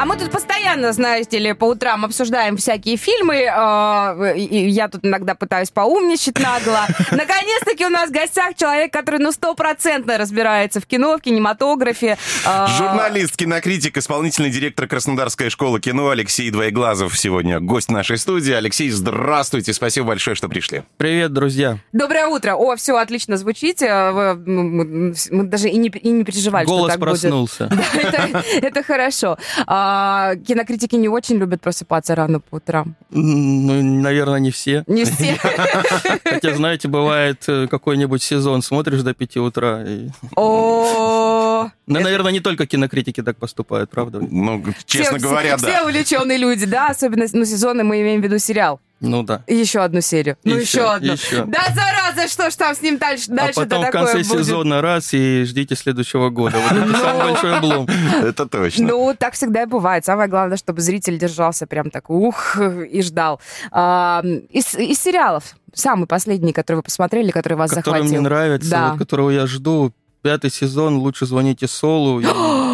А 0.00 0.06
мы 0.06 0.16
тут 0.16 0.30
постоянно, 0.30 0.94
знаете 0.94 1.38
ли, 1.38 1.52
по 1.52 1.66
утрам 1.66 2.06
обсуждаем 2.06 2.56
всякие 2.56 2.96
фильмы. 2.96 3.40
И 4.34 4.70
я 4.70 4.88
тут 4.88 5.04
иногда 5.04 5.34
пытаюсь 5.34 5.70
поумничать 5.70 6.38
нагло. 6.38 6.86
Наконец-таки 7.10 7.84
у 7.84 7.90
нас 7.90 8.08
в 8.08 8.12
гостях 8.12 8.54
человек, 8.56 8.94
который, 8.94 9.20
ну, 9.20 9.30
стопроцентно 9.30 10.16
разбирается 10.16 10.80
в 10.80 10.86
кино, 10.86 11.18
в 11.18 11.20
кинематографе. 11.20 12.16
Э, 12.46 12.66
Журналист, 12.78 13.36
кинокритик, 13.36 13.98
исполнительный 13.98 14.48
директор 14.48 14.86
Краснодарской 14.86 15.50
школы 15.50 15.80
кино 15.80 16.08
Алексей 16.08 16.50
Двоеглазов 16.50 17.18
сегодня 17.18 17.60
гость 17.60 17.90
нашей 17.90 18.16
студии. 18.16 18.54
Алексей, 18.54 18.88
здравствуйте, 18.88 19.74
спасибо 19.74 20.06
большое, 20.06 20.34
что 20.34 20.48
пришли. 20.48 20.82
Привет, 20.96 21.34
друзья. 21.34 21.76
Доброе 21.92 22.26
утро. 22.28 22.54
О, 22.54 22.74
все, 22.76 22.96
отлично 22.96 23.36
звучите. 23.36 24.12
Вы, 24.12 24.34
мы, 24.34 25.44
даже 25.44 25.68
и 25.68 25.76
не, 25.76 25.88
и 25.88 26.08
не 26.08 26.24
переживали, 26.24 26.64
Голос 26.64 26.92
что 26.92 26.92
так 26.92 27.00
проснулся. 27.00 27.66
будет. 27.92 28.14
это, 28.14 28.44
это 28.62 28.82
хорошо. 28.82 29.36
А, 29.92 30.36
кинокритики 30.36 30.94
не 30.94 31.08
очень 31.08 31.36
любят 31.38 31.60
просыпаться 31.60 32.14
рано 32.14 32.38
по 32.38 32.56
утрам. 32.56 32.94
Ну, 33.10 33.82
наверное, 33.82 34.38
не 34.38 34.52
все. 34.52 34.84
Не 34.86 35.04
все. 35.04 35.36
Хотя, 36.24 36.54
знаете, 36.54 36.86
бывает 36.86 37.42
э, 37.48 37.66
какой-нибудь 37.66 38.22
сезон, 38.22 38.62
смотришь 38.62 39.02
до 39.02 39.14
5 39.14 39.36
утра. 39.38 39.84
О, 40.36 41.70
ну, 41.88 42.00
наверное, 42.00 42.30
не 42.30 42.38
только 42.38 42.66
кинокритики 42.66 43.20
так 43.20 43.36
поступают, 43.36 43.90
правда? 43.90 44.20
Ну, 44.20 44.64
честно 44.86 45.18
говоря, 45.18 45.56
да. 45.56 45.68
Все 45.68 45.82
увлеченные 45.82 46.38
люди, 46.38 46.66
да, 46.66 46.90
особенно, 46.90 47.26
ну, 47.32 47.44
сезоны 47.44 47.82
мы 47.82 48.00
имеем 48.00 48.20
в 48.20 48.24
виду 48.24 48.38
сериал. 48.38 48.78
Ну 49.00 49.22
да. 49.22 49.42
И 49.46 49.56
еще 49.56 49.80
одну 49.80 50.02
серию. 50.02 50.36
Ну 50.44 50.56
еще, 50.56 50.78
еще 50.78 50.92
одну. 50.92 51.12
Еще. 51.12 51.44
Да 51.46 51.66
зараза, 51.74 52.28
что 52.30 52.50
ж 52.50 52.54
там 52.54 52.74
с 52.74 52.82
ним 52.82 52.98
дальше? 52.98 53.30
дальше 53.30 53.60
а 53.60 53.62
потом 53.62 53.84
в 53.84 53.90
конце 53.90 54.18
будет? 54.18 54.26
сезона 54.26 54.82
раз 54.82 55.14
и 55.14 55.44
ждите 55.44 55.74
следующего 55.74 56.28
года. 56.28 56.58
Вот 56.58 56.72
это 56.72 56.98
самый 56.98 57.32
большой 57.32 57.56
облом. 57.56 57.88
Это 58.22 58.46
точно. 58.46 58.88
Ну, 58.88 59.14
так 59.18 59.34
всегда 59.34 59.62
и 59.62 59.66
бывает. 59.66 60.04
Самое 60.04 60.28
главное, 60.28 60.58
чтобы 60.58 60.82
зритель 60.82 61.18
держался 61.18 61.66
прям 61.66 61.90
так, 61.90 62.10
ух, 62.10 62.58
и 62.58 63.02
ждал. 63.02 63.40
А, 63.70 64.22
из, 64.50 64.74
из 64.74 65.00
сериалов 65.00 65.56
самый 65.72 66.06
последний, 66.06 66.52
который 66.52 66.76
вы 66.76 66.82
посмотрели, 66.82 67.30
который 67.30 67.54
вас 67.54 67.70
который 67.70 67.84
захватил? 67.84 68.08
мне 68.10 68.20
нравится, 68.20 68.70
да. 68.70 68.90
вот, 68.90 68.98
которого 68.98 69.30
я 69.30 69.46
жду. 69.46 69.92
Пятый 70.22 70.50
сезон, 70.50 70.98
лучше 70.98 71.24
звоните 71.24 71.66
Солу. 71.66 72.20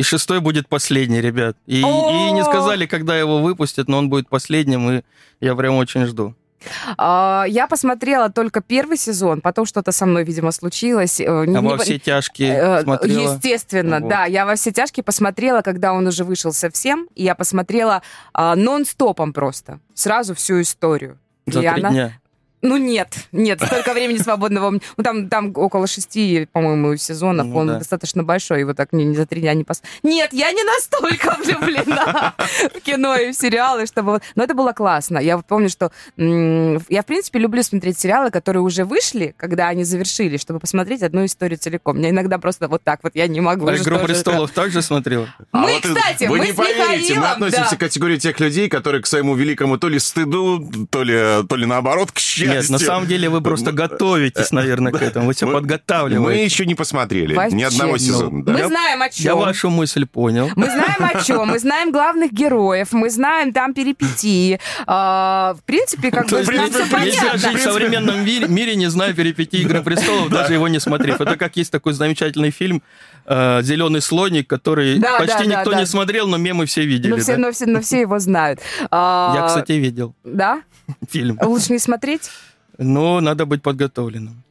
И 0.00 0.02
шестой 0.02 0.40
будет 0.40 0.66
последний, 0.66 1.20
ребят. 1.20 1.58
И, 1.66 1.80
и 1.80 2.32
не 2.32 2.42
сказали, 2.42 2.86
когда 2.86 3.18
его 3.18 3.42
выпустят, 3.42 3.86
но 3.86 3.98
он 3.98 4.08
будет 4.08 4.30
последним, 4.30 4.90
и 4.90 5.02
я 5.40 5.54
прям 5.54 5.74
очень 5.74 6.06
жду. 6.06 6.34
А, 6.96 7.44
я 7.46 7.66
посмотрела 7.66 8.30
только 8.30 8.62
первый 8.62 8.96
сезон, 8.96 9.42
потом 9.42 9.66
что-то 9.66 9.92
со 9.92 10.06
мной, 10.06 10.24
видимо, 10.24 10.52
случилось. 10.52 11.20
А 11.20 11.44
не, 11.44 11.60
во 11.60 11.76
все 11.76 11.98
тяжкие 11.98 12.54
э, 12.54 12.82
смотрела? 12.82 13.34
Естественно, 13.34 14.00
вот. 14.00 14.08
да. 14.08 14.24
Я 14.24 14.46
во 14.46 14.54
все 14.54 14.72
тяжкие 14.72 15.04
посмотрела, 15.04 15.60
когда 15.60 15.92
он 15.92 16.06
уже 16.06 16.24
вышел 16.24 16.54
совсем, 16.54 17.06
и 17.14 17.24
я 17.24 17.34
посмотрела 17.34 18.00
а, 18.32 18.56
нон-стопом 18.56 19.34
просто, 19.34 19.80
сразу 19.92 20.34
всю 20.34 20.62
историю. 20.62 21.18
За 21.44 21.58
и 21.58 21.62
три 21.62 21.68
она... 21.68 21.90
дня. 21.90 22.20
Ну 22.62 22.76
нет, 22.76 23.14
нет, 23.32 23.60
столько 23.62 23.94
времени 23.94 24.18
свободного. 24.18 24.70
Ну 24.70 25.02
там, 25.02 25.28
там 25.28 25.52
около 25.54 25.86
шести, 25.86 26.46
по-моему, 26.52 26.96
сезонов. 26.96 27.46
Ну, 27.46 27.56
он 27.56 27.66
да. 27.68 27.78
достаточно 27.78 28.22
большой, 28.22 28.60
его 28.60 28.74
так 28.74 28.92
не, 28.92 29.04
не 29.04 29.16
за 29.16 29.26
три 29.26 29.40
дня 29.40 29.54
не 29.54 29.64
пос... 29.64 29.82
Нет, 30.02 30.32
я 30.32 30.52
не 30.52 30.62
настолько 30.62 31.36
влюблена 31.44 32.34
в 32.74 32.80
кино 32.80 33.16
и 33.16 33.32
в 33.32 33.34
сериалы, 33.34 33.86
чтобы... 33.86 34.20
Но 34.34 34.44
это 34.44 34.54
было 34.54 34.72
классно. 34.72 35.18
Я 35.18 35.38
помню, 35.38 35.70
что 35.70 35.90
я, 36.16 37.02
в 37.02 37.06
принципе, 37.06 37.38
люблю 37.38 37.62
смотреть 37.62 37.98
сериалы, 37.98 38.30
которые 38.30 38.62
уже 38.62 38.84
вышли, 38.84 39.34
когда 39.38 39.68
они 39.68 39.84
завершили, 39.84 40.36
чтобы 40.36 40.60
посмотреть 40.60 41.02
одну 41.02 41.24
историю 41.24 41.58
целиком. 41.58 41.98
Меня 41.98 42.10
иногда 42.10 42.38
просто 42.38 42.68
вот 42.68 42.82
так 42.82 43.00
вот, 43.02 43.12
я 43.14 43.26
не 43.26 43.40
могу. 43.40 43.66
А 43.68 43.76
«Игру 43.76 43.98
престолов» 44.00 44.50
также 44.50 44.82
смотрела? 44.82 45.28
Мы, 45.52 45.76
а 45.76 45.80
кстати, 45.80 46.24
мы 46.24 46.40
не 46.40 46.52
поверите, 46.52 47.14
мы 47.14 47.26
относимся 47.26 47.76
к 47.76 47.80
категории 47.80 48.18
тех 48.18 48.38
людей, 48.38 48.68
которые 48.68 49.02
к 49.02 49.06
своему 49.06 49.34
великому 49.34 49.78
то 49.78 49.88
ли 49.88 49.98
стыду, 49.98 50.68
то 50.90 51.02
ли, 51.02 51.46
то 51.48 51.56
ли 51.56 51.66
наоборот, 51.66 52.12
к 52.12 52.18
счастью. 52.18 52.49
Нет, 52.50 52.70
на 52.70 52.78
самом 52.78 53.06
деле 53.06 53.28
вы 53.28 53.40
просто 53.40 53.72
готовитесь, 53.72 54.50
наверное, 54.52 54.92
к 54.92 55.00
этому. 55.02 55.26
Вы 55.26 55.34
все 55.34 55.46
подготавливаете. 55.50 56.20
Мы 56.40 56.44
еще 56.44 56.66
не 56.66 56.74
посмотрели 56.74 57.34
ни 57.54 57.62
одного 57.62 57.92
Ну, 57.92 57.98
сезона. 57.98 58.44
Мы 58.46 58.64
знаем 58.66 59.02
о 59.02 59.08
чем. 59.08 59.24
Я 59.24 59.34
вашу 59.34 59.70
мысль 59.70 60.06
понял. 60.06 60.50
Мы 60.56 60.66
знаем 60.66 61.04
о 61.14 61.22
чем, 61.22 61.48
мы 61.48 61.58
знаем 61.58 61.92
главных 61.92 62.32
героев, 62.32 62.88
мы 62.92 63.10
знаем 63.10 63.52
там 63.52 63.74
перипетии. 63.74 64.58
А, 64.86 65.54
в 65.58 65.62
принципе, 65.64 66.10
как 66.10 66.28
бы 66.28 66.42
нам 66.42 66.70
все 66.70 66.84
нельзя 66.98 67.32
жить 67.32 67.40
в 67.40 67.42
понятно. 67.42 67.58
современном 67.58 68.24
мире, 68.24 68.48
мире, 68.48 68.76
не 68.76 68.86
зная 68.90 69.12
перипетий 69.12 69.62
«Игры 69.62 69.82
престолов», 69.82 70.28
даже 70.30 70.52
его 70.54 70.68
не 70.68 70.80
смотрев. 70.80 71.20
Это 71.20 71.36
как 71.36 71.56
есть 71.56 71.70
такой 71.70 71.92
замечательный 71.92 72.50
фильм 72.50 72.82
э, 73.26 73.62
«Зеленый 73.62 74.00
слоник», 74.00 74.48
который 74.48 74.98
Да, 74.98 75.18
почти 75.18 75.44
да, 75.48 75.58
никто 75.58 75.70
да. 75.72 75.80
не 75.80 75.86
смотрел, 75.86 76.28
но 76.28 76.36
мемы 76.36 76.66
все 76.66 76.84
видели. 76.84 77.10
Но 77.12 77.16
все, 77.18 77.32
да. 77.32 77.38
но, 77.38 77.52
все, 77.52 77.66
но 77.66 77.80
все 77.80 78.00
его 78.00 78.18
знают. 78.18 78.60
А, 78.90 79.32
Я, 79.36 79.46
кстати, 79.46 79.72
видел 79.72 80.14
Да? 80.24 80.62
фильм. 81.08 81.38
Лучше 81.42 81.72
не 81.72 81.78
смотреть? 81.78 82.30
Но 82.78 83.20
надо 83.20 83.46
быть 83.46 83.62
подготовленным. 83.62 84.42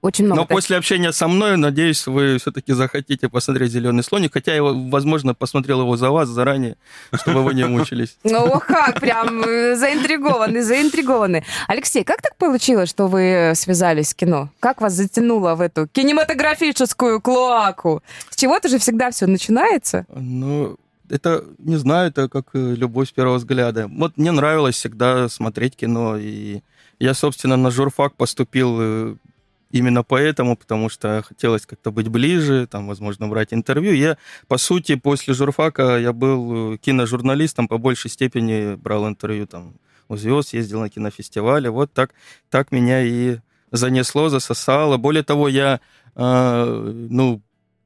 Очень 0.00 0.26
много. 0.26 0.42
Но 0.42 0.46
после 0.46 0.76
общения 0.76 1.12
со 1.12 1.28
мной, 1.28 1.56
надеюсь, 1.56 2.06
вы 2.06 2.38
все-таки 2.38 2.72
захотите 2.72 3.28
посмотреть 3.28 3.72
«Зеленый 3.72 4.02
слоник», 4.02 4.32
хотя 4.32 4.54
я, 4.54 4.62
возможно, 4.62 5.34
посмотрел 5.34 5.80
его 5.80 5.96
за 5.96 6.10
вас 6.10 6.28
заранее, 6.28 6.76
чтобы 7.12 7.42
вы 7.42 7.54
не 7.54 7.64
мучились. 7.66 8.16
Ну, 8.34 8.60
как, 8.66 9.00
прям 9.00 9.44
э, 9.44 9.76
заинтригованы, 9.76 10.62
заинтригованы. 10.62 11.44
Алексей, 11.68 12.02
как 12.04 12.20
так 12.20 12.36
получилось, 12.36 12.90
что 12.90 13.06
вы 13.06 13.52
связались 13.54 14.08
с 14.08 14.14
кино? 14.14 14.50
Как 14.60 14.80
вас 14.80 14.92
затянуло 14.94 15.54
в 15.54 15.60
эту 15.60 15.86
кинематографическую 15.86 17.20
клоаку? 17.20 18.02
С 18.30 18.36
чего-то 18.36 18.68
же 18.68 18.78
всегда 18.78 19.10
все 19.10 19.26
начинается? 19.26 20.04
Ну, 20.14 20.76
это, 21.08 21.44
не 21.58 21.76
знаю, 21.76 22.08
это 22.08 22.28
как 22.28 22.46
э, 22.54 22.74
любовь 22.74 23.08
с 23.08 23.12
первого 23.12 23.36
взгляда. 23.36 23.88
Вот 23.88 24.16
мне 24.16 24.32
нравилось 24.32 24.76
всегда 24.76 25.28
смотреть 25.28 25.76
кино, 25.76 26.16
и 26.16 26.60
я, 26.98 27.14
собственно, 27.14 27.56
на 27.56 27.70
журфак 27.70 28.14
поступил 28.14 28.76
э, 28.80 29.16
именно 29.74 30.04
поэтому, 30.04 30.56
потому 30.56 30.88
что 30.88 31.22
хотелось 31.26 31.66
как-то 31.66 31.90
быть 31.90 32.08
ближе, 32.08 32.66
там, 32.66 32.86
возможно, 32.86 33.28
брать 33.28 33.52
интервью. 33.52 33.92
Я, 33.92 34.16
по 34.46 34.56
сути, 34.56 34.94
после 34.94 35.34
журфака 35.34 35.98
я 35.98 36.12
был 36.12 36.74
э, 36.74 36.78
киножурналистом, 36.78 37.66
по 37.66 37.76
большей 37.78 38.10
степени 38.10 38.76
брал 38.76 39.08
интервью 39.08 39.46
там 39.46 39.74
у 40.08 40.16
звезд, 40.16 40.54
ездил 40.54 40.80
на 40.80 40.88
кинофестивале. 40.88 41.70
Вот 41.70 41.92
так, 41.92 42.14
так 42.50 42.70
меня 42.70 43.02
и 43.02 43.38
занесло, 43.72 44.28
засосало. 44.28 44.96
Более 44.96 45.24
того, 45.24 45.48
я, 45.48 45.80
э, 46.14 46.92
ну, 47.10 47.42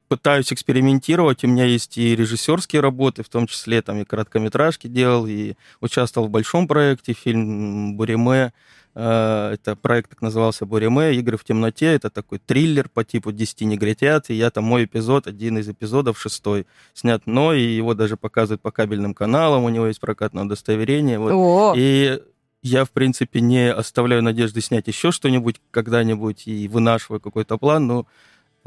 пытаюсь 0.09 0.53
экспериментировать. 0.53 1.45
У 1.45 1.49
меня 1.49 1.65
есть 1.65 1.99
и 1.99 2.17
режиссерские 2.17 2.81
работы, 2.81 3.23
в 3.23 3.29
том 3.29 3.47
числе 3.47 3.83
там 3.83 4.01
и 4.01 4.05
короткометражки 4.05 4.87
делал, 4.87 5.27
и 5.27 5.55
участвовал 5.81 6.29
в 6.29 6.31
большом 6.31 6.67
проекте, 6.67 7.13
фильм 7.13 7.97
«Буреме». 7.97 8.53
Э, 8.95 9.51
Это 9.53 9.77
проект 9.77 10.11
так 10.11 10.23
назывался 10.23 10.67
«Буреме. 10.67 11.15
Игры 11.15 11.37
в 11.37 11.45
темноте». 11.45 11.87
Это 11.87 12.11
такой 12.11 12.39
триллер 12.39 12.89
по 12.89 13.05
типу 13.05 13.31
«Десяти 13.33 13.65
негритят». 13.65 14.31
И 14.31 14.35
я 14.35 14.51
там 14.51 14.65
мой 14.65 14.85
эпизод, 14.87 15.27
один 15.27 15.59
из 15.59 15.69
эпизодов, 15.69 16.19
шестой, 16.19 16.67
снят 16.95 17.27
мной, 17.27 17.61
и 17.61 17.77
его 17.77 17.95
даже 17.95 18.17
показывают 18.17 18.63
по 18.63 18.71
кабельным 18.71 19.15
каналам, 19.15 19.65
у 19.65 19.69
него 19.69 19.87
есть 19.87 20.01
прокатное 20.01 20.45
удостоверение. 20.45 21.19
Вот. 21.19 21.33
О, 21.33 21.75
И 21.77 22.19
я, 22.63 22.85
в 22.85 22.91
принципе, 22.91 23.41
не 23.41 23.71
оставляю 23.71 24.23
надежды 24.23 24.61
снять 24.61 24.89
еще 24.89 25.13
что-нибудь 25.13 25.61
когда-нибудь 25.71 26.49
и 26.49 26.67
вынашиваю 26.67 27.21
какой-то 27.21 27.57
план, 27.57 27.87
но 27.87 28.07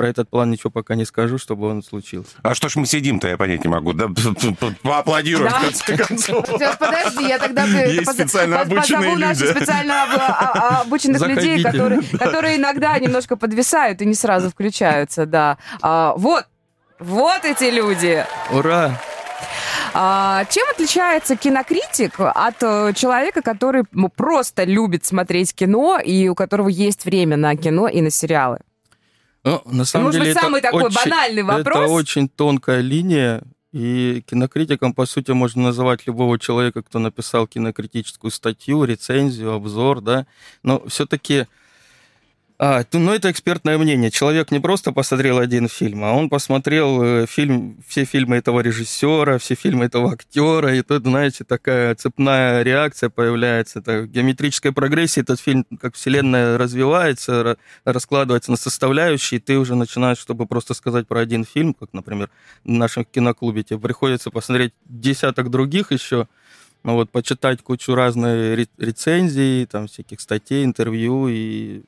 про 0.02 0.08
этот 0.08 0.32
план 0.32 0.50
ничего 0.50 0.72
пока 0.72 0.96
не 0.96 1.06
скажу, 1.06 1.38
чтобы 1.38 1.68
он 1.68 1.84
случился. 1.84 2.32
А 2.42 2.56
что 2.56 2.70
ж 2.70 2.76
мы 2.78 2.88
сидим-то, 2.88 3.28
я 3.28 3.38
понять 3.38 3.64
не 3.64 3.70
могу. 3.70 3.94
Да, 3.94 4.08
поаплодируем, 4.82 5.52
Да. 5.52 5.60
в 5.60 5.62
конце 5.62 5.96
концов. 5.96 6.48
Сейчас, 6.48 6.76
подожди, 6.76 7.28
я 7.28 7.38
тогда 7.38 7.66
Есть 7.66 8.12
специально 8.12 8.62
обученные 8.62 9.16
люди. 9.16 9.46
специально 9.46 10.04
об- 10.06 10.88
обученных 10.88 11.22
людей, 11.28 11.62
которые, 11.62 12.58
иногда 12.58 12.98
немножко 12.98 13.36
подвисают 13.36 14.02
и 14.02 14.08
не 14.08 14.16
сразу 14.16 14.50
включаются, 14.50 15.28
да. 15.28 15.60
А, 15.84 16.16
вот, 16.18 16.46
вот 16.98 17.46
эти 17.46 17.66
люди. 17.66 18.26
Ура! 18.50 19.00
А, 19.94 20.46
чем 20.46 20.68
отличается 20.72 21.36
кинокритик 21.36 22.16
от 22.20 22.56
э, 22.64 22.94
человека, 22.96 23.44
который 23.44 23.84
просто 24.16 24.64
любит 24.64 25.06
смотреть 25.06 25.54
кино 25.54 26.00
и 26.04 26.28
у 26.28 26.34
которого 26.34 26.70
есть 26.70 27.06
время 27.06 27.38
на 27.38 27.56
кино 27.56 27.88
и 27.88 28.02
на 28.02 28.10
сериалы? 28.10 28.62
Ну, 29.44 29.62
на 29.66 29.86
самом 29.86 30.06
Может 30.08 30.22
деле, 30.22 30.34
быть, 30.34 30.42
самый 30.42 30.62
такой 30.62 30.84
очень- 30.84 30.96
банальный 30.96 31.44
вопрос? 31.44 31.84
Это 31.86 31.92
очень 31.94 32.30
тонкая 32.30 32.82
линия, 32.82 33.42
и 33.72 34.22
кинокритиком, 34.28 34.94
по 34.94 35.06
сути, 35.06 35.32
можно 35.32 35.64
называть 35.64 36.06
любого 36.06 36.38
человека, 36.38 36.84
кто 36.84 37.00
написал 37.00 37.48
кинокритическую 37.48 38.30
статью, 38.30 38.84
рецензию, 38.84 39.54
обзор, 39.54 40.02
да. 40.02 40.28
Но 40.62 40.84
все-таки 40.88 41.48
А, 42.64 42.84
ну, 42.94 43.12
это 43.12 43.32
экспертное 43.32 43.80
мнение. 43.80 44.12
Человек 44.12 44.52
не 44.52 44.60
просто 44.60 44.92
посмотрел 44.92 45.40
один 45.40 45.68
фильм, 45.68 46.04
а 46.04 46.14
он 46.14 46.30
посмотрел 46.30 47.02
э, 47.02 47.26
фильм, 47.26 47.80
все 47.88 48.06
фильмы 48.06 48.36
этого 48.36 48.60
режиссера, 48.60 49.40
все 49.40 49.56
фильмы 49.56 49.86
этого 49.86 50.14
актера, 50.14 50.72
и 50.76 50.84
тут, 50.84 51.02
знаете, 51.02 51.44
такая 51.44 51.96
цепная 51.96 52.62
реакция 52.62 53.10
появляется. 53.10 53.80
Это 53.80 54.04
в 54.04 54.08
геометрической 54.10 54.74
прогрессии 54.74 55.22
этот 55.22 55.40
фильм, 55.40 55.66
как 55.82 55.96
вселенная 55.96 56.56
развивается, 56.60 57.58
раскладывается 57.84 58.52
на 58.52 58.58
составляющие, 58.58 59.40
и 59.40 59.42
ты 59.42 59.58
уже 59.58 59.74
начинаешь, 59.74 60.20
чтобы 60.20 60.46
просто 60.46 60.76
сказать 60.76 61.08
про 61.08 61.22
один 61.22 61.46
фильм, 61.46 61.74
как, 61.74 61.94
например, 61.94 62.30
в 62.64 62.70
нашем 62.70 63.06
киноклубе, 63.06 63.64
тебе 63.64 63.80
приходится 63.80 64.30
посмотреть 64.30 64.74
десяток 64.86 65.50
других 65.50 65.92
еще, 65.92 66.28
ну 66.84 66.94
вот, 66.94 67.10
почитать 67.10 67.64
кучу 67.64 67.96
разных 67.96 68.68
рецензий, 68.78 69.66
там, 69.66 69.88
всяких 69.88 70.22
статей, 70.22 70.64
интервью, 70.64 71.28
и 71.28 71.82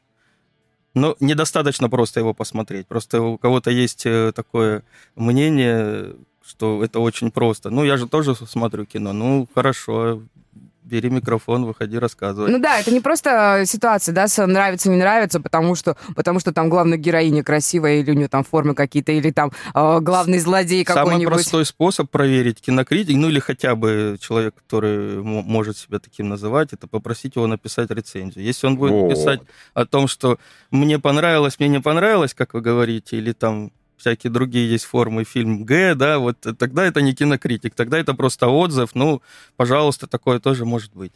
но 0.94 1.16
недостаточно 1.20 1.90
просто 1.90 2.20
его 2.20 2.34
посмотреть. 2.34 2.88
Просто 2.88 3.22
у 3.22 3.38
кого-то 3.38 3.72
есть 3.72 4.06
э, 4.06 4.32
такое 4.34 4.84
мнение, 5.16 6.16
что 6.46 6.84
это 6.84 7.00
очень 7.00 7.32
просто. 7.32 7.70
Ну, 7.70 7.84
я 7.84 7.98
же 7.98 8.08
тоже 8.08 8.36
смотрю 8.36 8.86
кино. 8.86 9.14
Ну, 9.14 9.48
хорошо, 9.54 10.22
бери 10.84 11.10
микрофон, 11.10 11.66
выходи, 11.66 11.98
рассказывай. 11.98 12.52
Ну 12.52 12.60
да, 12.60 12.80
это 12.80 12.92
не 12.92 13.00
просто 13.00 13.64
ситуация, 13.66 14.14
да, 14.14 14.28
нравится, 14.48 14.90
не 14.90 14.98
нравится, 14.98 15.40
потому 15.40 15.76
что, 15.76 15.98
потому 16.16 16.40
что 16.40 16.52
там 16.52 16.70
главная 16.70 16.98
героиня 16.98 17.44
красивая, 17.44 18.00
или 18.00 18.12
у 18.12 18.14
нее 18.14 18.28
там 18.28 18.44
формы 18.44 18.76
какие-то, 18.76 19.12
или 19.12 19.32
там 19.32 19.52
э, 19.74 20.00
главный 20.02 20.40
злодей 20.40 20.84
какой-нибудь. 20.84 21.24
Самый 21.24 21.26
простой 21.26 21.66
способ 21.66 22.10
проверить 22.10 22.62
кинокритик, 22.62 23.16
ну 23.16 23.30
или 23.30 23.40
хотя 23.40 23.76
бы 23.76 24.18
человек, 24.20 24.56
который 24.56 25.22
может 25.22 25.78
себя 25.78 26.00
таким 26.00 26.30
называть, 26.30 26.74
это 26.74 26.88
попросить 26.88 27.36
его 27.36 27.48
написать 27.48 27.90
рецензию. 27.92 28.44
Если 28.44 28.68
он 28.68 28.78
будет 28.78 28.94
О. 28.94 29.10
писать 29.10 29.42
о 29.74 29.86
том, 29.86 30.08
что 30.08 30.38
мне 30.72 31.00
понравилось, 31.00 31.60
мне 31.60 31.70
не 31.70 31.80
понравилось, 31.80 32.34
как 32.34 32.54
вы 32.54 32.62
говорите, 32.62 33.18
или 33.18 33.32
там 33.32 33.72
всякие 33.98 34.32
другие 34.32 34.70
есть 34.70 34.86
формы, 34.86 35.24
фильм 35.24 35.64
Г, 35.64 35.96
да, 35.96 36.20
вот 36.20 36.38
тогда 36.58 36.86
это 36.86 37.02
не 37.02 37.14
кинокритик, 37.14 37.76
тогда 37.76 37.98
это 37.98 38.14
просто 38.14 38.48
отзыв, 38.48 38.92
ну, 38.96 39.22
пожалуйста, 39.56 40.08
такое 40.08 40.40
тоже 40.40 40.66
может 40.66 40.94
быть. 40.94 41.14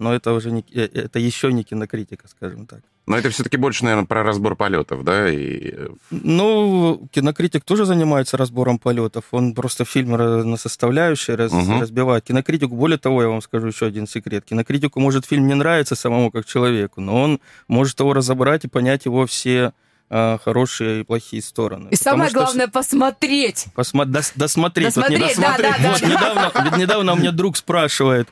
Но 0.00 0.14
это 0.14 0.32
уже 0.32 0.50
не, 0.50 0.64
э, 0.72 0.88
это 0.94 1.18
еще 1.18 1.52
не 1.52 1.62
кинокритика, 1.62 2.26
скажем 2.26 2.66
так. 2.66 2.80
Но 3.06 3.18
это 3.18 3.28
все-таки 3.28 3.58
больше, 3.58 3.84
наверное, 3.84 4.06
про 4.06 4.22
разбор 4.22 4.56
полетов, 4.56 5.04
да? 5.04 5.28
И... 5.28 5.74
Э, 5.74 5.88
ну, 6.10 7.06
кинокритик 7.12 7.64
тоже 7.64 7.84
занимается 7.84 8.38
разбором 8.38 8.78
полетов. 8.78 9.24
Он 9.30 9.52
просто 9.52 9.84
фильм 9.84 10.12
на 10.12 10.56
составляющие 10.56 11.36
раз, 11.36 11.52
угу. 11.52 11.80
разбивает. 11.80 12.24
Кинокритику, 12.24 12.74
более 12.76 12.96
того, 12.96 13.20
я 13.20 13.28
вам 13.28 13.42
скажу 13.42 13.66
еще 13.66 13.84
один 13.86 14.06
секрет. 14.06 14.46
Кинокритику 14.46 15.00
может 15.00 15.26
фильм 15.26 15.46
не 15.46 15.54
нравится 15.54 15.94
самому 15.94 16.30
как 16.30 16.46
человеку, 16.46 17.02
но 17.02 17.20
он 17.20 17.40
может 17.68 18.00
его 18.00 18.14
разобрать 18.14 18.64
и 18.64 18.68
понять 18.68 19.04
его 19.04 19.26
все 19.26 19.74
хорошие 20.10 21.00
и 21.00 21.04
плохие 21.04 21.42
стороны. 21.42 21.88
И 21.90 21.96
самое 21.96 22.30
главное 22.32 22.66
что... 22.66 22.72
посмотреть. 22.72 23.66
Посмо... 23.74 24.04
Дос... 24.04 24.32
Досмотреть. 24.34 24.94
Досмотреть, 24.94 25.36
вот, 25.36 25.44
да, 25.44 25.56
да, 25.58 25.90
вот, 25.90 26.00
да. 26.00 26.08
Недавно, 26.08 26.76
недавно 26.78 27.12
у 27.12 27.16
меня 27.16 27.30
друг 27.30 27.56
спрашивает, 27.56 28.28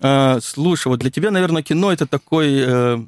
э, 0.00 0.38
слушай, 0.42 0.88
вот 0.88 1.00
для 1.00 1.10
тебя, 1.10 1.30
наверное, 1.30 1.62
кино 1.62 1.92
это 1.92 2.06
такой 2.06 2.54
э, 2.58 2.98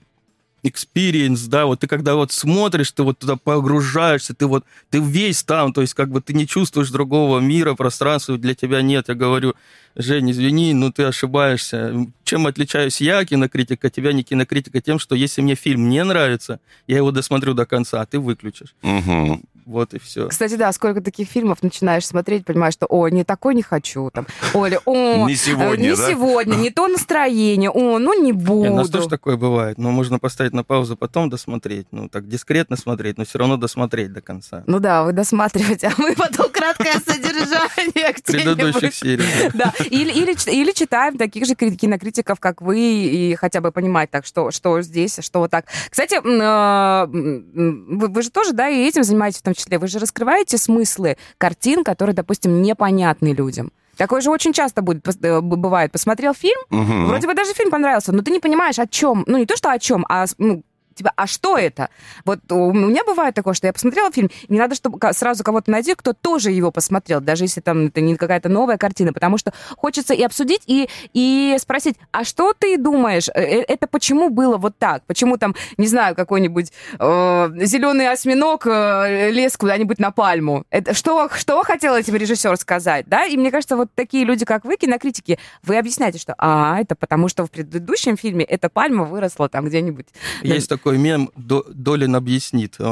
experience, 0.65 1.47
да, 1.49 1.67
вот 1.67 1.81
ты 1.81 1.87
когда 1.87 2.15
вот 2.15 2.33
смотришь, 2.33 2.91
ты 2.91 3.03
вот 3.03 3.19
туда 3.19 3.37
погружаешься, 3.37 4.35
ты 4.35 4.47
вот, 4.47 4.65
ты 4.91 4.99
весь 4.99 5.45
там, 5.45 5.73
то 5.73 5.83
есть 5.83 5.95
как 5.95 6.11
бы 6.11 6.21
ты 6.21 6.33
не 6.33 6.47
чувствуешь 6.47 6.91
другого 6.91 7.39
мира, 7.39 7.75
пространства 7.75 8.39
для 8.39 8.55
тебя 8.55 8.83
нет. 8.83 9.09
Я 9.09 9.15
говорю, 9.15 9.55
Жень, 9.97 10.31
извини, 10.33 10.75
но 10.75 10.91
ты 10.91 11.05
ошибаешься. 11.05 11.95
Чем 12.25 12.47
отличаюсь 12.47 13.01
я, 13.01 13.25
кинокритика, 13.25 13.91
тебя 13.91 14.13
не 14.13 14.25
кинокритика, 14.25 14.81
тем, 14.81 14.99
что 14.99 15.15
если 15.15 15.41
мне 15.41 15.55
фильм 15.55 15.89
не 15.89 16.03
нравится, 16.03 16.59
я 16.89 16.97
его 16.97 17.13
досмотрю 17.13 17.55
до 17.55 17.65
конца, 17.65 18.01
а 18.01 18.07
ты 18.07 18.19
выключишь. 18.19 18.75
Угу. 18.83 19.41
Вот 19.67 19.95
и 19.95 19.99
все. 19.99 20.29
Кстати, 20.29 20.57
да, 20.57 20.73
сколько 20.73 21.01
таких 21.01 21.29
фильмов 21.29 21.63
начинаешь 21.63 22.07
смотреть, 22.07 22.45
понимаешь, 22.45 22.75
что, 22.75 22.87
о, 22.87 23.09
не 23.09 23.25
такой 23.25 23.55
не 23.55 23.63
хочу, 23.63 24.11
там, 24.13 24.27
Оля, 24.53 24.81
о, 24.85 25.27
не 25.27 25.37
сегодня, 25.37 25.83
не 25.83 25.97
да? 25.97 26.09
сегодня, 26.09 26.57
не 26.57 26.71
то 26.71 26.87
настроение, 26.89 27.71
о, 27.71 27.99
ну 27.99 28.21
не 28.21 28.33
буду. 28.33 28.73
У 28.73 28.77
нас 28.77 28.91
тоже 28.91 29.09
такое 29.09 29.37
бывает, 29.37 29.79
но 29.79 29.91
можно 29.91 30.19
поставить 30.19 30.53
на 30.53 30.65
паузу, 30.65 30.97
потом 30.97 31.31
досмотреть, 31.31 31.87
ну 31.93 32.09
так 32.09 32.29
дискретно 32.29 32.77
смотреть, 32.77 33.17
но 33.17 33.25
все 33.25 33.39
равно 33.39 33.57
досмотреть 33.57 34.13
до 34.13 34.21
конца. 34.21 34.65
Ну 34.67 34.81
да, 34.81 35.05
вы 35.05 35.13
досматриваете, 35.13 35.89
а 35.97 36.01
мы 36.01 36.15
потом 36.15 36.51
краткое 36.51 37.01
содержание 37.01 38.15
предыдущих 38.25 38.95
серий. 38.95 39.25
Да, 39.55 39.73
или, 39.79 40.11
или, 40.11 40.51
или 40.51 40.73
читаем 40.73 41.17
таких 41.17 41.47
же 41.47 41.55
кинокритиков, 41.55 42.41
как 42.41 42.61
вы, 42.61 42.79
и 42.81 43.35
хотя 43.37 43.61
бы 43.61 43.71
понимать 43.73 44.11
так, 44.11 44.27
что, 44.27 44.51
что 44.51 44.83
здесь, 44.83 45.19
что 45.21 45.41
вот 45.41 45.51
так. 45.51 45.67
Кстати, 45.91 46.21
а, 46.25 47.07
вы, 47.07 48.09
вы 48.09 48.23
же 48.23 48.31
тоже, 48.31 48.53
да, 48.53 48.69
и 48.69 48.87
этим 48.87 49.05
занимаетесь 49.05 49.39
в 49.39 49.43
том 49.43 49.54
числе. 49.55 49.79
Вы 49.79 49.89
же 49.89 49.99
раскрываете 49.99 50.59
смыслы 50.59 51.17
картин, 51.39 51.85
которые, 51.85 52.15
допустим, 52.15 52.63
непонятны 52.63 53.33
людям. 53.33 53.73
Такое 53.97 54.21
же 54.21 54.31
очень 54.31 54.53
часто 54.53 54.83
будет, 54.83 55.07
э, 55.23 55.41
бывает. 55.41 55.93
Посмотрел 55.93 56.35
фильм, 56.35 56.61
угу. 56.71 57.07
вроде 57.07 57.27
бы 57.27 57.35
даже 57.35 57.53
фильм 57.53 57.71
понравился, 57.71 58.13
но 58.13 58.23
ты 58.23 58.31
не 58.31 58.41
понимаешь, 58.41 58.79
о 58.79 58.87
чем. 58.87 59.25
Ну, 59.27 59.39
не 59.39 59.47
то, 59.47 59.57
что 59.57 59.71
о 59.71 59.79
чем, 59.79 60.05
а 60.09 60.27
ну, 60.39 60.63
типа, 60.95 61.13
а 61.17 61.27
что 61.27 61.57
это? 61.57 61.89
Вот 62.25 62.41
у 62.51 62.73
меня 62.73 63.05
бывает 63.05 63.35
такое, 63.35 63.55
что 63.55 63.67
я 63.67 63.73
посмотрела 63.73 64.11
фильм, 64.13 64.31
не 64.49 64.59
надо, 64.59 64.75
чтобы 64.75 64.99
сразу 65.13 65.45
кого-то 65.45 65.71
найти, 65.71 65.95
кто 65.95 66.13
тоже 66.13 66.51
его 66.51 66.71
посмотрел, 66.71 67.21
даже 67.21 67.45
если 67.45 67.61
там 67.61 67.87
это 67.87 68.01
не 68.01 68.17
какая-то 68.17 68.49
новая 68.49 68.79
картина, 68.79 69.13
потому 69.13 69.39
что 69.39 69.53
хочется 69.77 70.15
и 70.15 70.23
обсудить, 70.23 70.63
и, 70.67 70.89
и 71.13 71.57
спросить, 71.59 71.97
а 72.13 72.25
что 72.25 72.53
ты 72.53 72.79
думаешь, 72.79 73.29
э, 73.29 73.41
э, 73.41 73.65
это 73.69 73.87
почему 73.87 74.31
было 74.31 74.57
вот 74.57 74.79
так? 74.79 75.03
Почему 75.07 75.37
там, 75.37 75.55
не 75.77 75.87
знаю, 75.87 76.15
какой-нибудь 76.15 76.73
э, 76.99 77.51
зеленый 77.65 78.09
осьминог 78.09 78.67
э, 78.67 79.31
лез 79.31 79.57
куда-нибудь 79.57 79.99
на 79.99 80.11
пальму? 80.11 80.65
Это, 80.71 80.95
что, 80.95 81.29
что 81.35 81.63
хотел 81.63 81.95
этим 81.95 82.15
режиссер 82.15 82.57
сказать, 82.57 83.07
да? 83.09 83.27
И 83.27 83.37
мне 83.37 83.51
кажется, 83.51 83.77
вот 83.77 83.91
такие 83.95 84.25
люди, 84.25 84.45
как 84.45 84.65
вы, 84.65 84.77
кинокритики, 84.77 85.39
вы 85.63 85.77
объясняете, 85.79 86.19
что, 86.19 86.35
а, 86.39 86.81
это 86.81 86.95
потому 86.95 87.29
что 87.29 87.47
в 87.47 87.51
предыдущем 87.51 88.17
фильме 88.17 88.45
эта 88.45 88.69
пальма 88.69 89.05
выросла 89.05 89.49
там 89.49 89.67
где-нибудь. 89.67 90.07
Есть 90.43 90.69
такой 90.85 90.99
мем 90.99 91.31
Долин 91.37 92.15
объяснит. 92.15 92.77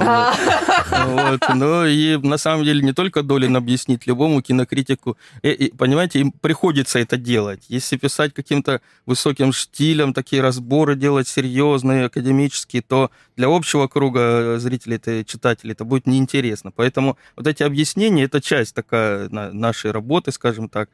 А. 0.94 1.06
Вот. 1.06 1.40
Ну 1.54 1.86
и 1.86 2.18
на 2.18 2.36
самом 2.36 2.64
деле 2.64 2.82
не 2.82 2.92
только 2.92 3.22
Долин 3.22 3.56
объяснит, 3.56 4.06
любому 4.06 4.42
кинокритику, 4.42 5.16
и, 5.42 5.48
э, 5.48 5.52
и, 5.52 5.72
понимаете, 5.72 6.20
им 6.20 6.32
приходится 6.32 6.98
это 6.98 7.16
делать. 7.16 7.64
Если 7.68 7.96
писать 7.96 8.34
каким-то 8.34 8.80
высоким 9.06 9.52
штилем, 9.52 10.12
такие 10.12 10.42
разборы 10.42 10.96
делать 10.96 11.28
серьезные, 11.28 12.06
академические, 12.06 12.82
то 12.82 13.10
для 13.36 13.48
общего 13.48 13.86
круга 13.88 14.58
зрителей, 14.58 14.96
это, 14.96 15.24
читателей, 15.24 15.72
это 15.72 15.84
будет 15.84 16.06
неинтересно. 16.06 16.72
Поэтому 16.72 17.16
вот 17.36 17.46
эти 17.46 17.62
объяснения, 17.62 18.24
это 18.24 18.40
часть 18.40 18.74
такая 18.74 19.28
нашей 19.30 19.92
работы, 19.92 20.32
скажем 20.32 20.68
так. 20.68 20.90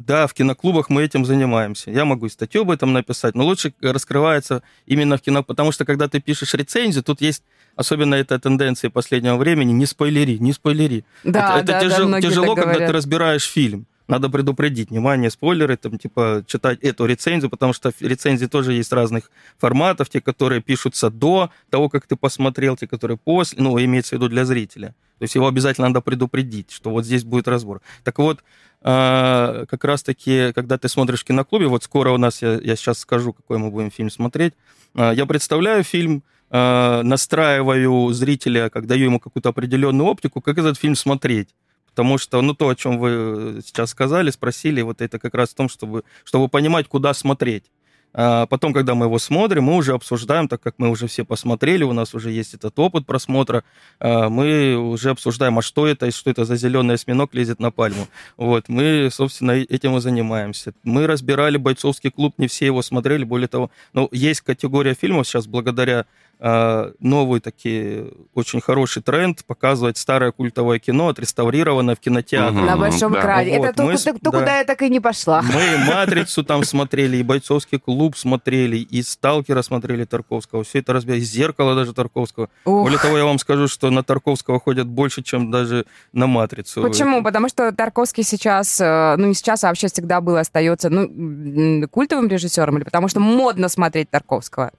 Да, 0.00 0.26
в 0.26 0.32
киноклубах 0.32 0.88
мы 0.88 1.02
этим 1.02 1.26
занимаемся. 1.26 1.90
Я 1.90 2.06
могу 2.06 2.24
и 2.26 2.30
статью 2.30 2.62
об 2.62 2.70
этом 2.70 2.94
написать, 2.94 3.34
но 3.34 3.44
лучше 3.44 3.74
раскрывается 3.82 4.62
именно 4.86 5.18
в 5.18 5.20
кино, 5.20 5.42
потому 5.42 5.72
что 5.72 5.84
когда 5.84 6.08
ты 6.08 6.20
пишешь 6.20 6.54
рецензию, 6.54 7.04
тут 7.04 7.20
есть 7.20 7.42
особенно 7.76 8.14
эта 8.14 8.38
тенденция 8.38 8.88
последнего 8.90 9.36
времени, 9.36 9.72
не 9.72 9.84
спойлери, 9.84 10.38
не 10.38 10.54
спойлери. 10.54 11.04
Да, 11.22 11.58
это, 11.58 11.66
да, 11.66 11.78
это 11.78 11.90
тяжело, 11.90 12.10
да, 12.10 12.20
тяжело 12.20 12.54
когда 12.54 12.70
говорят. 12.72 12.88
ты 12.88 12.92
разбираешь 12.94 13.44
фильм. 13.44 13.86
Надо 14.10 14.28
предупредить, 14.28 14.90
внимание, 14.90 15.30
спойлеры, 15.30 15.76
там, 15.76 15.96
типа, 15.96 16.42
читать 16.44 16.80
эту 16.80 17.06
рецензию, 17.06 17.48
потому 17.48 17.72
что 17.72 17.92
рецензии 18.00 18.46
тоже 18.46 18.72
есть 18.72 18.92
разных 18.92 19.30
форматов, 19.56 20.08
те, 20.08 20.20
которые 20.20 20.60
пишутся 20.60 21.10
до 21.10 21.50
того, 21.70 21.88
как 21.88 22.08
ты 22.08 22.16
посмотрел, 22.16 22.76
те, 22.76 22.88
которые 22.88 23.18
после, 23.18 23.62
ну, 23.62 23.78
имеется 23.78 24.16
в 24.16 24.18
виду 24.18 24.28
для 24.28 24.44
зрителя. 24.44 24.88
То 25.18 25.24
есть 25.24 25.36
его 25.36 25.46
обязательно 25.46 25.86
надо 25.86 26.00
предупредить, 26.00 26.72
что 26.72 26.90
вот 26.90 27.04
здесь 27.04 27.22
будет 27.22 27.46
разбор. 27.46 27.82
Так 28.02 28.18
вот, 28.18 28.42
а, 28.82 29.64
как 29.66 29.84
раз-таки, 29.84 30.52
когда 30.54 30.76
ты 30.76 30.88
смотришь 30.88 31.20
в 31.20 31.24
киноклубе, 31.24 31.68
вот 31.68 31.84
скоро 31.84 32.10
у 32.10 32.16
нас, 32.16 32.42
я, 32.42 32.54
я 32.54 32.74
сейчас 32.74 32.98
скажу, 32.98 33.32
какой 33.32 33.58
мы 33.58 33.70
будем 33.70 33.92
фильм 33.92 34.10
смотреть, 34.10 34.54
а, 34.94 35.12
я 35.12 35.24
представляю 35.24 35.84
фильм, 35.84 36.24
а, 36.50 37.04
настраиваю 37.04 38.12
зрителя, 38.12 38.70
как 38.70 38.88
даю 38.88 39.04
ему 39.04 39.20
какую-то 39.20 39.50
определенную 39.50 40.08
оптику, 40.08 40.40
как 40.40 40.58
этот 40.58 40.76
фильм 40.78 40.96
смотреть. 40.96 41.50
Потому 41.90 42.18
что, 42.18 42.40
ну, 42.40 42.54
то, 42.54 42.68
о 42.68 42.76
чем 42.76 42.98
вы 42.98 43.60
сейчас 43.64 43.90
сказали, 43.90 44.30
спросили, 44.30 44.80
вот 44.82 45.00
это 45.00 45.18
как 45.18 45.34
раз 45.34 45.50
в 45.50 45.54
том, 45.54 45.68
чтобы, 45.68 46.04
чтобы 46.24 46.48
понимать, 46.48 46.88
куда 46.88 47.14
смотреть. 47.14 47.64
А 48.12 48.46
потом, 48.46 48.72
когда 48.72 48.94
мы 48.94 49.06
его 49.06 49.18
смотрим, 49.18 49.64
мы 49.64 49.76
уже 49.76 49.92
обсуждаем, 49.92 50.48
так 50.48 50.60
как 50.60 50.74
мы 50.78 50.88
уже 50.88 51.06
все 51.06 51.24
посмотрели, 51.24 51.84
у 51.84 51.92
нас 51.92 52.12
уже 52.14 52.30
есть 52.30 52.54
этот 52.54 52.76
опыт 52.78 53.06
просмотра, 53.06 53.62
а, 54.00 54.28
мы 54.28 54.76
уже 54.76 55.10
обсуждаем, 55.10 55.58
а 55.58 55.62
что 55.62 55.86
это, 55.86 56.06
и 56.06 56.10
что 56.10 56.30
это 56.30 56.44
за 56.44 56.56
зеленый 56.56 56.96
осьминог 56.96 57.32
лезет 57.34 57.60
на 57.60 57.70
пальму. 57.70 58.08
Вот, 58.36 58.68
мы, 58.68 59.08
собственно, 59.12 59.52
этим 59.52 59.96
и 59.96 60.00
занимаемся. 60.00 60.72
Мы 60.82 61.06
разбирали 61.06 61.56
«Бойцовский 61.56 62.10
клуб», 62.10 62.34
не 62.38 62.48
все 62.48 62.66
его 62.66 62.82
смотрели, 62.82 63.22
более 63.22 63.48
того, 63.48 63.70
ну, 63.92 64.08
есть 64.10 64.40
категория 64.40 64.94
фильмов 64.94 65.28
сейчас, 65.28 65.46
благодаря 65.46 66.00
э, 66.00 66.04
новый 66.40 67.40
такие 67.40 68.06
очень 68.34 68.60
хороший 68.60 69.02
тренд 69.02 69.44
показывать 69.44 69.98
старое 69.98 70.32
культовое 70.32 70.78
кино, 70.78 71.08
отреставрированное 71.08 71.94
в 71.94 72.00
кинотеатре. 72.00 72.60
На 72.60 72.76
большом 72.76 73.12
да. 73.12 73.20
экране. 73.20 73.58
Вот, 73.58 73.64
Это 73.66 73.76
то, 73.76 73.82
мы 73.82 73.92
куда- 73.92 73.98
с- 73.98 74.04
то, 74.04 74.30
да. 74.30 74.38
куда 74.38 74.58
я 74.58 74.64
так 74.64 74.80
и 74.82 74.88
не 74.88 75.00
пошла. 75.00 75.42
Мы 75.42 75.60
и 75.60 75.76
«Матрицу» 75.86 76.42
там 76.42 76.64
смотрели, 76.64 77.18
и 77.18 77.22
«Бойцовский 77.22 77.78
клуб» 77.78 78.16
смотрели, 78.16 78.78
и 78.78 79.02
«Сталкера» 79.02 79.62
смотрели 79.62 80.04
Тарковского. 80.04 80.64
Все 80.64 80.78
это 80.78 80.94
разбили, 80.94 81.18
и 81.18 81.20
«Зеркало» 81.20 81.74
даже 81.74 81.92
Тарковского. 81.92 82.48
Ух. 82.64 82.84
Более 82.84 82.98
того, 82.98 83.18
я 83.18 83.24
вам 83.24 83.38
скажу, 83.38 83.68
что 83.68 83.90
на 83.90 84.02
Тарковского 84.02 84.60
ходят 84.60 84.86
больше, 84.86 85.22
чем 85.22 85.50
даже 85.50 85.84
на 86.12 86.26
«Матрицу». 86.26 86.82
Почему? 86.82 87.22
Потому 87.22 87.48
что 87.48 87.70
Тарковский 87.72 88.22
сейчас, 88.22 88.80
э, 88.80 89.16
ну 89.18 89.26
не 89.26 89.34
сейчас, 89.34 89.64
а 89.64 89.68
вообще 89.68 89.88
всегда 89.88 90.20
был, 90.20 90.36
остается 90.36 90.88
ну, 90.88 91.86
культовым 91.88 92.28
режиссером, 92.28 92.78
или 92.78 92.84
потому 92.84 93.08
что 93.08 93.20
модно 93.20 93.68
смотреть 93.68 94.08
Тарковского? 94.10 94.72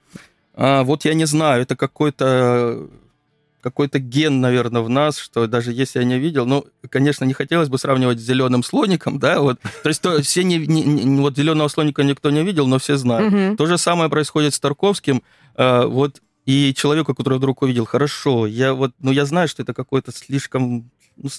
А, 0.54 0.84
вот 0.84 1.06
я 1.06 1.14
не 1.14 1.26
знаю, 1.26 1.64
это 1.64 1.76
какой-то 1.76 2.88
какой-то 3.62 4.00
ген, 4.00 4.42
наверное, 4.42 4.82
в 4.82 4.90
нас, 4.90 5.18
что 5.20 5.46
даже 5.46 5.72
если 5.72 6.00
я 6.00 6.06
не 6.06 6.18
видел, 6.18 6.48
ну, 6.48 6.66
конечно, 6.90 7.26
не 7.26 7.34
хотелось 7.34 7.70
бы 7.70 7.78
сравнивать 7.78 8.20
с 8.20 8.24
зеленым 8.24 8.64
слоником, 8.64 9.20
да, 9.20 9.40
вот, 9.40 9.60
то 9.84 9.90
есть 9.90 10.02
то, 10.02 10.20
все 10.24 10.44
не, 10.44 10.58
не- 10.58 11.22
вот 11.22 11.38
зеленого 11.38 11.68
слоника 11.68 12.04
никто 12.04 12.32
не 12.32 12.44
видел, 12.44 12.66
но 12.66 12.80
все 12.80 12.98
знают. 12.98 13.32
Мгм. 13.32 13.58
То 13.58 13.68
же 13.68 13.78
самое 13.78 14.10
происходит 14.10 14.56
с 14.56 14.60
Тарковским, 14.60 15.22
а, 15.56 15.86
вот, 15.86 16.22
и 16.48 16.74
человеку, 16.76 17.14
который 17.14 17.38
вдруг 17.38 17.62
увидел, 17.62 17.86
хорошо, 17.86 18.48
я 18.48 18.74
вот, 18.74 18.94
ну, 19.00 19.12
я 19.12 19.26
знаю, 19.26 19.48
что 19.48 19.62
это 19.62 19.76
какое-то 19.76 20.12
слишком, 20.12 20.90
ну, 21.16 21.30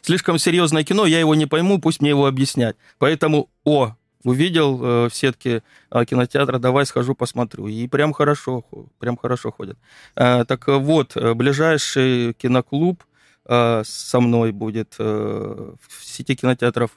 слишком 0.00 0.38
серьезное 0.38 0.84
кино, 0.84 1.06
я 1.06 1.18
его 1.18 1.34
не 1.34 1.46
пойму, 1.46 1.80
пусть 1.80 2.00
мне 2.00 2.10
его 2.10 2.26
объяснять. 2.26 2.76
Поэтому, 2.98 3.48
о, 3.64 3.96
увидел 4.24 4.80
э, 4.82 5.08
в 5.08 5.14
сетке 5.14 5.62
э, 5.90 6.04
кинотеатра, 6.04 6.58
давай 6.58 6.86
схожу 6.86 7.14
посмотрю. 7.14 7.66
И 7.68 7.86
прям 7.88 8.12
хорошо, 8.12 8.62
хо- 8.70 8.86
прям 8.98 9.16
хорошо 9.16 9.50
ходят. 9.52 9.78
Э, 10.16 10.44
так 10.44 10.66
вот, 10.68 11.16
ближайший 11.36 12.32
киноклуб 12.34 13.02
со 13.46 14.20
мной 14.20 14.52
будет 14.52 14.94
в 14.98 15.76
сети 16.02 16.34
кинотеатров 16.34 16.90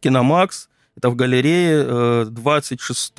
Киномакс. 0.00 0.68
Это 0.96 1.08
в 1.08 1.16
галерее 1.16 1.82
э, 1.86 2.26
26 2.28 3.12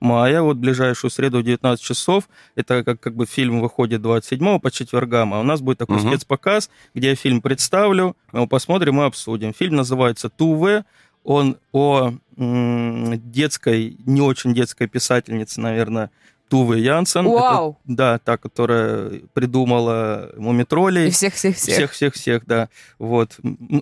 мая, 0.00 0.40
вот 0.42 0.56
ближайшую 0.56 1.10
среду 1.10 1.40
в 1.40 1.42
19 1.42 1.84
часов. 1.84 2.28
Это 2.54 2.82
как, 2.82 3.00
как 3.00 3.14
бы 3.14 3.26
фильм 3.26 3.60
выходит 3.60 4.00
27 4.00 4.58
по 4.58 4.70
четвергам, 4.70 5.34
а 5.34 5.40
у 5.40 5.42
нас 5.42 5.60
будет 5.60 5.78
такой 5.78 5.96
Мгм. 5.98 6.08
спецпоказ, 6.08 6.70
где 6.94 7.10
я 7.10 7.14
фильм 7.14 7.40
представлю, 7.42 8.16
мы 8.32 8.38
его 8.40 8.46
посмотрим 8.46 9.00
и 9.00 9.04
обсудим. 9.04 9.52
Фильм 9.52 9.76
называется 9.76 10.28
«Туве», 10.30 10.84
он 11.24 11.56
о 11.72 12.14
детской, 12.38 13.96
не 14.06 14.20
очень 14.20 14.54
детской 14.54 14.86
писательнице, 14.86 15.60
наверное, 15.60 16.10
Туве 16.48 16.80
Янсен. 16.80 17.26
Это, 17.26 17.30
Вау! 17.30 17.78
да, 17.84 18.18
та, 18.18 18.36
которая 18.36 19.20
придумала 19.34 20.30
«Мумитролей». 20.36 21.10
Всех-всех-всех. 21.10 21.74
Всех-всех-всех, 21.74 22.46
да. 22.46 22.68
Вот. 22.98 23.38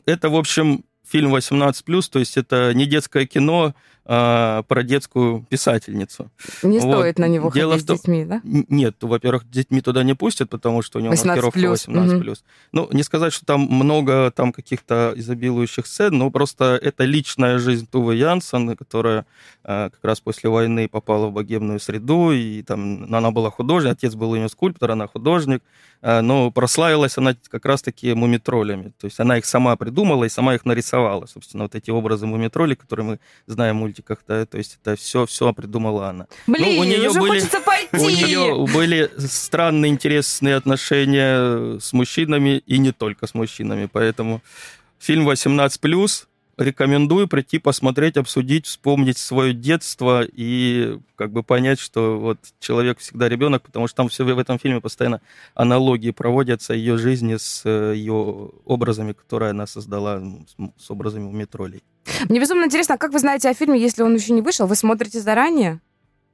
Это, 0.07 0.31
в 0.31 0.37
общем, 0.37 0.85
фильм 1.09 1.35
18+, 1.35 2.11
то 2.11 2.19
есть 2.19 2.37
это 2.37 2.73
не 2.75 2.87
детское 2.87 3.27
кино 3.27 3.75
а, 4.09 4.63
про 4.63 4.85
детскую 4.85 5.45
писательницу. 5.49 6.31
Не 6.63 6.79
Вот. 6.79 6.95
стоит 6.99 7.19
на 7.19 7.27
него 7.27 7.51
Дело 7.51 7.73
ходить 7.73 7.85
в 7.85 7.89
том- 7.89 7.97
с 7.97 8.01
детьми, 8.03 8.25
да? 8.25 8.41
Нет, 8.45 8.95
во-первых, 9.01 9.51
детьми 9.51 9.81
туда 9.81 10.05
не 10.05 10.15
пустят, 10.15 10.49
потому 10.49 10.81
что 10.83 10.99
у 10.99 11.03
него 11.03 11.13
18+, 11.13 11.27
маркировка 11.27 11.59
18+. 11.59 12.45
Ну, 12.71 12.89
не 12.93 13.03
сказать, 13.03 13.33
что 13.33 13.45
там 13.45 13.63
много 13.63 14.31
там 14.31 14.53
каких-то 14.53 15.13
изобилующих 15.17 15.87
сцен, 15.89 16.17
но 16.17 16.31
просто 16.31 16.79
это 16.81 17.05
личная 17.05 17.59
жизнь 17.59 17.89
Тувы 17.91 18.15
Янсен, 18.15 18.77
которая 18.77 19.27
э, 19.65 19.91
как 19.91 20.05
раз 20.05 20.21
после 20.21 20.51
войны 20.51 20.89
попала 20.89 21.27
в 21.27 21.33
богемную 21.33 21.81
среду, 21.81 22.31
и 22.31 22.63
там 22.63 23.13
она 23.13 23.31
была 23.33 23.51
художник, 23.51 23.93
отец 23.93 24.15
был 24.15 24.31
у 24.31 24.37
нее 24.37 24.49
скульптор, 24.49 24.93
она 24.93 25.09
художник, 25.09 25.63
э, 26.03 26.21
но 26.21 26.53
прославилась 26.53 27.19
она 27.19 27.35
как 27.51 27.65
раз-таки 27.65 28.15
мумитролями. 28.15 28.93
То 29.01 29.07
есть 29.07 29.19
она 29.19 29.39
их 29.39 29.47
сама 29.47 29.75
придумала 29.77 30.25
и 30.25 30.29
сама 30.29 30.55
их 30.55 30.65
нарисовала. 30.65 31.27
Собственно, 31.27 31.65
вот 31.65 31.75
эти 31.75 31.91
образы 31.91 32.27
мумитролей, 32.27 32.77
которые 32.77 33.07
мы 33.07 33.19
знаем 33.47 33.77
в 33.97 33.99
мультиках, 33.99 34.19
да, 34.29 34.45
то 34.47 34.59
есть 34.59 34.79
это 34.83 34.97
все, 34.97 35.25
все 35.27 35.53
придумала 35.53 36.09
она. 36.11 36.27
Блин, 36.47 36.75
Ну, 36.77 36.81
у 36.81 36.85
неё 36.85 37.11
уже 37.11 37.21
были- 37.21 37.41
хочется 37.41 37.61
пойти. 37.61 37.89
У 37.93 38.09
нее 38.11 38.67
были 38.73 39.11
странные, 39.19 39.91
интересные 39.93 40.57
отношения 40.57 41.79
с 41.79 41.93
мужчинами 41.93 42.63
и 42.67 42.79
не 42.79 42.93
только 42.93 43.27
с 43.27 43.35
мужчинами. 43.35 43.89
Поэтому 43.91 44.43
фильм 44.99 45.25
18+, 45.29 46.27
рекомендую 46.59 47.29
прийти 47.29 47.59
посмотреть, 47.59 48.17
обсудить, 48.17 48.67
вспомнить 48.67 49.19
свое 49.19 49.53
детство 49.53 50.23
и 50.25 50.99
как 51.15 51.31
бы 51.31 51.43
понять, 51.43 51.79
что 51.79 52.19
вот 52.19 52.39
человек 52.61 52.99
всегда 52.99 53.29
ребенок, 53.29 53.63
потому 53.63 53.87
что 53.89 53.97
там 53.97 54.09
все 54.09 54.25
в 54.25 54.39
этом 54.39 54.59
фильме 54.59 54.81
постоянно 54.81 55.21
аналогии 55.55 56.11
проводятся 56.13 56.73
ее 56.75 56.97
жизни 56.99 57.37
с 57.37 57.63
э, 57.65 57.93
ее 57.97 58.15
образами, 58.65 59.13
которые 59.13 59.51
она 59.51 59.67
создала, 59.67 60.19
ну, 60.19 60.47
с, 60.79 60.85
с 60.87 60.91
образами 60.91 61.25
у 61.25 61.31
метролей. 61.33 61.83
Мне 62.29 62.41
безумно 62.41 62.65
интересно, 62.65 62.95
а 62.95 62.99
как 62.99 63.13
вы 63.13 63.19
знаете 63.19 63.49
о 63.49 63.55
фильме, 63.55 63.81
если 63.81 64.03
он 64.03 64.15
еще 64.15 64.33
не 64.33 64.43
вышел? 64.43 64.67
Вы 64.67 64.77
смотрите 64.77 65.21
заранее? 65.21 65.81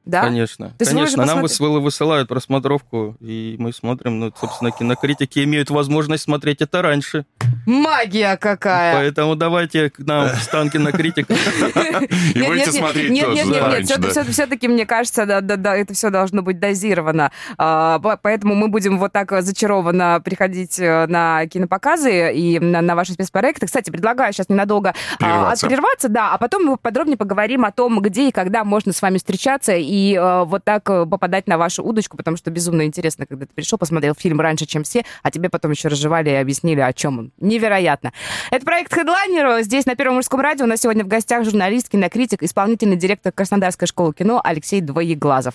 Да? 0.05 0.23
Конечно, 0.23 0.73
вы 0.79 0.85
конечно. 0.85 1.19
Нам 1.19 1.27
посмотри- 1.27 1.43
высылают, 1.43 1.85
высылают 1.85 2.29
просмотровку, 2.29 3.17
и 3.21 3.55
мы 3.59 3.73
смотрим. 3.73 4.19
Ну, 4.19 4.33
собственно, 4.39 4.73
кинокритики 4.73 5.45
имеют 5.45 5.71
возможность 5.71 6.25
смотреть 6.25 6.61
это 6.61 6.83
раньше. 6.83 7.25
Магия 7.67 8.37
какая! 8.37 8.95
Поэтому 8.95 9.37
давайте 9.37 9.91
к 9.91 10.01
нам 10.01 10.29
в 10.31 10.43
стан 10.43 10.71
кинокритиков. 10.71 11.37
И 12.35 12.39
Нет, 12.39 12.49
будете 12.49 12.67
нет, 12.67 12.75
смотреть 12.75 13.11
нет, 13.11 13.25
тоже 13.25 13.37
нет, 13.37 13.47
нет, 13.47 13.63
раньше, 13.63 13.93
нет, 14.01 14.15
да. 14.15 14.25
все-таки, 14.25 14.69
мне 14.69 14.87
кажется, 14.87 15.27
да, 15.27 15.41
да, 15.41 15.57
да, 15.57 15.77
это 15.77 15.95
все 15.95 16.11
должно 16.11 16.43
быть 16.43 16.59
дозировано. 16.59 17.31
А, 17.57 17.99
по- 18.01 18.17
поэтому 18.17 18.55
мы 18.55 18.69
будем 18.69 18.99
вот 18.99 19.13
так 19.13 19.31
зачарованно 19.43 20.21
приходить 20.25 20.79
э, 20.81 21.07
на 21.07 21.47
кинопоказы 21.47 22.33
и 22.35 22.59
на, 22.59 22.95
ваши 22.95 23.13
спецпроекты. 23.13 23.67
Кстати, 23.67 23.91
предлагаю 23.91 24.33
сейчас 24.33 24.49
ненадолго 24.49 24.95
а, 25.21 25.55
Прерваться. 25.57 26.09
да, 26.09 26.33
а 26.33 26.39
потом 26.39 26.65
мы 26.65 26.77
подробнее 26.77 27.17
поговорим 27.17 27.65
о 27.65 27.71
том, 27.73 28.01
где 28.01 28.29
и 28.29 28.33
когда 28.33 28.65
можно 28.65 28.93
с 28.93 29.01
вами 29.01 29.19
встречаться 29.19 29.75
и 29.75 29.92
э, 29.95 30.45
вот 30.45 30.65
так 30.65 30.89
э, 30.91 31.07
попадать 31.07 31.47
на 31.47 31.59
вашу 31.59 31.83
удочку, 31.85 32.17
потому 32.17 32.37
что 32.37 32.51
безумно 32.51 32.87
интересно, 32.87 33.27
когда 33.27 33.47
ты 33.47 33.55
пришел, 33.55 33.79
посмотрел 33.79 34.15
фильм 34.15 34.41
раньше, 34.41 34.67
чем 34.67 34.85
все, 34.85 35.05
а 35.23 35.31
тебе 35.31 35.49
потом 35.49 35.71
еще 35.73 35.89
разжевали 35.89 36.31
и 36.31 36.35
объяснили, 36.35 36.81
о 36.81 36.93
чем 36.93 37.19
он. 37.19 37.33
Невероятно. 37.39 38.13
Это 38.51 38.65
проект 38.65 38.93
Headliner. 38.93 39.63
Здесь 39.63 39.87
на 39.87 39.95
Первом 39.95 40.17
мужском 40.17 40.41
радио 40.41 40.65
у 40.65 40.69
нас 40.69 40.81
сегодня 40.81 41.05
в 41.05 41.09
гостях 41.09 41.45
журналист, 41.45 41.89
кинокритик, 41.89 42.43
исполнительный 42.43 42.97
директор 42.97 43.33
Краснодарской 43.33 43.87
школы 43.87 44.15
кино 44.15 44.41
Алексей 44.43 44.81
Двоеглазов. 44.81 45.55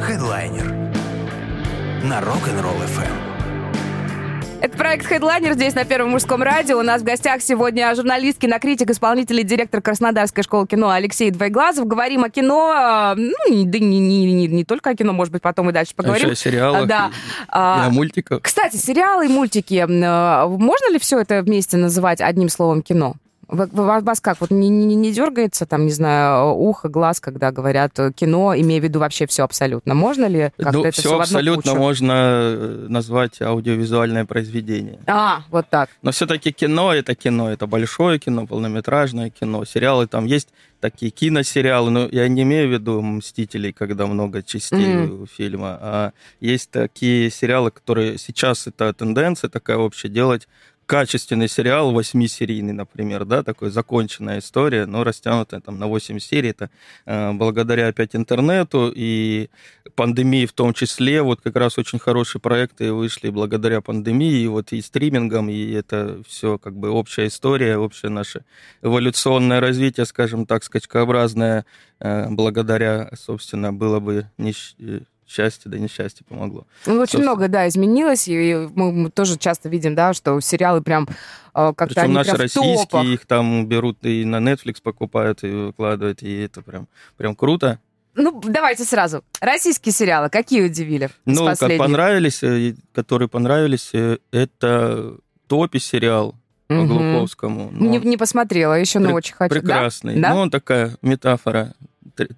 Хедлайнер 0.00 0.66
на 2.04 2.20
Rock'n'Roll 2.20 2.86
FM. 2.86 3.25
Это 4.66 4.76
проект 4.78 5.08
Headliner 5.08 5.52
здесь 5.52 5.76
на 5.76 5.84
Первом 5.84 6.10
мужском 6.10 6.42
радио. 6.42 6.76
У 6.80 6.82
нас 6.82 7.00
в 7.00 7.04
гостях 7.04 7.40
сегодня 7.40 7.94
журналист, 7.94 8.38
кинокритик, 8.40 8.90
исполнительный 8.90 9.44
директор 9.44 9.80
Краснодарской 9.80 10.42
школы 10.42 10.66
кино 10.66 10.90
Алексей 10.90 11.30
Двоеглазов. 11.30 11.86
Говорим 11.86 12.24
о 12.24 12.30
кино, 12.30 12.74
э, 12.76 13.14
ну, 13.16 13.64
да 13.64 13.78
не, 13.78 14.00
не, 14.00 14.34
не- 14.34 14.48
не 14.48 14.64
только 14.64 14.90
о 14.90 14.94
кино, 14.96 15.12
может 15.12 15.32
быть, 15.32 15.40
потом 15.40 15.70
и 15.70 15.72
дальше 15.72 15.94
поговорим. 15.94 16.30
Еще 16.30 16.32
о 16.32 16.34
сериалах 16.50 16.82
А, 16.82 16.86
да. 16.86 17.06
и- 17.06 17.10
и 17.10 17.44
А, 17.48 17.86
о 17.86 17.90
мультиках. 17.90 18.42
Кстати, 18.42 18.74
сериалы 18.76 19.26
и 19.26 19.28
мультики. 19.28 19.74
э, 19.86 20.46
Можно 20.48 20.90
ли 20.92 20.98
все 20.98 21.20
это 21.20 21.42
вместе 21.42 21.76
называть 21.76 22.20
одним 22.20 22.48
словом 22.48 22.82
кино? 22.82 23.14
Вас 23.48 24.20
как, 24.20 24.40
вот 24.40 24.50
не, 24.50 24.68
не, 24.68 24.94
не 24.96 25.12
дергается 25.12 25.66
там, 25.66 25.86
не 25.86 25.92
знаю, 25.92 26.54
ухо, 26.54 26.88
глаз, 26.88 27.20
когда 27.20 27.52
говорят 27.52 27.98
э, 27.98 28.12
кино, 28.12 28.54
имея 28.56 28.80
в 28.80 28.84
виду 28.84 28.98
вообще 28.98 29.26
все 29.26 29.44
абсолютно? 29.44 29.94
Можно 29.94 30.26
ли 30.26 30.50
как-то 30.56 30.78
Ну, 30.78 30.84
это 30.84 30.92
все 30.92 31.02
все 31.08 31.18
абсолютно 31.20 31.72
кучу? 31.72 31.82
можно 31.82 32.12
э, 32.12 32.86
назвать 32.88 33.40
аудиовизуальное 33.40 34.24
произведение. 34.24 34.98
А, 35.06 35.42
вот 35.50 35.66
так. 35.70 35.90
Но 36.02 36.10
все-таки 36.10 36.50
кино 36.52 36.92
это 36.92 37.14
кино, 37.14 37.50
это 37.52 37.66
большое 37.66 38.18
кино, 38.18 38.46
полнометражное 38.46 39.30
кино. 39.30 39.64
Сериалы 39.64 40.06
там 40.08 40.26
есть 40.26 40.48
такие 40.80 41.10
киносериалы, 41.10 41.90
но 41.90 42.08
я 42.10 42.28
не 42.28 42.42
имею 42.42 42.68
в 42.68 42.72
виду 42.72 43.00
«Мстителей», 43.00 43.72
когда 43.72 44.06
много 44.06 44.42
частей 44.42 45.06
Мгм. 45.06 45.22
у 45.22 45.26
фильма, 45.26 45.78
а 45.80 46.12
есть 46.40 46.70
такие 46.70 47.30
сериалы, 47.30 47.70
которые 47.70 48.18
сейчас 48.18 48.66
это 48.66 48.92
тенденция 48.92 49.48
такая 49.48 49.78
общая, 49.78 50.08
делать 50.08 50.48
качественный 50.86 51.48
сериал, 51.48 51.92
восьмисерийный, 51.92 52.72
например, 52.72 53.24
да, 53.24 53.42
такой 53.42 53.70
законченная 53.70 54.38
история, 54.38 54.86
но 54.86 55.04
растянутая 55.04 55.60
там 55.60 55.78
на 55.78 55.88
8 55.88 56.18
серий, 56.20 56.50
это 56.50 56.70
э, 57.04 57.32
благодаря 57.32 57.88
опять 57.88 58.14
интернету 58.14 58.92
и 58.94 59.48
пандемии 59.96 60.46
в 60.46 60.52
том 60.52 60.72
числе, 60.72 61.22
вот 61.22 61.40
как 61.40 61.56
раз 61.56 61.78
очень 61.78 61.98
хорошие 61.98 62.40
проекты 62.40 62.92
вышли 62.92 63.30
благодаря 63.30 63.80
пандемии, 63.80 64.40
и 64.42 64.46
вот 64.46 64.72
и 64.72 64.80
стримингам, 64.80 65.48
и 65.48 65.72
это 65.72 66.22
все 66.26 66.58
как 66.58 66.76
бы 66.76 66.90
общая 66.90 67.26
история, 67.26 67.76
общее 67.78 68.10
наше 68.10 68.44
эволюционное 68.82 69.60
развитие, 69.60 70.06
скажем 70.06 70.46
так, 70.46 70.62
скачкообразное, 70.62 71.66
э, 71.98 72.28
благодаря, 72.30 73.10
собственно, 73.14 73.72
было 73.72 73.98
бы 73.98 74.30
несч- 74.38 74.74
э, 74.78 75.00
счастье, 75.26 75.70
да 75.70 75.78
несчастье 75.78 76.24
помогло. 76.28 76.66
Ну, 76.86 76.94
очень 76.94 77.00
Собственно. 77.00 77.22
много, 77.24 77.48
да, 77.48 77.68
изменилось, 77.68 78.28
и 78.28 78.68
мы, 78.74 78.92
мы 78.92 79.10
тоже 79.10 79.36
часто 79.38 79.68
видим, 79.68 79.94
да, 79.94 80.14
что 80.14 80.40
сериалы 80.40 80.82
прям 80.82 81.08
э, 81.54 81.72
как-то 81.76 81.94
Причем 81.94 82.12
наши 82.12 82.34
прям 82.34 82.48
в 82.48 82.52
топах. 82.52 82.72
российские, 82.72 83.14
их 83.14 83.26
там 83.26 83.66
берут 83.66 83.98
и 84.04 84.24
на 84.24 84.36
Netflix 84.36 84.76
покупают, 84.82 85.42
и 85.44 85.48
выкладывают, 85.48 86.22
и 86.22 86.42
это 86.42 86.62
прям, 86.62 86.88
прям 87.16 87.34
круто. 87.34 87.80
ну, 88.14 88.40
давайте 88.44 88.84
сразу. 88.84 89.24
Российские 89.40 89.92
сериалы 89.92 90.30
какие 90.30 90.64
удивили? 90.64 91.10
Ну, 91.24 91.44
как 91.44 91.76
понравились, 91.76 92.42
э, 92.42 92.74
которые 92.94 93.28
понравились, 93.28 93.90
э, 93.92 94.18
это 94.30 95.16
«Топи» 95.48 95.78
сериал 95.78 96.34
по 96.68 96.74
угу. 96.74 96.86
Глуховскому. 96.86 97.70
Не, 97.72 97.98
не 97.98 98.16
посмотрела 98.16 98.74
еще, 98.74 98.98
но 98.98 99.12
очень 99.12 99.34
хочу. 99.34 99.54
Прекрасный. 99.54 100.20
Да? 100.20 100.30
Ну, 100.30 100.40
он 100.40 100.50
такая 100.50 100.96
метафора 101.02 101.74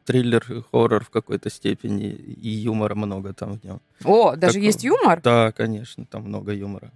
триллер, 0.04 0.64
хоррор 0.70 1.04
в 1.04 1.10
какой-то 1.10 1.50
степени, 1.50 2.08
и 2.08 2.48
юмора 2.48 2.94
много 2.94 3.32
там 3.32 3.58
в 3.58 3.64
нем. 3.64 3.80
О, 4.04 4.36
даже 4.36 4.54
так, 4.54 4.62
есть 4.62 4.84
юмор? 4.84 5.20
Да, 5.22 5.52
конечно, 5.52 6.04
там 6.04 6.24
много 6.24 6.52
юмора. 6.52 6.90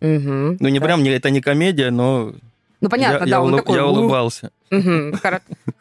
Угу, 0.00 0.56
ну, 0.60 0.68
не 0.68 0.78
да. 0.78 0.84
прям, 0.86 1.04
это 1.04 1.30
не 1.30 1.40
комедия, 1.40 1.90
но 1.90 2.34
ну, 2.80 2.88
понятно, 2.88 3.14
я, 3.14 3.20
да, 3.20 3.26
я 3.26 3.42
он 3.42 3.52
улыб, 3.52 3.60
такой... 3.60 3.76
Я 3.76 3.86
улыбался. 3.86 4.50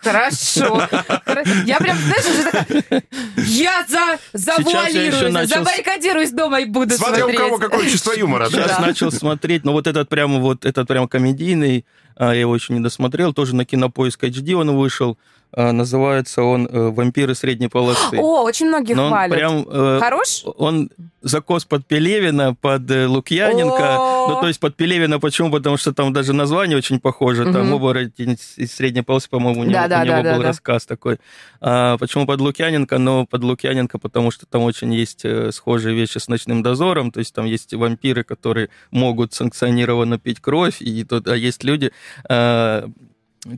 Хорошо. 0.01 0.87
Я 1.65 1.77
прям, 1.77 1.97
знаешь, 1.97 2.25
уже 2.25 2.43
такая... 2.43 3.03
Я 3.37 3.85
за 3.87 4.17
завуалируюсь, 4.33 5.49
забаррикадируюсь 5.49 6.31
дома 6.31 6.61
и 6.61 6.65
буду 6.65 6.95
смотреть. 6.95 7.23
Смотря 7.23 7.45
у 7.45 7.49
кого 7.49 7.57
какое 7.59 7.89
чувство 7.89 8.13
юмора, 8.13 8.49
да? 8.49 8.63
Сейчас 8.63 8.79
начал 8.79 9.11
смотреть, 9.11 9.63
но 9.63 9.73
вот 9.73 9.85
этот 9.85 10.09
прям 10.09 10.41
вот, 10.41 10.65
этот 10.65 10.87
прям 10.87 11.07
комедийный, 11.07 11.85
а, 12.15 12.33
я 12.33 12.41
его 12.41 12.55
еще 12.55 12.73
не 12.73 12.79
досмотрел, 12.79 13.33
тоже 13.33 13.55
на 13.55 13.63
Кинопоиск 13.63 14.23
HD 14.23 14.53
он 14.53 14.75
вышел. 14.75 15.17
А, 15.51 15.71
называется 15.71 16.43
он 16.43 16.67
э, 16.67 16.89
«Вампиры 16.89 17.33
средней 17.33 17.69
полосы». 17.69 18.17
О, 18.17 18.43
очень 18.43 18.67
многие 18.67 18.93
Но 18.93 19.07
хвалят. 19.07 19.35
Прям, 19.35 19.65
э, 19.67 19.99
Хорош? 19.99 20.43
Он 20.57 20.91
закос 21.23 21.65
под 21.65 21.87
Пелевина, 21.87 22.53
под 22.53 22.89
э, 22.91 23.07
Лукьяненко. 23.07 23.97
О! 23.97 24.27
Ну, 24.29 24.41
то 24.41 24.47
есть 24.47 24.59
под 24.59 24.75
Пелевина 24.75 25.19
почему? 25.19 25.49
Потому 25.49 25.77
что 25.77 25.91
там 25.91 26.13
даже 26.13 26.33
название 26.33 26.77
очень 26.77 26.99
похоже. 26.99 27.45
Угу. 27.45 27.53
Там 27.53 27.73
оборотень 27.73 28.37
из 28.57 28.78
средней 28.79 29.01
полосы, 29.01 29.29
по-моему, 29.29 29.61
у 29.61 29.63
него, 29.63 29.73
да, 29.73 29.87
да, 29.87 30.01
у 30.01 30.05
него 30.05 30.23
да, 30.23 30.33
был 30.33 30.41
да, 30.41 30.47
рассказ 30.47 30.85
да. 30.85 30.95
такой. 30.95 31.17
А, 31.61 31.97
почему 31.97 32.25
под 32.25 32.41
Лукьяненко? 32.41 32.97
Ну, 32.97 33.25
под 33.25 33.43
Лукьяненко, 33.43 33.99
потому 33.99 34.31
что 34.31 34.45
там 34.45 34.63
очень 34.63 34.93
есть 34.93 35.25
схожие 35.51 35.95
вещи 35.95 36.17
с 36.17 36.27
«Ночным 36.27 36.63
дозором». 36.63 37.11
То 37.11 37.19
есть 37.19 37.33
там 37.33 37.45
есть 37.45 37.73
вампиры, 37.73 38.23
которые 38.23 38.69
могут 38.91 39.33
санкционированно 39.33 40.17
пить 40.17 40.39
кровь, 40.39 40.81
и 40.81 41.03
тут, 41.03 41.27
а 41.27 41.35
есть 41.35 41.63
люди, 41.63 41.91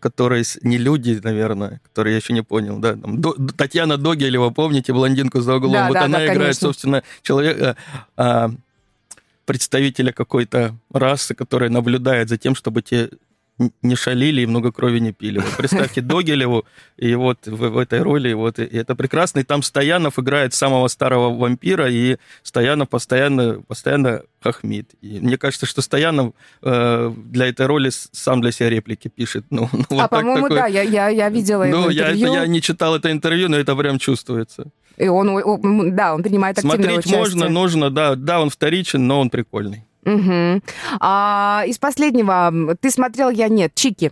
которые 0.02 0.44
не 0.62 0.78
люди, 0.78 1.20
наверное, 1.24 1.82
которые 1.84 2.14
я 2.14 2.18
еще 2.18 2.34
не 2.34 2.44
понял, 2.44 2.80
да, 2.80 2.96
там, 2.96 3.20
До, 3.20 3.34
Татьяна 3.34 3.98
Догилева, 3.98 4.50
помните, 4.52 4.94
блондинку 4.94 5.42
за 5.42 5.56
углом, 5.56 5.74
да, 5.74 5.88
вот 5.88 5.94
да, 5.94 6.06
она 6.06 6.20
да, 6.20 6.26
играет, 6.26 6.40
конечно. 6.40 6.68
собственно, 6.68 7.04
человека, 7.22 7.76
а, 8.16 8.52
представителя 9.46 10.12
какой-то 10.12 10.76
расы, 10.94 11.34
которая 11.36 11.70
наблюдает 11.70 12.30
за 12.30 12.38
тем, 12.38 12.56
чтобы 12.56 12.82
те 12.82 13.10
не 13.82 13.96
шалили 13.96 14.42
и 14.42 14.46
много 14.46 14.72
крови 14.72 15.00
не 15.00 15.12
пили. 15.12 15.40
Вот 15.40 15.58
представьте 15.58 16.02
Догилеву, 16.12 16.66
и 16.98 17.16
вот 17.16 17.48
в, 17.48 17.70
в 17.70 17.78
этой 17.78 18.02
роли, 18.02 18.34
вот 18.34 18.60
и 18.60 18.64
это 18.64 18.96
прекрасно. 18.96 19.40
И 19.40 19.44
там 19.44 19.64
Стоянов 19.64 20.20
играет 20.20 20.54
самого 20.54 20.88
старого 20.88 21.36
вампира, 21.36 21.90
и 21.90 22.18
Стоянов 22.44 22.90
постоянно, 22.90 23.62
постоянно 23.68 24.22
хохмит. 24.42 24.92
И 25.02 25.20
мне 25.20 25.38
кажется, 25.38 25.66
что 25.66 25.82
Стоянов 25.82 26.34
э, 26.62 27.14
для 27.16 27.48
этой 27.48 27.66
роли 27.66 27.90
сам 27.92 28.42
для 28.42 28.52
себя 28.52 28.70
реплики 28.70 29.08
пишет. 29.08 29.46
Ну, 29.50 29.70
ну, 29.72 29.86
вот 29.90 30.02
а, 30.02 30.08
по-моему, 30.08 30.44
такой... 30.44 30.58
да, 30.58 30.68
я, 30.68 30.82
я, 30.82 31.10
я 31.10 31.30
видела 31.30 31.66
ну, 31.66 31.90
его 31.90 31.92
интервью. 31.92 32.34
Я, 32.34 32.42
я 32.42 32.48
не 32.48 32.62
читал 32.62 32.96
это 32.96 33.12
интервью, 33.12 33.50
но 33.50 33.58
это 33.58 33.76
прям 33.76 34.00
чувствуется. 34.00 34.72
И 34.98 35.08
он, 35.08 35.96
да, 35.96 36.14
он 36.14 36.24
принимает 36.24 36.58
активное 36.58 36.78
Смотреть 36.78 37.00
участие. 37.00 37.20
можно, 37.20 37.50
нужно, 37.50 37.90
да, 37.90 38.16
да, 38.16 38.42
он 38.42 38.50
вторичен, 38.50 39.08
но 39.08 39.20
он 39.20 39.30
прикольный. 39.30 39.86
Угу. 40.06 40.62
А, 41.00 41.64
из 41.68 41.78
последнего, 41.78 42.76
ты 42.80 42.92
смотрел, 42.92 43.30
я 43.30 43.48
нет, 43.48 43.74
Чики. 43.76 44.12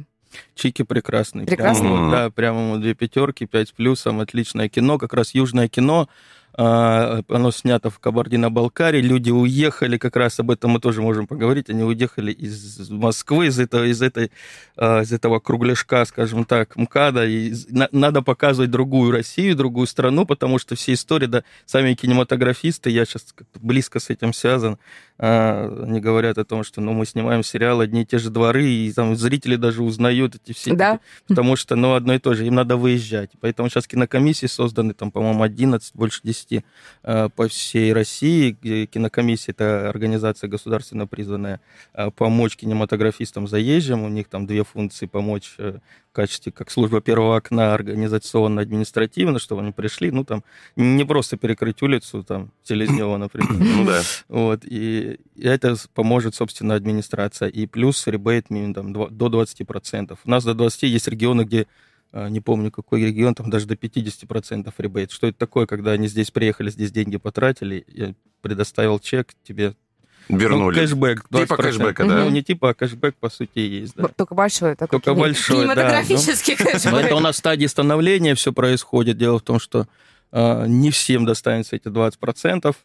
Чики 0.56 0.84
прекрасный. 0.84 1.46
Прекрасный? 1.46 1.90
Прямо, 1.90 2.12
да, 2.12 2.30
прямо 2.30 2.78
две 2.78 2.94
пятерки, 2.94 3.46
пять 3.46 3.70
с 3.70 3.72
плюсом, 3.72 4.20
отличное 4.20 4.70
кино, 4.70 4.98
как 4.98 5.14
раз 5.14 5.34
южное 5.34 5.68
кино. 5.68 6.08
А, 6.54 7.22
оно 7.30 7.52
снято 7.52 7.90
в 7.90 8.00
Кабардино-Балкарии, 8.00 9.02
люди 9.02 9.30
уехали, 9.30 9.98
как 9.98 10.16
раз 10.16 10.40
об 10.40 10.52
этом 10.52 10.72
мы 10.72 10.80
тоже 10.80 11.02
можем 11.02 11.28
поговорить, 11.28 11.70
они 11.70 11.84
уехали 11.84 12.32
из 12.32 12.90
Москвы, 12.90 13.48
из 13.48 13.60
этого, 13.60 13.86
из 13.86 14.02
этой, 14.02 14.32
а, 14.76 15.02
из 15.02 15.12
этого 15.12 15.40
кругляшка, 15.40 16.04
скажем 16.06 16.46
так, 16.46 16.76
МКАДа, 16.76 17.26
и 17.28 17.54
надо 17.92 18.22
показывать 18.22 18.72
другую 18.72 19.12
Россию, 19.12 19.56
другую 19.56 19.88
страну, 19.88 20.26
потому 20.26 20.58
что 20.58 20.76
все 20.76 20.94
истории, 20.94 21.28
да, 21.28 21.44
сами 21.66 21.94
кинематографисты, 21.94 22.90
я 22.90 23.06
сейчас 23.06 23.28
близко 23.56 24.00
с 24.00 24.10
этим 24.10 24.34
связан, 24.34 24.80
а, 25.20 25.84
они 25.84 26.02
говорят 26.02 26.38
о 26.40 26.46
том, 26.46 26.64
что, 26.64 26.82
ну, 26.82 26.94
мы 26.94 27.06
снимаем 27.06 27.44
сериал 27.44 27.80
одни 27.80 28.02
и 28.02 28.06
те 28.06 28.18
же 28.18 28.32
дворы, 28.32 28.66
и 28.66 28.92
там 28.92 29.16
зрители 29.16 29.56
даже 29.56 29.84
узнают 29.84 30.36
эти 30.36 30.54
все, 30.54 30.74
да? 30.74 31.00
потому 31.28 31.56
что, 31.56 31.76
ну, 31.76 31.94
одно 31.94 32.16
и 32.16 32.20
то 32.20 32.34
же, 32.34 32.46
им 32.46 32.56
надо 32.56 32.76
выезжать, 32.76 33.32
поэтому 33.40 33.70
сейчас 33.70 33.86
кинокомиссии 33.86 34.48
созданы, 34.48 34.94
там, 34.94 35.12
по-моему, 35.12 35.44
11, 35.44 35.94
больше 35.94 36.22
10 36.24 36.39
10 36.48 36.64
э, 37.04 37.30
по 37.36 37.48
всей 37.48 37.94
России. 37.94 38.52
Кинокомиссия– 38.86 39.54
это 39.58 39.90
организация 39.90 40.48
государственно 40.48 41.08
призванная 41.08 41.60
э, 41.94 42.12
помочь 42.12 42.56
кинематографистам 42.56 43.48
заезжим. 43.48 44.04
У 44.04 44.10
них 44.10 44.28
там 44.28 44.46
две 44.48 44.64
функции– 44.64 45.06
помочь 45.08 45.56
э, 45.58 45.80
в 46.10 46.14
качестве 46.14 46.52
как 46.52 46.72
служба 46.72 47.02
первого 47.02 47.38
окна 47.38 47.74
организационно-административно, 47.74 49.40
чтобы 49.40 49.62
они 49.62 49.72
пришли, 49.72 50.12
ну, 50.12 50.24
там, 50.24 50.44
не 50.76 51.06
просто 51.06 51.38
перекрыть 51.38 51.82
улицу, 51.82 52.24
там, 52.24 52.52
Селезнева, 52.64 53.18
например. 53.18 53.50
Ну, 53.60 53.86
да. 53.86 54.02
Вот, 54.28 54.62
и 54.64 55.20
это 55.40 55.76
поможет, 55.94 56.36
собственно, 56.36 56.76
администрация. 56.76 57.50
И 57.50 57.68
плюс 57.68 58.08
ребейт 58.08 58.48
там, 58.48 58.94
до 58.94 59.08
20%. 59.08 60.18
У 60.24 60.30
нас 60.30 60.44
до 60.44 60.52
20% 60.52 60.88
есть 60.88 61.08
регионы, 61.08 61.44
где 61.44 61.68
не 62.14 62.40
помню 62.40 62.72
какой 62.72 63.02
регион, 63.04 63.36
там 63.36 63.50
даже 63.50 63.68
до 63.68 63.76
50% 63.76 64.74
ребейт. 64.78 65.12
Что 65.12 65.28
это 65.28 65.38
такое, 65.38 65.66
когда 65.66 65.92
они 65.92 66.08
здесь 66.08 66.32
приехали, 66.32 66.70
здесь 66.70 66.92
деньги 66.92 67.18
потратили, 67.18 67.86
я 67.88 68.14
предоставил 68.42 69.00
чек, 69.00 69.34
тебе 69.44 69.76
Вернули. 70.30 70.76
Ну, 70.76 70.82
кэшбэк. 70.82 71.26
20%. 71.32 71.42
Типа 71.42 71.58
кэшбэка, 71.58 72.06
да? 72.06 72.24
Ну, 72.24 72.30
не 72.30 72.44
типа, 72.44 72.70
а 72.70 72.74
кэшбэк, 72.76 73.16
по 73.16 73.30
сути, 73.30 73.60
есть, 73.60 73.96
да. 73.96 74.08
Только 74.10 74.36
большой 74.36 74.76
такой. 74.76 75.00
Только 75.00 75.20
большой, 75.20 75.64
Кинематографический 75.64 76.56
да. 76.56 76.66
кэшбэк. 76.66 76.92
Но 76.92 77.00
это 77.00 77.16
у 77.16 77.20
нас 77.20 77.36
в 77.36 77.40
стадии 77.40 77.66
становления 77.66 78.36
все 78.36 78.54
происходит. 78.54 79.18
Дело 79.18 79.40
в 79.40 79.42
том, 79.42 79.60
что 79.60 79.88
э, 80.32 80.66
не 80.68 80.92
всем 80.92 81.26
достанется 81.26 81.76
эти 81.76 81.88
20%, 81.88 82.76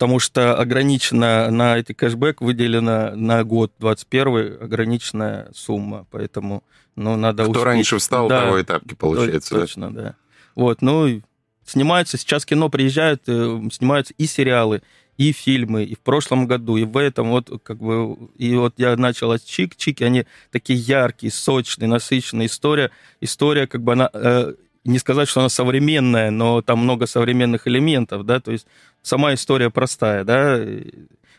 потому 0.00 0.18
что 0.18 0.56
ограничена 0.56 1.50
на 1.50 1.76
эти 1.76 1.92
кэшбэк 1.92 2.40
выделена 2.40 3.14
на 3.14 3.44
год 3.44 3.70
21 3.80 4.56
ограниченная 4.62 5.50
сумма, 5.54 6.06
поэтому 6.10 6.64
ну, 6.96 7.16
надо 7.16 7.42
Кто 7.42 7.50
успеть. 7.50 7.64
раньше 7.66 7.98
встал, 7.98 8.26
да, 8.26 8.46
того 8.46 8.62
этапки 8.62 8.94
получается. 8.94 9.56
Точно, 9.56 9.92
да. 9.92 10.02
да. 10.02 10.14
Вот, 10.54 10.80
ну, 10.80 11.20
снимаются, 11.66 12.16
сейчас 12.16 12.46
кино 12.46 12.70
приезжают, 12.70 13.24
э, 13.26 13.60
снимаются 13.70 14.14
и 14.16 14.24
сериалы, 14.24 14.80
и 15.18 15.32
фильмы, 15.32 15.84
и 15.84 15.94
в 15.94 16.00
прошлом 16.00 16.46
году, 16.46 16.78
и 16.78 16.84
в 16.84 16.96
этом, 16.96 17.28
вот, 17.28 17.50
как 17.62 17.76
бы, 17.76 18.30
и 18.38 18.56
вот 18.56 18.72
я 18.78 18.96
начал 18.96 19.32
от 19.32 19.44
Чик, 19.44 19.76
Чики, 19.76 20.02
они 20.02 20.24
такие 20.50 20.78
яркие, 20.78 21.30
сочные, 21.30 21.88
насыщенные 21.88 22.46
история, 22.46 22.90
история, 23.20 23.66
как 23.66 23.82
бы 23.82 23.92
она, 23.92 24.08
э, 24.14 24.54
не 24.84 24.98
сказать, 24.98 25.28
что 25.28 25.40
она 25.40 25.50
современная, 25.50 26.30
но 26.30 26.62
там 26.62 26.78
много 26.78 27.06
современных 27.06 27.68
элементов, 27.68 28.24
да, 28.24 28.40
то 28.40 28.50
есть 28.50 28.66
сама 29.02 29.34
история 29.34 29.70
простая, 29.70 30.24
да, 30.24 30.58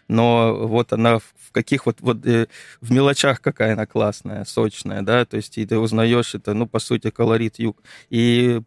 но 0.07 0.67
вот 0.67 0.93
она 0.93 1.19
в 1.19 1.51
каких 1.51 1.85
вот, 1.85 1.97
вот 2.01 2.25
э, 2.25 2.47
в 2.81 2.91
мелочах 2.91 3.41
какая 3.41 3.73
она 3.73 3.85
классная, 3.85 4.45
сочная, 4.45 5.01
да, 5.01 5.25
то 5.25 5.37
есть 5.37 5.57
и 5.57 5.65
ты 5.65 5.77
узнаешь 5.77 6.35
это, 6.35 6.53
ну, 6.53 6.67
по 6.67 6.79
сути, 6.79 7.09
колорит 7.09 7.59
юг. 7.59 7.81
И 8.09 8.61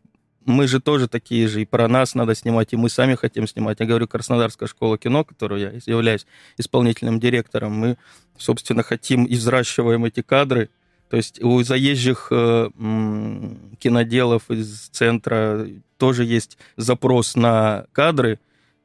мы 0.44 0.66
же 0.66 0.80
тоже 0.80 1.08
такие 1.08 1.48
же, 1.48 1.62
и 1.62 1.66
про 1.66 1.88
нас 1.88 2.14
надо 2.14 2.34
снимать, 2.34 2.72
и 2.72 2.76
мы 2.76 2.88
сами 2.88 3.14
хотим 3.14 3.46
снимать. 3.46 3.80
Я 3.80 3.86
говорю, 3.86 4.06
Краснодарская 4.06 4.68
школа 4.68 4.98
кино, 4.98 5.24
которую 5.24 5.60
я 5.60 5.72
являюсь 5.86 6.26
исполнительным 6.58 7.20
директором, 7.20 7.72
мы, 7.72 7.96
собственно, 8.36 8.82
хотим 8.82 9.24
и 9.24 9.34
взращиваем 9.34 10.04
эти 10.04 10.22
кадры, 10.22 10.70
то 11.10 11.16
есть 11.16 11.42
у 11.42 11.62
заезжих 11.62 12.28
э, 12.30 12.70
киноделов 13.78 14.50
из 14.50 14.88
центра 14.88 15.66
тоже 15.98 16.24
есть 16.24 16.58
запрос 16.76 17.36
на 17.36 17.86
кадры, 17.92 18.40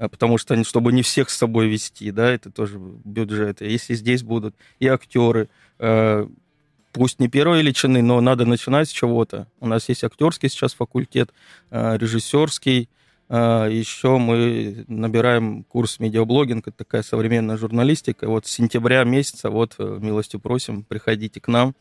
потому 0.07 0.37
что 0.37 0.61
чтобы 0.63 0.93
не 0.93 1.01
всех 1.01 1.29
с 1.29 1.37
собой 1.37 1.67
вести, 1.67 2.11
да, 2.11 2.31
это 2.31 2.49
тоже 2.51 2.79
бюджет. 2.79 3.61
Если 3.61 3.93
здесь 3.95 4.23
будут 4.23 4.55
и 4.79 4.87
актеры, 4.87 5.49
э, 5.77 6.25
пусть 6.93 7.19
не 7.19 7.27
первой 7.27 7.59
величины, 7.59 8.01
но 8.01 8.21
надо 8.21 8.45
начинать 8.45 8.87
с 8.87 8.91
чего-то. 8.91 9.47
У 9.59 9.67
нас 9.67 9.89
есть 9.89 10.03
актерский 10.03 10.49
сейчас 10.49 10.73
факультет, 10.73 11.33
э, 11.69 11.97
режиссерский, 11.97 12.87
э, 13.27 13.67
еще 13.69 14.17
мы 14.17 14.85
набираем 14.87 15.63
курс 15.65 15.99
медиаблогинг, 15.99 16.69
это 16.69 16.77
такая 16.77 17.03
современная 17.03 17.57
журналистика. 17.57 18.29
Вот 18.29 18.47
с 18.47 18.51
сентября 18.51 19.03
месяца, 19.03 19.49
вот, 19.49 19.77
милостью 19.77 20.39
просим, 20.39 20.83
приходите 20.83 21.41
к 21.41 21.49
нам. 21.49 21.75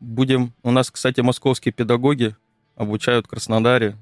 Будем... 0.00 0.54
У 0.62 0.70
нас, 0.70 0.90
кстати, 0.90 1.20
московские 1.20 1.74
педагоги 1.74 2.34
обучают 2.76 3.26
в 3.26 3.28
Краснодаре, 3.28 3.98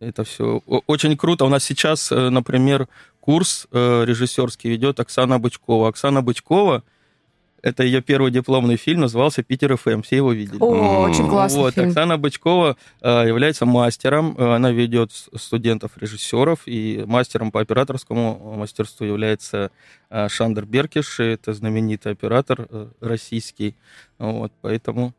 это 0.00 0.24
все 0.24 0.62
очень 0.86 1.16
круто. 1.16 1.44
У 1.44 1.48
нас 1.48 1.64
сейчас, 1.64 2.12
э, 2.12 2.30
например, 2.30 2.88
курс 3.20 3.66
э, 3.72 4.04
режиссерский 4.04 4.70
ведет 4.70 5.00
Оксана 5.00 5.38
Бычкова. 5.38 5.88
Оксана 5.88 6.22
Бычкова 6.22 6.82
Это 7.60 7.82
ее 7.82 8.00
первый 8.00 8.30
дипломный 8.30 8.76
фильм, 8.76 9.00
назывался 9.00 9.42
«Питер 9.42 9.76
ФМ». 9.76 10.02
Все 10.02 10.16
его 10.16 10.32
видели. 10.32 10.58
О, 10.60 11.00
очень 11.00 11.28
классный 11.28 11.62
вот. 11.62 11.74
фильм. 11.74 11.88
Оксана 11.88 12.16
Бычкова 12.16 12.76
э, 13.00 13.24
является 13.26 13.66
мастером. 13.66 14.36
Она 14.38 14.70
ведет 14.70 15.10
студентов-режиссеров. 15.34 16.60
И 16.66 17.02
мастером 17.06 17.50
по 17.50 17.60
операторскому 17.60 18.54
мастерству 18.56 19.04
является 19.04 19.72
Шандер 20.28 20.66
Беркиш. 20.66 21.18
Это 21.18 21.52
знаменитый 21.52 22.12
оператор 22.12 22.68
российский. 23.00 23.74
Вот, 24.18 24.52
поэтому 24.60 25.12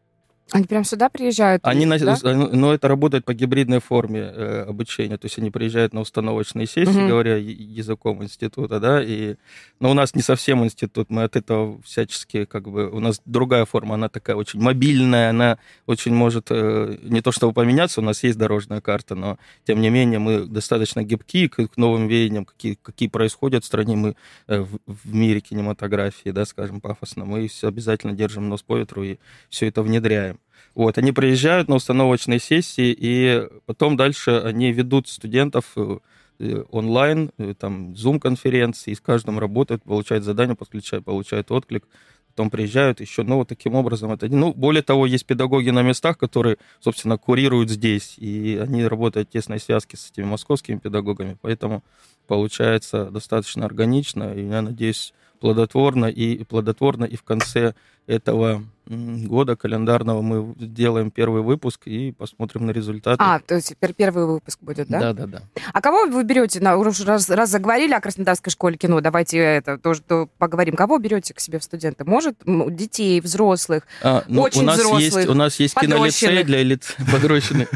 они 0.51 0.65
прям 0.65 0.83
сюда 0.83 1.09
приезжают? 1.09 1.61
Они, 1.65 1.85
да? 1.85 2.17
на, 2.23 2.33
но 2.33 2.73
это 2.73 2.87
работает 2.87 3.25
по 3.25 3.33
гибридной 3.33 3.79
форме 3.79 4.19
э, 4.21 4.65
обучения, 4.67 5.17
то 5.17 5.25
есть 5.25 5.37
они 5.37 5.51
приезжают 5.51 5.93
на 5.93 6.01
установочные 6.01 6.67
сессии, 6.67 6.89
угу. 6.89 7.07
говоря 7.07 7.35
языком 7.37 8.23
института, 8.23 8.79
да, 8.79 9.03
и, 9.03 9.35
но 9.79 9.91
у 9.91 9.93
нас 9.93 10.15
не 10.15 10.21
совсем 10.21 10.63
институт, 10.63 11.09
мы 11.09 11.23
от 11.23 11.35
этого 11.35 11.81
всячески, 11.83 12.45
как 12.45 12.69
бы, 12.69 12.89
у 12.89 12.99
нас 12.99 13.21
другая 13.25 13.65
форма, 13.65 13.95
она 13.95 14.09
такая 14.09 14.35
очень 14.35 14.61
мобильная, 14.61 15.29
она 15.29 15.57
очень 15.85 16.13
может, 16.13 16.47
э, 16.49 16.97
не 17.03 17.21
то 17.21 17.31
чтобы 17.31 17.53
поменяться, 17.53 18.01
у 18.01 18.03
нас 18.03 18.23
есть 18.23 18.37
дорожная 18.37 18.81
карта, 18.81 19.15
но, 19.15 19.37
тем 19.65 19.81
не 19.81 19.89
менее, 19.89 20.19
мы 20.19 20.45
достаточно 20.45 21.03
гибкие 21.03 21.49
к, 21.49 21.67
к 21.67 21.77
новым 21.77 22.07
веяниям, 22.07 22.45
какие, 22.45 22.77
какие 22.81 23.09
происходят 23.09 23.63
в 23.63 23.67
стране, 23.67 23.95
мы 23.95 24.15
э, 24.47 24.59
в, 24.59 24.79
в 24.85 25.13
мире 25.13 25.39
кинематографии, 25.39 26.29
да, 26.29 26.45
скажем, 26.45 26.81
пафосно, 26.81 27.25
мы 27.25 27.47
обязательно 27.61 28.13
держим 28.13 28.49
нос 28.49 28.63
по 28.63 28.77
ветру 28.77 29.03
и 29.03 29.17
все 29.49 29.67
это 29.67 29.81
внедряем. 29.81 30.38
Вот, 30.75 30.97
они 30.97 31.11
приезжают 31.11 31.67
на 31.67 31.75
установочные 31.75 32.39
сессии, 32.39 32.95
и 32.97 33.47
потом 33.65 33.97
дальше 33.97 34.41
они 34.45 34.71
ведут 34.71 35.07
студентов 35.07 35.65
э, 35.75 36.63
онлайн, 36.71 37.31
э, 37.37 37.53
там, 37.57 37.93
Zoom-конференции, 37.93 38.93
с 38.93 39.01
каждым 39.01 39.39
работают, 39.39 39.83
получают 39.83 40.23
задание, 40.23 40.55
подключают, 40.55 41.05
получают 41.05 41.51
отклик, 41.51 41.85
потом 42.29 42.49
приезжают 42.49 43.01
еще, 43.01 43.23
ну, 43.23 43.37
вот 43.37 43.49
таким 43.49 43.75
образом 43.75 44.11
это... 44.11 44.29
Ну, 44.29 44.53
более 44.53 44.81
того, 44.83 45.05
есть 45.05 45.25
педагоги 45.25 45.71
на 45.71 45.81
местах, 45.81 46.17
которые, 46.17 46.57
собственно, 46.79 47.17
курируют 47.17 47.69
здесь, 47.69 48.15
и 48.17 48.57
они 48.61 48.85
работают 48.85 49.27
в 49.27 49.31
тесной 49.31 49.59
связке 49.59 49.97
с 49.97 50.11
этими 50.11 50.25
московскими 50.25 50.77
педагогами, 50.77 51.37
поэтому 51.41 51.83
получается 52.27 53.09
достаточно 53.11 53.65
органично, 53.65 54.33
и 54.33 54.47
я 54.47 54.61
надеюсь, 54.61 55.13
плодотворно, 55.39 56.05
и 56.05 56.43
плодотворно, 56.43 57.05
и 57.05 57.15
в 57.15 57.23
конце 57.23 57.73
этого 58.07 58.63
года 58.89 59.55
календарного 59.55 60.21
мы 60.21 60.55
сделаем 60.59 61.11
первый 61.11 61.43
выпуск 61.43 61.81
и 61.85 62.11
посмотрим 62.11 62.65
на 62.65 62.71
результаты. 62.71 63.17
А, 63.23 63.39
то 63.39 63.55
есть 63.55 63.75
первый 63.95 64.25
выпуск 64.25 64.59
будет, 64.61 64.87
да? 64.87 64.99
Да, 64.99 65.13
да, 65.13 65.27
да. 65.27 65.41
А 65.73 65.81
кого 65.81 66.05
вы 66.05 66.23
берете, 66.23 66.59
на, 66.59 66.75
раз, 66.83 67.29
раз 67.29 67.49
заговорили 67.49 67.93
о 67.93 68.01
Краснодарской 68.01 68.51
школе 68.51 68.77
кино, 68.77 68.99
давайте 68.99 69.37
это 69.37 69.77
тоже 69.77 70.01
то 70.01 70.27
поговорим. 70.39 70.75
Кого 70.75 70.97
берете 70.97 71.33
к 71.33 71.39
себе 71.39 71.59
в 71.59 71.63
студенты? 71.63 72.03
Может, 72.03 72.37
детей, 72.45 73.21
взрослых, 73.21 73.83
а, 74.01 74.23
ну, 74.27 74.41
очень 74.41 74.61
у 74.61 74.65
нас 74.65 74.79
взрослых, 74.79 75.01
есть, 75.01 75.29
У 75.29 75.33
нас 75.33 75.59
есть 75.59 75.75
кинолицей 75.75 76.43
для 76.43 76.63
лиц... 76.63 76.95
подрощенный, 77.11 77.67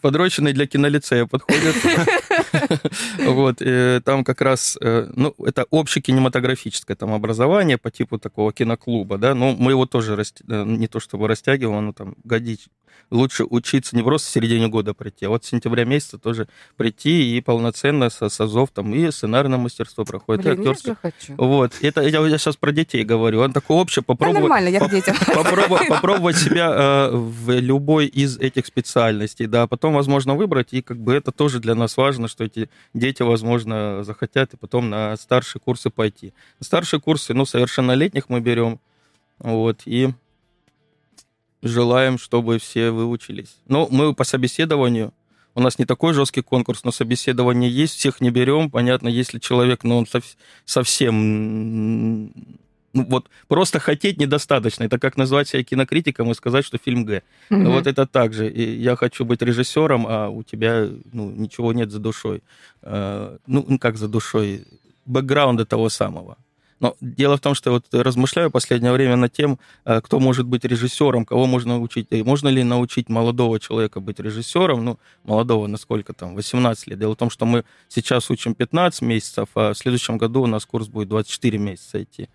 подрощенный 0.00 0.52
для 0.54 0.66
кинолицея 0.66 1.26
подходит. 1.26 1.76
Вот, 3.18 3.62
там 4.04 4.24
как 4.24 4.40
раз, 4.40 4.78
э, 4.80 5.10
ну, 5.14 5.34
это 5.44 5.66
общекинематографическое 5.70 6.96
там 6.96 7.12
образование 7.12 7.78
по 7.78 7.90
типу 7.90 8.18
такого 8.18 8.52
киноклуба, 8.52 9.18
да, 9.18 9.34
но 9.34 9.54
мы 9.54 9.72
его 9.72 9.86
тоже 9.86 10.16
Э, 10.48 10.64
не 10.64 10.88
то 10.88 11.00
чтобы 11.00 11.28
растягивал, 11.28 11.80
но 11.80 11.92
там 11.92 12.14
годить. 12.24 12.68
Лучше 13.10 13.44
учиться 13.44 13.96
не 13.96 14.02
просто 14.02 14.28
в 14.28 14.32
середине 14.32 14.68
года 14.68 14.92
прийти, 14.92 15.24
а 15.24 15.30
вот 15.30 15.44
с 15.44 15.48
сентября 15.48 15.84
месяца 15.84 16.18
тоже 16.18 16.48
прийти 16.76 17.36
и 17.36 17.40
полноценно 17.40 18.10
со 18.10 18.28
САЗов 18.28 18.70
там 18.70 18.92
и 18.94 19.10
сценарное 19.10 19.58
мастерство 19.58 20.04
проходит, 20.04 20.44
Блин, 20.44 20.56
и 20.56 20.58
актерское. 20.58 20.96
Я 21.02 21.10
хочу. 21.10 21.34
Вот. 21.36 21.72
Это 21.80 22.02
я, 22.02 22.26
я 22.26 22.38
сейчас 22.38 22.56
про 22.56 22.72
детей 22.72 23.04
говорю. 23.04 23.40
Он 23.40 23.52
такой 23.52 23.76
общий 23.76 24.02
попробовать. 24.02 24.34
Да, 24.34 24.40
нормально, 24.40 24.68
я 24.68 24.80
к 24.80 24.90
детям. 24.90 25.16
Попробовать, 25.34 25.88
попробовать 25.88 26.36
себя 26.36 26.70
э, 26.70 27.10
в 27.12 27.58
любой 27.60 28.06
из 28.06 28.36
этих 28.38 28.66
специальностей, 28.66 29.46
да, 29.46 29.66
потом, 29.66 29.94
возможно, 29.94 30.34
выбрать, 30.34 30.72
и 30.72 30.82
как 30.82 30.98
бы 30.98 31.14
это 31.14 31.32
тоже 31.32 31.60
для 31.60 31.74
нас 31.74 31.96
важно, 31.96 32.28
что 32.28 32.47
эти 32.48 32.68
дети, 32.94 33.22
возможно, 33.22 34.02
захотят 34.04 34.54
и 34.54 34.56
потом 34.56 34.90
на 34.90 35.16
старшие 35.16 35.60
курсы 35.60 35.90
пойти. 35.90 36.32
Старшие 36.60 37.00
курсы, 37.00 37.32
ну, 37.34 37.46
совершеннолетних 37.46 38.28
мы 38.28 38.40
берем, 38.40 38.80
вот, 39.38 39.82
и 39.84 40.10
желаем, 41.62 42.18
чтобы 42.18 42.58
все 42.58 42.90
выучились. 42.90 43.56
Но 43.66 43.88
мы 43.90 44.14
по 44.14 44.24
собеседованию, 44.24 45.12
у 45.54 45.60
нас 45.60 45.78
не 45.78 45.84
такой 45.84 46.14
жесткий 46.14 46.42
конкурс, 46.42 46.84
но 46.84 46.92
собеседование 46.92 47.70
есть, 47.70 47.94
всех 47.94 48.20
не 48.20 48.30
берем. 48.30 48.70
Понятно, 48.70 49.08
если 49.08 49.38
человек, 49.38 49.82
ну, 49.82 49.98
он 49.98 50.06
совсем 50.64 52.32
ну, 52.98 53.06
вот 53.08 53.28
просто 53.46 53.78
хотеть 53.78 54.18
недостаточно. 54.18 54.84
Это 54.84 54.98
как 54.98 55.16
назвать 55.16 55.48
себя 55.48 55.62
кинокритиком 55.62 56.30
и 56.30 56.34
сказать, 56.34 56.64
что 56.64 56.78
фильм 56.78 57.04
Г. 57.04 57.22
Угу. 57.50 57.70
Вот 57.70 57.86
это 57.86 58.06
так 58.06 58.32
же. 58.32 58.50
И 58.50 58.80
я 58.80 58.96
хочу 58.96 59.24
быть 59.24 59.42
режиссером, 59.42 60.06
а 60.08 60.28
у 60.28 60.42
тебя 60.42 60.88
ну, 61.12 61.30
ничего 61.30 61.72
нет 61.72 61.90
за 61.90 61.98
душой. 61.98 62.42
Э, 62.82 63.36
ну, 63.46 63.78
как 63.78 63.96
за 63.96 64.08
душой? 64.08 64.64
Бэкграунда 65.06 65.64
того 65.64 65.88
самого. 65.88 66.36
Но 66.80 66.96
дело 67.00 67.36
в 67.36 67.40
том, 67.40 67.54
что 67.54 67.72
вот 67.72 67.86
размышляю 67.92 68.48
в 68.48 68.52
последнее 68.52 68.92
время 68.92 69.16
над 69.16 69.32
тем, 69.32 69.58
э, 69.84 70.00
кто 70.00 70.20
может 70.20 70.46
быть 70.46 70.64
режиссером, 70.64 71.24
кого 71.24 71.46
можно 71.46 71.74
научить. 71.74 72.06
И 72.10 72.22
можно 72.22 72.48
ли 72.48 72.62
научить 72.62 73.08
молодого 73.08 73.58
человека 73.58 74.00
быть 74.00 74.20
режиссером, 74.20 74.84
ну, 74.84 74.98
молодого, 75.24 75.66
насколько 75.66 76.12
там, 76.12 76.34
18 76.34 76.86
лет. 76.88 76.98
Дело 76.98 77.14
в 77.14 77.18
том, 77.18 77.30
что 77.30 77.46
мы 77.46 77.64
сейчас 77.88 78.30
учим 78.30 78.54
15 78.54 79.02
месяцев, 79.02 79.48
а 79.54 79.72
в 79.72 79.78
следующем 79.78 80.18
году 80.18 80.42
у 80.42 80.46
нас 80.46 80.66
курс 80.66 80.88
будет 80.88 81.08
24 81.08 81.58
месяца 81.58 82.02
идти. 82.02 82.28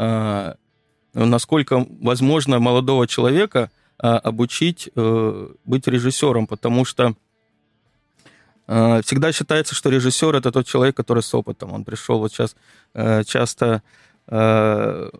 А, 0.00 0.54
насколько 1.12 1.86
возможно 2.00 2.58
молодого 2.60 3.06
человека 3.06 3.70
а, 3.98 4.18
обучить 4.18 4.90
э, 4.94 5.48
быть 5.64 5.88
режиссером, 5.88 6.46
потому 6.46 6.84
что 6.84 7.14
Э, 8.68 9.00
всегда 9.02 9.32
считается, 9.32 9.74
что 9.74 9.88
режиссер 9.88 10.36
это 10.36 10.52
тот 10.52 10.66
человек, 10.66 10.96
который 10.96 11.22
с 11.22 11.34
опытом. 11.34 11.72
Он 11.72 11.84
пришел 11.84 12.18
вот 12.18 12.32
сейчас 12.32 12.54
э, 12.94 13.24
часто 13.24 13.82
э, 14.28 15.10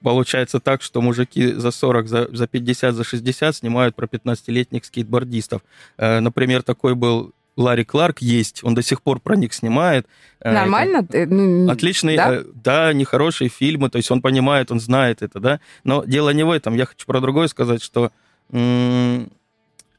получается 0.00 0.60
так, 0.60 0.80
что 0.80 1.02
мужики 1.02 1.52
за 1.52 1.72
40, 1.72 2.08
за, 2.08 2.28
за 2.32 2.46
50, 2.46 2.94
за 2.94 3.04
60 3.04 3.56
снимают 3.56 3.96
про 3.96 4.06
15-летних 4.06 4.84
скейтбордистов. 4.84 5.62
Например, 5.98 6.62
такой 6.62 6.94
был 6.94 7.32
Ларри 7.56 7.84
Кларк 7.84 8.20
есть, 8.20 8.64
он 8.64 8.74
до 8.74 8.82
сих 8.82 9.02
пор 9.02 9.20
про 9.20 9.36
них 9.36 9.54
снимает. 9.54 10.06
Нормально? 10.42 11.06
Это, 11.08 11.72
отличный, 11.72 12.16
да? 12.16 12.42
да, 12.54 12.92
нехорошие 12.92 13.48
фильмы, 13.48 13.90
то 13.90 13.96
есть 13.96 14.10
он 14.10 14.20
понимает, 14.20 14.70
он 14.70 14.80
знает 14.80 15.22
это, 15.22 15.40
да. 15.40 15.60
Но 15.84 16.04
дело 16.04 16.30
не 16.30 16.44
в 16.44 16.50
этом, 16.50 16.74
я 16.74 16.86
хочу 16.86 17.06
про 17.06 17.20
другое 17.20 17.48
сказать, 17.48 17.82
что 17.82 18.10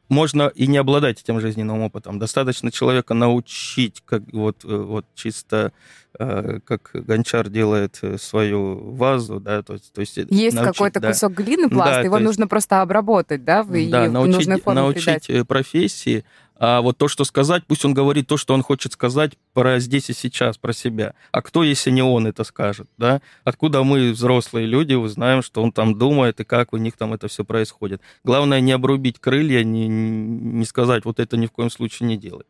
можно 0.10 0.52
и 0.54 0.68
не 0.68 0.78
обладать 0.78 1.22
этим 1.22 1.40
жизненным 1.40 1.82
опытом. 1.82 2.20
Достаточно 2.20 2.72
человека 2.72 3.14
научить, 3.14 4.04
как 4.06 4.22
вот, 4.32 4.64
э, 4.64 4.68
вот 4.68 5.06
чисто 5.16 5.72
э, 6.20 6.60
как 6.64 6.92
гончар 6.94 7.50
делает 7.50 8.00
э, 8.02 8.18
свою 8.18 8.92
вазу, 8.94 9.40
да, 9.40 9.64
то, 9.64 9.78
то 9.78 10.02
есть... 10.02 10.18
Есть 10.18 10.58
какой-то 10.58 11.00
да. 11.00 11.10
кусок 11.10 11.34
глины, 11.34 11.70
пласт, 11.70 11.92
да, 11.92 12.02
его 12.02 12.18
есть, 12.18 12.26
нужно 12.26 12.48
просто 12.48 12.82
обработать, 12.82 13.44
да, 13.44 13.64
в, 13.64 13.72
да, 13.72 14.06
и 14.06 14.10
научить, 14.10 14.48
в 14.48 14.74
научить 14.74 15.26
придать. 15.26 15.48
профессии, 15.48 16.24
а 16.58 16.82
вот 16.82 16.98
то, 16.98 17.08
что 17.08 17.26
сказать, 17.26 17.64
пусть 17.68 17.84
он 17.84 17.94
говорит 17.94 18.28
то, 18.28 18.38
что 18.38 18.54
он 18.54 18.64
хочет 18.64 18.94
сказать 18.94 19.34
про 19.54 19.80
здесь 19.80 20.10
и 20.10 20.14
сейчас, 20.14 20.58
про 20.58 20.72
себя. 20.72 21.14
А 21.32 21.42
кто, 21.42 21.64
если 21.64 21.92
не 21.92 22.02
он 22.02 22.28
это 22.28 22.44
скажет, 22.46 22.88
да? 22.98 23.22
Откуда 23.44 23.84
мы, 23.84 24.12
взрослые 24.12 24.66
люди, 24.66 24.94
узнаем, 24.94 25.42
что 25.42 25.62
он 25.62 25.74
там 25.74 25.98
думает 25.98 26.40
и 26.40 26.46
как 26.46 26.72
у 26.72 26.78
них 26.78 26.96
там 26.96 27.14
это 27.14 27.28
все 27.28 27.44
происходит? 27.44 28.02
Главное 28.24 28.62
не 28.62 28.72
обрубить 28.72 29.20
крылья, 29.20 29.64
не, 29.64 29.88
не 29.88 30.66
сказать, 30.66 31.04
вот 31.04 31.20
это 31.20 31.36
ни 31.36 31.48
в 31.48 31.52
коем 31.52 31.70
случае 31.70 32.08
не 32.08 32.18
делай. 32.18 32.46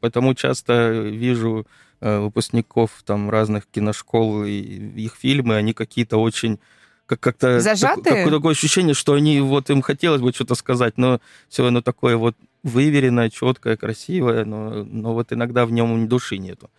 Поэтому 0.00 0.34
часто 0.34 0.90
вижу 0.90 1.66
э, 2.00 2.18
выпускников 2.18 2.90
там 3.04 3.30
разных 3.30 3.66
киношкол 3.66 4.44
и 4.44 4.60
их 4.96 5.14
фильмы, 5.14 5.54
они 5.54 5.74
какие-то 5.74 6.16
очень 6.16 6.58
как 7.06 7.20
как-то 7.20 7.60
Зажатые? 7.60 8.24
Так, 8.24 8.30
такое 8.32 8.52
ощущение, 8.52 8.94
что 8.94 9.12
они 9.12 9.40
вот 9.40 9.68
им 9.68 9.82
хотелось 9.82 10.22
бы 10.22 10.32
что-то 10.32 10.54
сказать, 10.54 10.96
но 10.96 11.20
все 11.48 11.66
оно 11.66 11.82
такое 11.82 12.16
вот 12.16 12.34
выверенное, 12.64 13.30
четкое, 13.30 13.76
красивое, 13.76 14.44
но, 14.44 14.82
но 14.82 15.14
вот 15.14 15.32
иногда 15.32 15.66
в 15.66 15.70
нем 15.70 16.08
души 16.08 16.38
нету. 16.38 16.70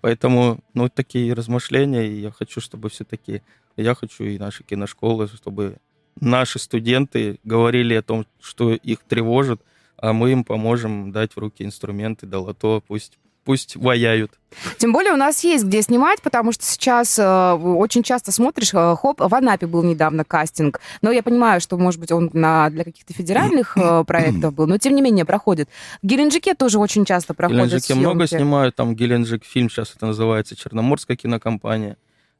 Поэтому, 0.00 0.58
ну, 0.74 0.88
такие 0.88 1.32
размышления, 1.32 2.06
и 2.06 2.20
я 2.20 2.30
хочу, 2.30 2.60
чтобы 2.60 2.88
все-таки, 2.88 3.42
я 3.76 3.94
хочу 3.94 4.24
и 4.24 4.38
наши 4.38 4.64
киношколы, 4.64 5.28
чтобы 5.28 5.76
наши 6.20 6.58
студенты 6.58 7.38
говорили 7.44 7.94
о 7.94 8.02
том, 8.02 8.26
что 8.40 8.72
их 8.72 9.00
тревожит, 9.00 9.60
а 9.98 10.12
мы 10.12 10.32
им 10.32 10.42
поможем 10.42 11.12
дать 11.12 11.34
в 11.34 11.38
руки 11.38 11.64
инструменты, 11.64 12.26
долото, 12.26 12.82
пусть 12.86 13.18
пусть 13.46 13.76
ваяют. 13.76 14.32
Тем 14.78 14.92
более 14.92 15.12
у 15.12 15.16
нас 15.16 15.44
есть 15.44 15.64
где 15.64 15.80
снимать, 15.80 16.20
потому 16.20 16.50
что 16.52 16.64
сейчас 16.64 17.18
э, 17.18 17.52
очень 17.52 18.02
часто 18.02 18.32
смотришь, 18.32 18.74
э, 18.74 18.96
хоп, 19.00 19.20
в 19.20 19.34
Анапе 19.34 19.66
был 19.66 19.82
недавно 19.82 20.24
кастинг, 20.24 20.80
но 21.00 21.12
я 21.12 21.22
понимаю, 21.22 21.60
что, 21.60 21.78
может 21.78 22.00
быть, 22.00 22.10
он 22.10 22.30
на, 22.32 22.68
для 22.70 22.84
каких-то 22.84 23.14
федеральных 23.14 23.76
э, 23.76 24.04
проектов 24.04 24.52
был, 24.52 24.66
но 24.66 24.78
тем 24.78 24.94
не 24.94 25.02
менее 25.02 25.24
проходит. 25.24 25.68
В 26.02 26.06
Геленджике 26.06 26.54
тоже 26.54 26.78
очень 26.78 27.04
часто 27.04 27.34
проходят 27.34 27.62
В 27.62 27.66
Геленджике 27.66 27.94
съемки. 27.94 28.02
много 28.04 28.26
снимают, 28.26 28.74
там 28.74 28.96
Геленджик 28.96 29.44
фильм, 29.44 29.70
сейчас 29.70 29.94
это 29.94 30.06
называется 30.06 30.56
Черноморская 30.56 31.16
кинокомпания. 31.16 31.96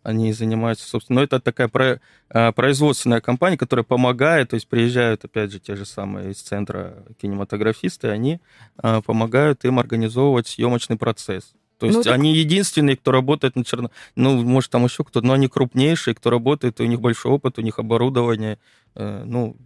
Они 0.07 0.33
занимаются, 0.33 0.89
собственно, 0.89 1.19
ну, 1.19 1.25
это 1.25 1.41
такая 1.41 1.67
про, 1.67 2.01
а, 2.31 2.53
производственная 2.53 3.21
компания, 3.21 3.57
которая 3.57 3.83
помогает, 3.83 4.51
то 4.51 4.55
есть 4.55 4.69
приезжают, 4.69 5.25
опять 5.25 5.51
же, 5.51 5.59
те 5.59 5.75
же 5.75 5.85
самые 5.85 6.31
из 6.31 6.41
центра 6.43 7.03
кинематографисты, 7.21 8.07
они 8.07 8.39
а, 8.77 9.01
помогают 9.01 9.65
им 9.65 9.81
организовывать 9.81 10.47
съемочный 10.47 10.97
процесс. 10.97 11.55
То 11.79 11.87
ну, 11.87 11.87
есть 11.87 11.97
ну, 11.97 12.03
так... 12.05 12.13
они 12.13 12.37
единственные, 12.37 12.97
кто 12.97 13.11
работает 13.11 13.57
на 13.57 13.65
черно... 13.65 13.91
Ну, 14.15 14.41
может, 14.45 14.71
там 14.71 14.85
еще 14.85 15.03
кто-то, 15.03 15.27
но 15.27 15.33
они 15.33 15.49
крупнейшие, 15.49 16.15
кто 16.15 16.31
работает, 16.31 16.79
у 16.79 16.85
них 16.85 17.01
большой 17.01 17.33
опыт, 17.33 17.59
у 17.59 17.63
них 17.63 17.81
оборудование. 17.81 18.61
Э, 18.95 19.25
ну, 19.25 19.57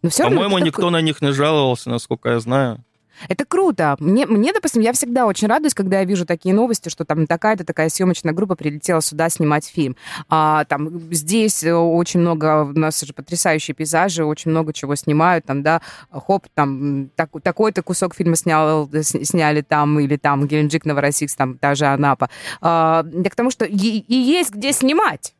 по-моему, 0.00 0.60
никто 0.60 0.80
такой... 0.80 0.92
на 0.92 1.02
них 1.02 1.20
не 1.20 1.32
жаловался, 1.32 1.90
насколько 1.90 2.30
я 2.30 2.40
знаю. 2.40 2.82
Это 3.28 3.44
круто. 3.44 3.96
Мне, 3.98 4.26
мне, 4.26 4.52
допустим, 4.52 4.82
я 4.82 4.92
всегда 4.92 5.26
очень 5.26 5.48
радуюсь, 5.48 5.74
когда 5.74 6.00
я 6.00 6.04
вижу 6.04 6.24
такие 6.26 6.54
новости, 6.54 6.88
что 6.88 7.04
там 7.04 7.26
такая-то 7.26 7.64
такая 7.64 7.88
съемочная 7.88 8.32
группа 8.32 8.56
прилетела 8.56 9.00
сюда 9.00 9.28
снимать 9.28 9.66
фильм. 9.66 9.96
А, 10.28 10.64
там 10.64 11.12
здесь 11.12 11.62
э, 11.64 11.74
очень 11.74 12.20
много, 12.20 12.64
у 12.64 12.78
нас 12.78 13.00
же 13.00 13.12
потрясающие 13.12 13.74
пейзажи, 13.74 14.24
очень 14.24 14.50
много 14.50 14.72
чего 14.72 14.94
снимают, 14.94 15.44
там, 15.44 15.62
да, 15.62 15.82
хоп, 16.10 16.46
там 16.54 17.10
так, 17.14 17.30
такой-то 17.42 17.82
кусок 17.82 18.14
фильма 18.14 18.36
снял, 18.36 18.88
сняли 19.02 19.60
там, 19.62 20.00
или 20.00 20.16
там 20.16 20.46
Геленджик, 20.46 20.84
Новороссийск, 20.84 21.36
там 21.36 21.58
даже 21.60 21.86
Анапа. 21.86 22.30
А, 22.60 23.02
да 23.02 23.30
к 23.30 23.34
тому, 23.34 23.50
что 23.50 23.64
и, 23.64 23.74
и 23.76 24.14
есть 24.14 24.54
где 24.54 24.72
снимать, 24.72 25.34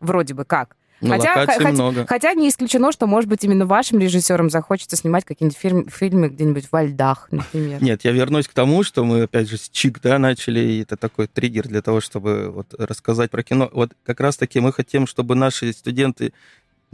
вроде 0.00 0.34
бы 0.34 0.44
как. 0.44 0.76
Ну, 1.04 1.10
хотя, 1.10 1.46
хотя, 1.46 1.70
много. 1.70 2.06
хотя 2.06 2.32
не 2.34 2.48
исключено, 2.48 2.90
что, 2.92 3.06
может 3.06 3.28
быть, 3.28 3.44
именно 3.44 3.66
вашим 3.66 3.98
режиссерам 3.98 4.48
захочется 4.48 4.96
снимать 4.96 5.24
какие-нибудь 5.24 5.58
фильм, 5.58 5.88
фильмы 5.88 6.28
где-нибудь 6.28 6.68
во 6.72 6.82
льдах, 6.82 7.28
например. 7.30 7.82
Нет, 7.82 8.04
я 8.04 8.12
вернусь 8.12 8.48
к 8.48 8.54
тому, 8.54 8.82
что 8.82 9.04
мы, 9.04 9.22
опять 9.22 9.48
же, 9.48 9.58
с 9.58 9.68
ЧИК, 9.68 10.00
да, 10.00 10.18
начали, 10.18 10.60
и 10.60 10.82
это 10.82 10.96
такой 10.96 11.26
триггер 11.26 11.68
для 11.68 11.82
того, 11.82 12.00
чтобы 12.00 12.50
вот 12.50 12.74
рассказать 12.78 13.30
про 13.30 13.42
кино. 13.42 13.68
Вот 13.72 13.92
как 14.04 14.20
раз-таки 14.20 14.60
мы 14.60 14.72
хотим, 14.72 15.06
чтобы 15.06 15.34
наши 15.34 15.72
студенты 15.72 16.32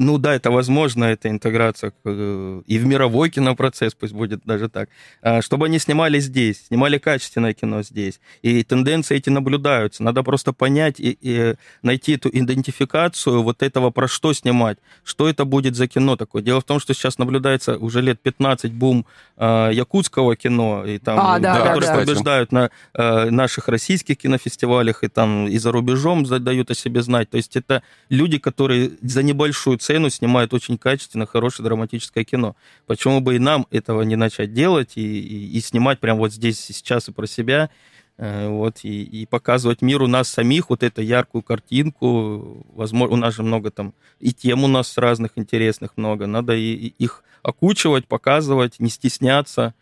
ну 0.01 0.17
да, 0.17 0.35
это 0.35 0.51
возможно, 0.51 1.05
эта 1.05 1.29
интеграция 1.29 1.93
э, 2.07 2.63
и 2.67 2.79
в 2.79 2.87
мировой 2.87 3.29
кинопроцесс, 3.29 3.93
пусть 3.93 4.15
будет 4.15 4.41
даже 4.47 4.71
так, 4.71 4.89
а, 5.21 5.43
чтобы 5.43 5.67
они 5.67 5.79
снимали 5.79 6.19
здесь, 6.21 6.69
снимали 6.69 6.97
качественное 6.97 7.53
кино 7.53 7.83
здесь. 7.83 8.19
И 8.41 8.65
тенденции 8.65 9.19
эти 9.19 9.29
наблюдаются. 9.29 10.03
Надо 10.03 10.23
просто 10.23 10.55
понять 10.55 10.99
и, 11.01 11.19
и 11.21 11.55
найти 11.83 12.15
эту 12.15 12.31
идентификацию 12.33 13.43
вот 13.43 13.63
этого, 13.63 13.91
про 13.91 14.09
что 14.09 14.33
снимать, 14.33 14.79
что 15.05 15.29
это 15.29 15.45
будет 15.45 15.77
за 15.77 15.87
кино 15.87 16.17
такое. 16.17 16.41
Дело 16.41 16.63
в 16.63 16.65
том, 16.65 16.81
что 16.81 16.95
сейчас 16.95 17.19
наблюдается 17.19 17.77
уже 17.77 18.01
лет 18.01 18.23
15 18.23 18.73
бум 18.73 19.05
э, 19.37 19.71
якутского 19.75 20.35
кино, 20.35 20.83
и 20.87 20.99
там, 20.99 21.19
а, 21.21 21.39
да, 21.39 21.59
которые 21.59 21.91
да, 21.91 21.99
побеждают 21.99 22.53
на 22.53 22.71
э, 22.95 23.29
наших 23.29 23.69
российских 23.69 24.17
кинофестивалях, 24.17 25.05
и 25.05 25.09
там 25.09 25.47
и 25.47 25.59
за 25.59 25.71
рубежом 25.73 26.25
дают 26.25 26.71
о 26.71 26.75
себе 26.75 27.03
знать. 27.03 27.29
То 27.29 27.37
есть 27.37 27.55
это 27.55 27.83
люди, 28.09 28.39
которые 28.39 28.93
за 29.03 29.23
небольшую 29.23 29.77
цену 29.77 29.90
сцену, 29.91 30.09
снимает 30.09 30.55
очень 30.55 30.79
качественно, 30.79 31.27
хорошее 31.27 31.65
драматическое 31.65 32.23
кино. 32.23 32.55
Почему 32.87 33.21
бы 33.21 33.35
и 33.35 33.39
нам 33.41 33.67
этого 33.73 34.03
не 34.03 34.15
начать 34.15 34.53
делать 34.55 34.93
и, 34.95 35.21
и, 35.21 35.59
и 35.59 35.61
снимать 35.61 35.99
прямо 35.99 36.21
вот 36.21 36.33
здесь 36.33 36.61
сейчас 36.61 37.09
и 37.09 37.13
про 37.13 37.27
себя, 37.27 37.71
э, 38.17 38.49
вот, 38.49 38.85
и, 38.85 39.03
и 39.03 39.27
показывать 39.27 39.83
миру 39.83 40.07
нас 40.07 40.29
самих, 40.29 40.71
вот 40.71 40.85
эту 40.85 41.03
яркую 41.03 41.43
картинку. 41.43 42.65
Возможно, 42.73 43.15
у 43.15 43.19
нас 43.19 43.35
же 43.35 43.43
много 43.43 43.73
там, 43.73 43.93
и 44.21 44.33
тем 44.33 44.63
у 44.63 44.69
нас 44.69 44.97
разных 44.97 45.33
интересных 45.35 45.97
много. 45.97 46.27
Надо 46.27 46.55
и, 46.55 46.73
и 46.73 46.95
их 46.99 47.25
окучивать, 47.43 48.07
показывать, 48.07 48.79
не 48.79 48.91
стесняться. 48.91 49.75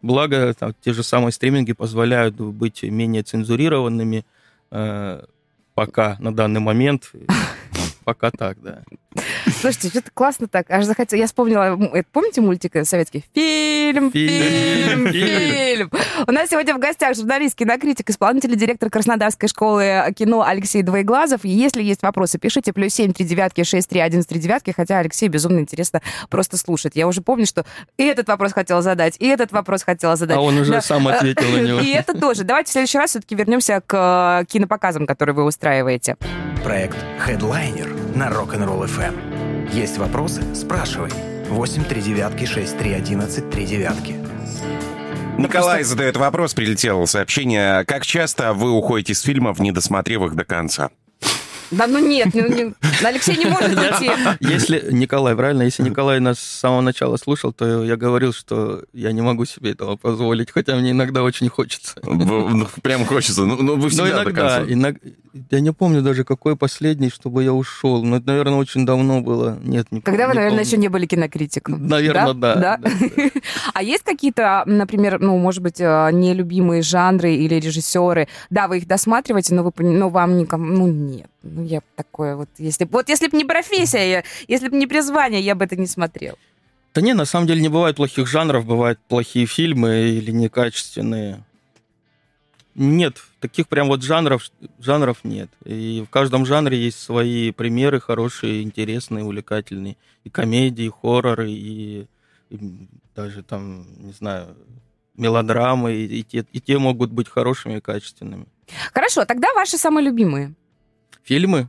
Благо, 0.00 0.54
там, 0.54 0.74
те 0.80 0.94
же 0.94 1.02
самые 1.02 1.32
стриминги 1.32 1.74
позволяют 1.74 2.36
быть 2.36 2.82
менее 2.84 3.22
цензурированными 3.22 4.24
э, 4.70 5.24
пока 5.76 6.16
на 6.18 6.34
данный 6.34 6.60
момент. 6.60 7.12
Пока 8.06 8.30
так, 8.30 8.62
да. 8.62 8.84
Слушайте, 9.60 9.88
что-то 9.88 10.12
классно 10.14 10.46
так. 10.46 10.70
Аж 10.70 10.84
захотел. 10.84 11.18
Я 11.18 11.26
вспомнила, 11.26 11.76
помните 12.12 12.40
мультик 12.40 12.76
советский? 12.84 13.24
Фильм, 13.34 14.12
фильм, 14.12 15.10
фильм. 15.10 15.90
У 16.24 16.30
нас 16.30 16.50
сегодня 16.50 16.76
в 16.76 16.78
гостях 16.78 17.16
журналист, 17.16 17.56
кинокритик, 17.56 18.08
исполнительный 18.08 18.54
директор 18.56 18.90
Краснодарской 18.90 19.48
школы 19.48 20.14
кино 20.16 20.44
Алексей 20.46 20.82
Двоеглазов. 20.84 21.44
И 21.44 21.48
если 21.48 21.82
есть 21.82 22.02
вопросы, 22.02 22.38
пишите. 22.38 22.72
Плюс 22.72 22.94
семь, 22.94 23.12
три 23.12 23.26
девятки, 23.26 23.64
шесть, 23.64 23.88
три, 23.88 23.98
один, 23.98 24.22
три 24.22 24.38
девятки. 24.38 24.70
Хотя 24.70 25.00
Алексей 25.00 25.26
безумно 25.26 25.58
интересно 25.58 26.00
просто 26.30 26.58
слушать. 26.58 26.92
Я 26.94 27.08
уже 27.08 27.22
помню, 27.22 27.44
что 27.44 27.66
и 27.96 28.04
этот 28.04 28.28
вопрос 28.28 28.52
хотела 28.52 28.82
задать, 28.82 29.16
и 29.18 29.26
этот 29.26 29.50
вопрос 29.50 29.82
хотела 29.82 30.14
задать. 30.14 30.36
А 30.36 30.40
он 30.40 30.56
уже 30.58 30.70
да. 30.70 30.80
сам 30.80 31.08
ответил 31.08 31.48
на 31.48 31.60
него. 31.66 31.80
И 31.80 31.88
это 31.88 32.16
тоже. 32.16 32.44
Давайте 32.44 32.68
в 32.68 32.72
следующий 32.72 32.98
раз 32.98 33.10
все-таки 33.10 33.34
вернемся 33.34 33.82
к 33.84 34.44
кинопоказам, 34.48 35.08
которые 35.08 35.34
вы 35.34 35.42
устраиваете. 35.42 35.65
Проект 36.62 36.96
Headliner 37.26 38.16
на 38.16 38.28
Rock'n'Roll 38.28 38.86
FM. 38.86 39.74
Есть 39.74 39.98
вопросы? 39.98 40.44
Спрашивай. 40.54 41.10
8 41.48 41.82
3 41.82 42.02
девятки 42.02 42.44
6 42.44 42.78
3 42.78 42.92
11 42.92 43.50
3 43.50 43.66
девятки. 43.66 44.14
Николай 45.36 45.78
просто... 45.78 45.84
задает 45.90 46.16
вопрос, 46.18 46.54
прилетело 46.54 47.04
сообщение. 47.06 47.84
Как 47.84 48.06
часто 48.06 48.52
вы 48.52 48.70
уходите 48.70 49.12
с 49.12 49.22
фильмов, 49.22 49.58
не 49.58 49.72
досмотрев 49.72 50.22
их 50.22 50.36
до 50.36 50.44
конца? 50.44 50.90
Да 51.72 51.88
ну 51.88 51.98
нет, 51.98 52.28
ну, 52.32 52.46
не, 52.46 52.72
Алексей 53.04 53.36
не 53.36 53.46
может 53.46 53.76
уйти. 53.76 54.08
Если 54.38 54.88
Николай, 54.92 55.34
правильно, 55.34 55.62
если 55.62 55.82
Николай 55.82 56.20
нас 56.20 56.38
с 56.38 56.60
самого 56.60 56.80
начала 56.80 57.16
слушал, 57.16 57.52
то 57.52 57.82
я 57.82 57.96
говорил, 57.96 58.32
что 58.32 58.84
я 58.92 59.10
не 59.10 59.20
могу 59.20 59.44
себе 59.46 59.72
этого 59.72 59.96
позволить, 59.96 60.52
хотя 60.52 60.76
мне 60.76 60.92
иногда 60.92 61.24
очень 61.24 61.48
хочется. 61.48 61.96
Прям 62.82 63.04
хочется, 63.04 63.44
ну, 63.44 63.60
ну 63.60 63.76
вы 63.76 63.88
всегда 63.88 64.22
иногда, 64.22 64.24
до 64.24 64.32
конца. 64.32 64.72
иногда, 64.72 65.00
я 65.50 65.60
не 65.60 65.72
помню 65.72 66.02
даже, 66.02 66.24
какой 66.24 66.56
последний, 66.56 67.10
чтобы 67.10 67.44
я 67.44 67.52
ушел. 67.52 68.02
Но 68.04 68.16
это, 68.16 68.26
наверное, 68.28 68.58
очень 68.58 68.86
давно 68.86 69.20
было. 69.20 69.58
Нет, 69.62 69.86
не 69.90 70.00
Когда 70.00 70.24
помню, 70.24 70.28
вы, 70.28 70.34
наверное, 70.34 70.58
помню. 70.58 70.66
еще 70.66 70.76
не 70.76 70.88
были 70.88 71.06
кинокритиком. 71.06 71.86
Наверное, 71.86 72.34
да. 72.34 72.54
да? 72.54 72.76
да? 72.78 72.90
А 73.74 73.82
есть 73.82 74.04
какие-то, 74.04 74.62
например, 74.66 75.20
ну, 75.20 75.36
может 75.38 75.62
быть, 75.62 75.80
э, 75.80 76.10
нелюбимые 76.12 76.82
жанры 76.82 77.34
или 77.34 77.54
режиссеры? 77.54 78.28
Да, 78.50 78.68
вы 78.68 78.78
их 78.78 78.86
досматриваете, 78.86 79.54
но, 79.54 79.62
вы, 79.62 79.72
но 79.78 80.08
вам 80.08 80.38
никому... 80.38 80.64
Ну, 80.64 80.86
нет. 80.86 81.30
Ну, 81.42 81.64
я 81.64 81.80
такое 81.94 82.36
вот... 82.36 82.48
Если, 82.58 82.84
вот 82.84 83.08
если 83.08 83.28
бы 83.28 83.36
не 83.36 83.44
профессия, 83.44 84.10
я, 84.10 84.24
если 84.48 84.68
бы 84.68 84.76
не 84.76 84.86
призвание, 84.86 85.40
я 85.40 85.54
бы 85.54 85.64
это 85.64 85.76
не 85.76 85.86
смотрел. 85.86 86.36
Да 86.94 87.00
не, 87.02 87.12
на 87.12 87.26
самом 87.26 87.46
деле 87.46 87.60
не 87.60 87.68
бывает 87.68 87.96
плохих 87.96 88.26
жанров, 88.26 88.64
бывают 88.64 88.98
плохие 89.08 89.46
фильмы 89.46 90.08
или 90.08 90.30
некачественные. 90.30 91.44
Нет, 92.74 93.22
таких 93.48 93.68
прям 93.68 93.88
вот 93.88 94.02
жанров, 94.02 94.50
жанров 94.78 95.18
нет. 95.24 95.50
И 95.64 96.04
в 96.06 96.10
каждом 96.10 96.46
жанре 96.46 96.78
есть 96.78 96.98
свои 96.98 97.52
примеры 97.52 98.00
хорошие, 98.00 98.62
интересные, 98.62 99.24
увлекательные. 99.24 99.96
И 100.24 100.30
комедии, 100.30 100.86
и 100.86 100.90
хорроры, 100.90 101.50
и, 101.50 102.06
и 102.50 102.58
даже 103.14 103.42
там, 103.42 103.86
не 103.98 104.12
знаю, 104.12 104.56
мелодрамы, 105.16 105.94
и, 105.94 106.20
и, 106.20 106.22
те, 106.22 106.44
и 106.52 106.60
те 106.60 106.78
могут 106.78 107.10
быть 107.10 107.28
хорошими 107.28 107.78
и 107.78 107.80
качественными. 107.80 108.46
Хорошо, 108.92 109.24
тогда 109.24 109.48
ваши 109.54 109.78
самые 109.78 110.04
любимые? 110.04 110.54
Фильмы? 111.22 111.68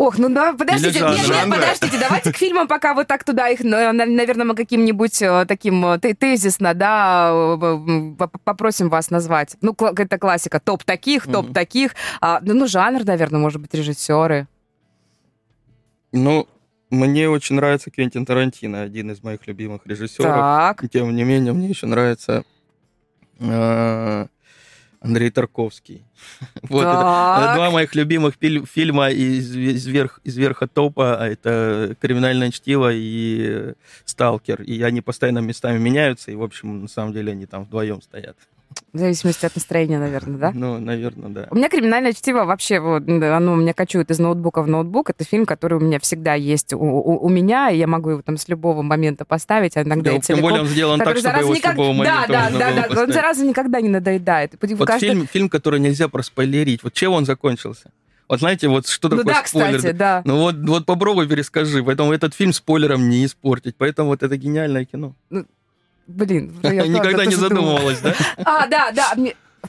Ох, 0.00 0.16
ну 0.16 0.30
да, 0.30 0.54
подождите, 0.54 0.98
нет, 1.00 1.28
нет, 1.28 1.50
подождите, 1.50 1.98
давайте 2.00 2.32
к 2.32 2.36
фильмам 2.38 2.66
пока 2.66 2.94
вот 2.94 3.06
так 3.06 3.22
туда 3.22 3.50
их, 3.50 3.60
наверное, 3.62 4.46
мы 4.46 4.54
каким-нибудь 4.54 5.20
э, 5.20 5.44
таким 5.46 5.84
э, 5.84 5.98
тезисно, 5.98 6.72
да, 6.72 7.58
попросим 8.44 8.88
вас 8.88 9.10
назвать. 9.10 9.58
Ну, 9.60 9.76
это 9.78 10.16
классика, 10.16 10.58
топ 10.58 10.84
таких, 10.84 11.26
топ 11.26 11.52
таких. 11.52 11.94
А, 12.22 12.40
ну, 12.40 12.54
ну, 12.54 12.66
жанр, 12.66 13.04
наверное, 13.04 13.40
может 13.40 13.60
быть, 13.60 13.74
режиссеры. 13.74 14.48
Ну, 16.12 16.48
мне 16.88 17.28
очень 17.28 17.56
нравится 17.56 17.90
Квентин 17.90 18.24
Тарантино, 18.24 18.80
один 18.80 19.10
из 19.10 19.22
моих 19.22 19.46
любимых 19.46 19.82
режиссеров. 19.84 20.34
Так. 20.34 20.90
Тем 20.90 21.14
не 21.14 21.24
менее, 21.24 21.52
мне 21.52 21.68
еще 21.68 21.86
нравится 21.86 22.44
э, 23.38 24.26
Андрей 25.00 25.30
Тарковский. 25.30 26.04
Вот 26.62 26.82
это, 26.82 27.52
два 27.56 27.70
моих 27.70 27.94
любимых 27.94 28.34
фильма 28.36 29.10
из, 29.10 29.56
из, 29.56 29.86
верх, 29.86 30.20
из 30.24 30.36
верха 30.36 30.66
топа. 30.66 31.16
А 31.16 31.26
это 31.26 31.96
«Криминальное 32.00 32.50
чтиво» 32.50 32.90
и 32.92 33.74
«Сталкер». 34.04 34.62
И 34.62 34.82
они 34.82 35.00
постоянно 35.00 35.38
местами 35.38 35.78
меняются, 35.78 36.30
и, 36.30 36.34
в 36.34 36.42
общем, 36.42 36.82
на 36.82 36.88
самом 36.88 37.12
деле 37.12 37.32
они 37.32 37.46
там 37.46 37.64
вдвоем 37.64 38.02
стоят. 38.02 38.36
В 38.92 38.98
зависимости 38.98 39.46
от 39.46 39.54
настроения, 39.54 39.98
наверное, 39.98 40.38
да? 40.38 40.52
Ну, 40.54 40.78
наверное, 40.78 41.28
да. 41.28 41.48
У 41.50 41.56
меня 41.56 41.68
«Криминальное 41.68 42.12
чтиво» 42.12 42.44
вообще, 42.44 42.80
вот, 42.80 43.08
оно 43.08 43.52
у 43.52 43.56
меня 43.56 43.72
кочует 43.72 44.10
из 44.10 44.18
ноутбука 44.18 44.62
в 44.62 44.68
ноутбук. 44.68 45.10
Это 45.10 45.24
фильм, 45.24 45.46
который 45.46 45.74
у 45.74 45.80
меня 45.80 46.00
всегда 46.00 46.34
есть 46.34 46.72
у, 46.72 46.78
у, 46.78 47.24
у 47.24 47.28
меня, 47.28 47.70
и 47.70 47.78
я 47.78 47.86
могу 47.86 48.10
его 48.10 48.22
там 48.22 48.36
с 48.36 48.48
любого 48.48 48.82
момента 48.82 49.24
поставить, 49.24 49.76
а 49.76 49.82
иногда 49.82 50.10
да, 50.10 50.16
и 50.16 50.20
целиком. 50.20 50.42
Тем 50.42 50.42
более 50.42 50.60
он 50.62 50.66
сделан 50.68 50.98
так, 50.98 51.16
чтобы 51.16 51.38
его 51.38 51.54
никак... 51.54 51.72
с 51.72 51.74
любого 51.74 51.92
момента 51.92 52.24
Да, 52.28 52.50
да, 52.50 52.50
да, 52.50 52.58
да. 52.58 52.82
Поставить. 52.82 53.08
Он 53.08 53.12
зараза 53.12 53.46
никогда 53.46 53.80
не 53.80 53.88
надоедает. 53.88 54.54
Вот 54.60 54.86
каждый... 54.86 55.08
фильм, 55.08 55.26
фильм, 55.26 55.48
который 55.48 55.78
нельзя 55.78 56.08
проспойлерить. 56.08 56.82
Вот 56.82 56.92
чем 56.92 57.12
он 57.12 57.24
закончился? 57.24 57.90
Вот 58.28 58.38
знаете, 58.38 58.68
вот 58.68 58.86
что 58.86 59.08
ну 59.08 59.18
такое 59.18 59.34
да, 59.34 59.42
спойлер? 59.44 59.76
Кстати, 59.78 59.92
да. 59.92 60.22
Ну 60.24 60.38
вот, 60.38 60.54
вот 60.56 60.86
попробуй 60.86 61.28
перескажи. 61.28 61.82
Поэтому 61.82 62.12
этот 62.12 62.32
фильм 62.32 62.52
спойлером 62.52 63.08
не 63.08 63.24
испортить. 63.24 63.74
Поэтому 63.76 64.10
вот 64.10 64.22
это 64.22 64.36
гениальное 64.36 64.84
кино. 64.84 65.14
Ну, 65.30 65.46
Блин. 66.10 66.54
Никогда 66.62 67.24
не 67.24 67.34
задумывалась, 67.34 68.00
да? 68.00 68.14
А, 68.44 68.66
да, 68.66 68.90
да. 68.92 69.14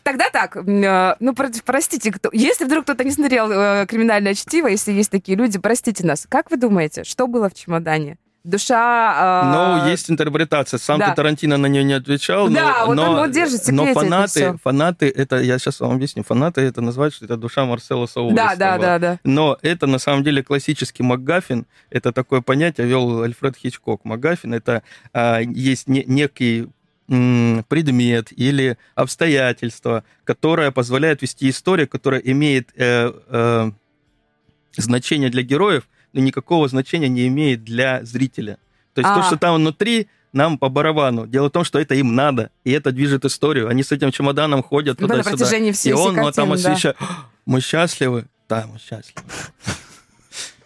Тогда 0.03 0.29
так, 0.29 0.55
э, 0.55 1.15
ну, 1.19 1.33
простите, 1.65 2.11
кто, 2.13 2.29
если 2.31 2.63
вдруг 2.63 2.85
кто-то 2.85 3.03
не 3.03 3.11
смотрел 3.11 3.51
э, 3.51 3.85
«Криминальное 3.87 4.33
чтиво», 4.35 4.67
если 4.67 4.93
есть 4.93 5.11
такие 5.11 5.37
люди, 5.37 5.59
простите 5.59 6.05
нас. 6.05 6.25
Как 6.29 6.49
вы 6.49 6.55
думаете, 6.55 7.03
что 7.03 7.27
было 7.27 7.49
в 7.49 7.53
чемодане? 7.53 8.17
Душа... 8.43 9.43
Э... 9.43 9.81
Ну, 9.83 9.89
есть 9.89 10.09
интерпретация. 10.09 10.79
Сам 10.79 10.99
да. 10.99 11.13
Тарантино 11.13 11.57
на 11.57 11.67
нее 11.67 11.83
не 11.83 11.93
отвечал. 11.93 12.49
Да, 12.49 12.79
но, 12.81 12.85
вот 12.87 12.95
но, 12.95 13.11
он 13.11 13.17
вот 13.17 13.31
держит 13.31 13.67
Но 13.67 13.93
фанаты, 13.93 14.43
это 14.43 14.57
фанаты, 14.57 15.09
это, 15.09 15.39
я 15.41 15.59
сейчас 15.59 15.79
вам 15.79 15.91
объясню, 15.93 16.23
фанаты 16.23 16.61
это 16.61 16.81
называют, 16.81 17.13
что 17.13 17.25
это 17.25 17.37
душа 17.37 17.65
Марсела 17.65 18.07
Сауры. 18.07 18.35
Да, 18.35 18.55
да, 18.55 18.77
да, 18.77 18.99
да. 18.99 19.19
Но 19.23 19.57
это 19.61 19.85
на 19.85 19.99
самом 19.99 20.23
деле 20.23 20.43
классический 20.43 21.03
МакГаффин. 21.03 21.65
Это 21.91 22.11
такое 22.11 22.41
понятие 22.41 22.87
вел 22.87 23.21
Альфред 23.21 23.57
Хичкок. 23.57 24.05
МакГаффин 24.05 24.53
это 24.53 24.81
а, 25.13 25.39
есть 25.39 25.87
не, 25.87 26.03
некий 26.05 26.69
предмет 27.07 28.31
или 28.31 28.77
обстоятельство, 28.95 30.05
которое 30.23 30.71
позволяет 30.71 31.21
вести 31.21 31.49
историю, 31.49 31.89
которая 31.89 32.21
имеет 32.21 32.69
э, 32.77 33.11
э, 33.27 33.71
значение 34.77 35.29
для 35.29 35.43
героев, 35.43 35.83
но 35.83 36.00
никакого 36.19 36.67
значения 36.67 37.09
не 37.09 37.27
имеет 37.27 37.63
для 37.63 38.03
зрителя. 38.03 38.57
То 38.93 39.01
есть 39.01 39.09
а. 39.09 39.15
то, 39.15 39.23
что 39.23 39.37
там 39.37 39.55
внутри, 39.55 40.07
нам 40.33 40.57
по 40.57 40.69
барабану. 40.69 41.27
Дело 41.27 41.47
в 41.47 41.51
том, 41.51 41.63
что 41.63 41.79
это 41.79 41.95
им 41.95 42.15
надо, 42.15 42.51
и 42.63 42.71
это 42.71 42.91
движет 42.91 43.25
историю. 43.25 43.67
Они 43.69 43.83
с 43.83 43.91
этим 43.91 44.11
чемоданом 44.11 44.63
ходят 44.63 44.97
туда-сюда. 44.97 45.29
На 45.29 45.37
протяжении 45.37 45.71
всей 45.71 45.91
И 45.91 45.93
он 45.93 46.15
картины, 46.15 46.33
там 46.33 46.51
освещает. 46.53 46.97
Да. 46.99 47.07
Мы 47.45 47.61
счастливы? 47.61 48.25
Да, 48.47 48.67
мы 48.71 48.79
счастливы. 48.79 49.23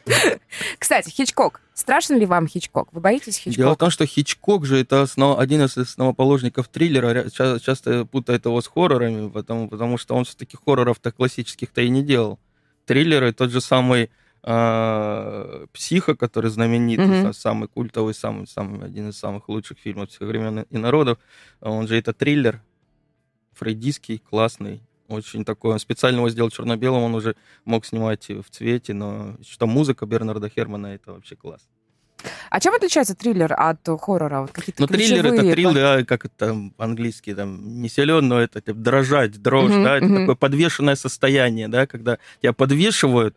Кстати, 0.80 1.10
Хичкок. 1.10 1.62
Страшен 1.74 2.18
ли 2.18 2.26
вам 2.26 2.48
Хичкок? 2.48 2.90
Вы 2.92 3.02
боитесь 3.02 3.38
Хичкока? 3.38 3.58
Дело 3.58 3.74
в 3.74 3.78
том, 3.78 3.90
что 3.90 4.06
Хичкок 4.06 4.66
же 4.66 4.80
это 4.80 5.02
основ... 5.02 5.40
один 5.40 5.64
из 5.64 5.78
основоположников 5.78 6.68
триллера. 6.68 7.30
Часто 7.30 8.06
путает 8.06 8.46
его 8.46 8.62
с 8.62 8.68
хоррорами, 8.68 9.30
потому, 9.30 9.68
потому 9.68 9.98
что 9.98 10.16
он 10.16 10.26
все-таки 10.26 10.58
хорроров-то 10.64 11.12
классических-то 11.12 11.82
и 11.82 11.90
не 11.90 12.04
делал. 12.04 12.40
Триллеры, 12.86 13.34
тот 13.34 13.52
же 13.52 13.62
самый 13.62 14.12
э, 14.46 15.66
Психо, 15.74 16.16
который 16.16 16.50
знаменитый, 16.50 17.06
mm-hmm. 17.06 17.34
самый 17.34 17.68
культовый, 17.68 18.14
самый, 18.14 18.48
самый, 18.48 18.86
один 18.86 19.10
из 19.10 19.18
самых 19.18 19.50
лучших 19.50 19.80
фильмов 19.80 20.10
всех 20.10 20.22
времен 20.22 20.66
и 20.70 20.78
народов, 20.78 21.18
он 21.60 21.88
же 21.88 21.98
это 21.98 22.14
триллер, 22.14 22.62
фрейдистский, 23.54 24.20
классный, 24.20 24.82
очень 25.08 25.46
такой, 25.46 25.74
он 25.74 25.80
специально 25.80 26.18
его 26.18 26.30
сделал 26.30 26.50
черно-белым, 26.50 27.04
он 27.04 27.16
уже 27.16 27.36
мог 27.64 27.86
снимать 27.86 28.28
в 28.30 28.46
цвете, 28.50 28.94
но 28.94 29.36
что 29.48 29.68
музыка 29.68 30.06
Бернарда 30.06 30.50
Хермана, 30.50 30.88
это 30.88 31.14
вообще 31.14 31.36
класс. 31.36 31.68
А 32.50 32.60
чем 32.60 32.74
отличается 32.74 33.16
триллер 33.16 33.54
от 33.56 33.88
хоррора? 34.02 34.42
Вот 34.42 34.52
какие-то 34.52 34.82
ну, 34.82 34.88
триллер 34.88 35.26
это 35.28 35.42
триллер, 35.42 35.86
а, 35.86 36.04
как 36.06 36.26
это 36.26 36.56
английский, 36.78 37.36
там, 37.36 37.82
не 37.82 37.90
силен, 37.90 38.28
но 38.28 38.40
это 38.40 38.62
типа, 38.62 38.78
дрожать, 38.78 39.42
дрожь, 39.42 39.72
uh-huh, 39.72 39.84
да, 39.84 39.98
это 39.98 40.06
uh-huh. 40.06 40.20
такое 40.22 40.36
подвешенное 40.36 40.96
состояние, 40.96 41.68
да, 41.68 41.86
когда 41.86 42.18
тебя 42.42 42.54
подвешивают, 42.54 43.36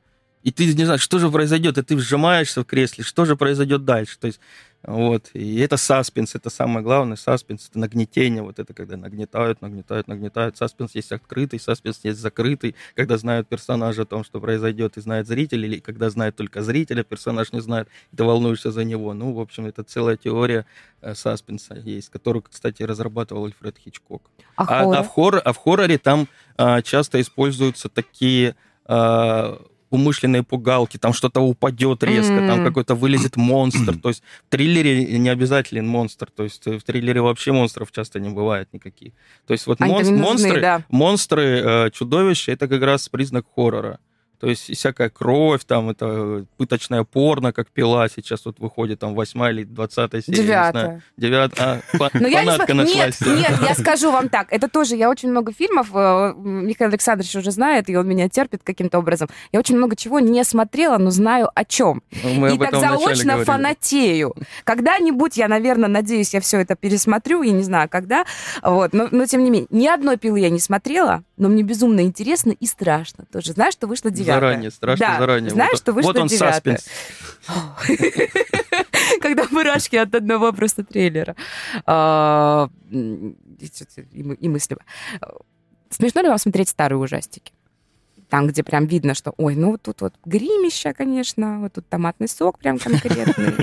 и 0.49 0.51
ты 0.51 0.73
не 0.75 0.85
знаешь, 0.85 1.03
что 1.03 1.19
же 1.19 1.31
произойдет, 1.31 1.77
и 1.77 1.83
ты 1.83 1.99
сжимаешься 1.99 2.63
в 2.63 2.65
кресле, 2.65 3.05
что 3.05 3.27
же 3.27 3.37
произойдет 3.37 3.85
дальше. 3.85 4.19
То 4.19 4.29
есть 4.29 4.41
вот. 4.85 5.31
И 5.35 5.59
это 5.59 5.77
саспенс, 5.77 6.35
это 6.35 6.51
самое 6.51 6.85
главное. 6.85 7.17
Саспенс— 7.17 7.69
это 7.71 7.79
нагнетение. 7.81 8.43
Вот 8.43 8.59
это 8.59 8.73
когда 8.73 8.97
нагнетают, 8.97 9.61
нагнетают, 9.61 10.07
нагнетают. 10.07 10.57
Саспенс 10.57 10.95
есть 10.95 11.11
открытый, 11.11 11.59
саспенс 11.59 12.01
есть 12.05 12.21
закрытый. 12.21 12.77
Когда 12.95 13.19
знают 13.19 13.49
персонажа 13.49 14.03
о 14.03 14.05
том, 14.07 14.23
что 14.25 14.41
произойдет, 14.41 14.97
и 14.97 15.01
знает 15.01 15.27
зритель, 15.27 15.65
или 15.65 15.81
когда 15.81 16.11
знает 16.11 16.37
только 16.37 16.63
зрителя, 16.63 17.03
персонаж 17.03 17.53
не 17.53 17.61
знает, 17.61 17.89
и 18.13 18.17
ты 18.17 18.25
волнуешься 18.25 18.71
за 18.71 18.85
него. 18.85 19.13
Ну, 19.15 19.33
в 19.33 19.41
общем, 19.41 19.67
это 19.67 19.83
целая 19.83 20.17
теория 20.17 20.65
э, 21.01 21.15
саспенса 21.15 21.75
есть, 21.75 22.09
которую, 22.09 22.43
кстати, 22.43 22.83
разрабатывал 22.83 23.47
Альфред 23.47 23.77
Хичкок. 23.79 24.31
А, 24.57 24.63
а, 24.63 24.99
а, 24.99 25.03
в, 25.03 25.09
хоррор, 25.09 25.43
а 25.45 25.53
в 25.53 25.57
хорроре 25.57 25.99
там 25.99 26.29
а, 26.57 26.83
часто 26.83 27.21
используются 27.21 27.89
такие... 27.89 28.55
А, 28.87 29.61
умышленные 29.91 30.43
пугалки, 30.43 30.99
там 30.99 31.13
что-то 31.13 31.41
упадет 31.41 32.03
резко, 32.03 32.33
mm-hmm. 32.33 32.47
там 32.47 32.65
какой-то 32.65 32.95
вылезет 32.95 33.37
монстр. 33.37 33.97
То 34.03 34.09
есть 34.09 34.23
в 34.47 34.51
триллере 34.51 35.19
не 35.19 35.29
обязателен 35.29 35.87
монстр. 35.87 36.29
То 36.35 36.45
есть 36.45 36.67
в 36.67 36.81
триллере 36.83 37.21
вообще 37.21 37.53
монстров 37.53 37.93
часто 37.93 38.21
не 38.21 38.31
бывает 38.31 38.69
никаких. 38.73 39.13
То 39.47 39.53
есть 39.53 39.67
вот 39.67 39.81
мон- 39.81 40.03
нужны, 40.03 40.17
монстры, 40.19 40.61
да. 40.61 40.83
монстры, 40.91 41.63
э, 41.65 41.91
чудовища, 41.91 42.53
это 42.53 42.69
как 42.69 42.83
раз 42.83 43.09
признак 43.09 43.47
хоррора. 43.55 43.99
То 44.41 44.47
есть 44.47 44.73
всякая 44.73 45.11
кровь, 45.11 45.65
там 45.65 45.91
это 45.91 46.45
пыточная 46.57 47.03
порно, 47.03 47.53
как 47.53 47.69
пила 47.69 48.09
сейчас 48.09 48.45
вот 48.45 48.61
выходит, 48.61 49.01
там 49.01 49.15
восьмая 49.15 49.53
или 49.53 49.65
двадцатая 49.65 50.23
серия. 50.23 50.43
Девятая. 50.43 51.03
Девятая. 51.17 51.83
Но 51.93 52.31
фанатка 52.31 52.75
нашлась. 52.75 53.21
Нет, 53.21 53.39
нет, 53.39 53.53
я 53.69 53.75
скажу 53.79 54.13
вам 54.13 54.29
так. 54.29 54.53
Это 54.53 54.69
тоже, 54.69 54.95
я 54.95 55.11
очень 55.11 55.31
много 55.31 55.53
фильмов, 55.53 55.89
э, 55.93 56.35
Михаил 56.37 56.91
Александрович 56.91 57.35
уже 57.35 57.51
знает, 57.51 57.91
и 57.91 57.97
он 57.97 58.07
меня 58.07 58.29
терпит 58.29 58.63
каким-то 58.63 58.99
образом. 58.99 59.29
Я 59.51 59.59
очень 59.59 59.77
много 59.77 59.97
чего 59.97 60.21
не 60.21 60.45
смотрела, 60.45 60.99
но 60.99 61.11
знаю 61.11 61.51
о 61.55 61.65
чем. 61.65 62.03
Ну, 62.23 62.47
и 62.47 62.59
так 62.59 62.77
заочно 62.77 63.45
фанатею. 63.45 64.35
Когда-нибудь, 64.65 65.37
я, 65.37 65.49
наверное, 65.49 65.89
надеюсь, 65.89 66.33
я 66.33 66.41
все 66.41 66.61
это 66.61 66.77
пересмотрю, 66.77 67.43
я 67.43 67.53
не 67.53 67.65
знаю, 67.65 67.89
когда. 67.89 68.25
Вот. 68.63 68.93
Но, 68.93 69.09
но 69.11 69.27
тем 69.27 69.43
не 69.43 69.51
менее, 69.51 69.67
ни 69.71 69.87
одной 69.87 70.17
пилы 70.17 70.41
я 70.41 70.51
не 70.51 70.61
смотрела, 70.61 71.25
но 71.39 71.49
мне 71.49 71.63
безумно 71.63 72.03
интересно 72.03 72.53
и 72.53 72.67
страшно 72.67 73.25
тоже. 73.31 73.53
Знаешь, 73.53 73.75
что 73.75 73.87
вышло 73.87 74.11
девятая? 74.11 74.41
Заранее, 74.41 74.71
страшно 74.71 75.07
да. 75.07 75.19
заранее. 75.19 75.51
Знаешь, 75.51 75.73
вот, 75.73 75.81
что 75.81 75.93
вышло 75.93 76.13
Вот 76.13 76.19
он 76.19 76.29
саспенс. 76.29 76.87
Когда 79.21 79.45
мурашки 79.51 79.97
от 79.97 80.15
одного 80.15 80.53
просто 80.53 80.85
трейлера. 80.85 81.37
А, 81.87 82.69
и 82.91 84.49
мысли. 84.49 84.77
Смешно 85.91 86.21
ли 86.23 86.29
вам 86.29 86.39
смотреть 86.39 86.69
старые 86.69 86.99
ужастики? 86.99 87.53
там, 88.29 88.47
где 88.47 88.63
прям 88.63 88.87
видно, 88.87 89.15
что, 89.15 89.33
ой, 89.37 89.57
ну 89.57 89.73
вот 89.73 89.83
тут 89.83 90.01
вот 90.03 90.15
гримища, 90.25 90.93
конечно, 90.93 91.61
вот 91.61 91.73
тут 91.75 91.89
томатный 91.89 92.29
сок 92.29 92.59
прям 92.59 92.79
конкретный. 92.79 93.55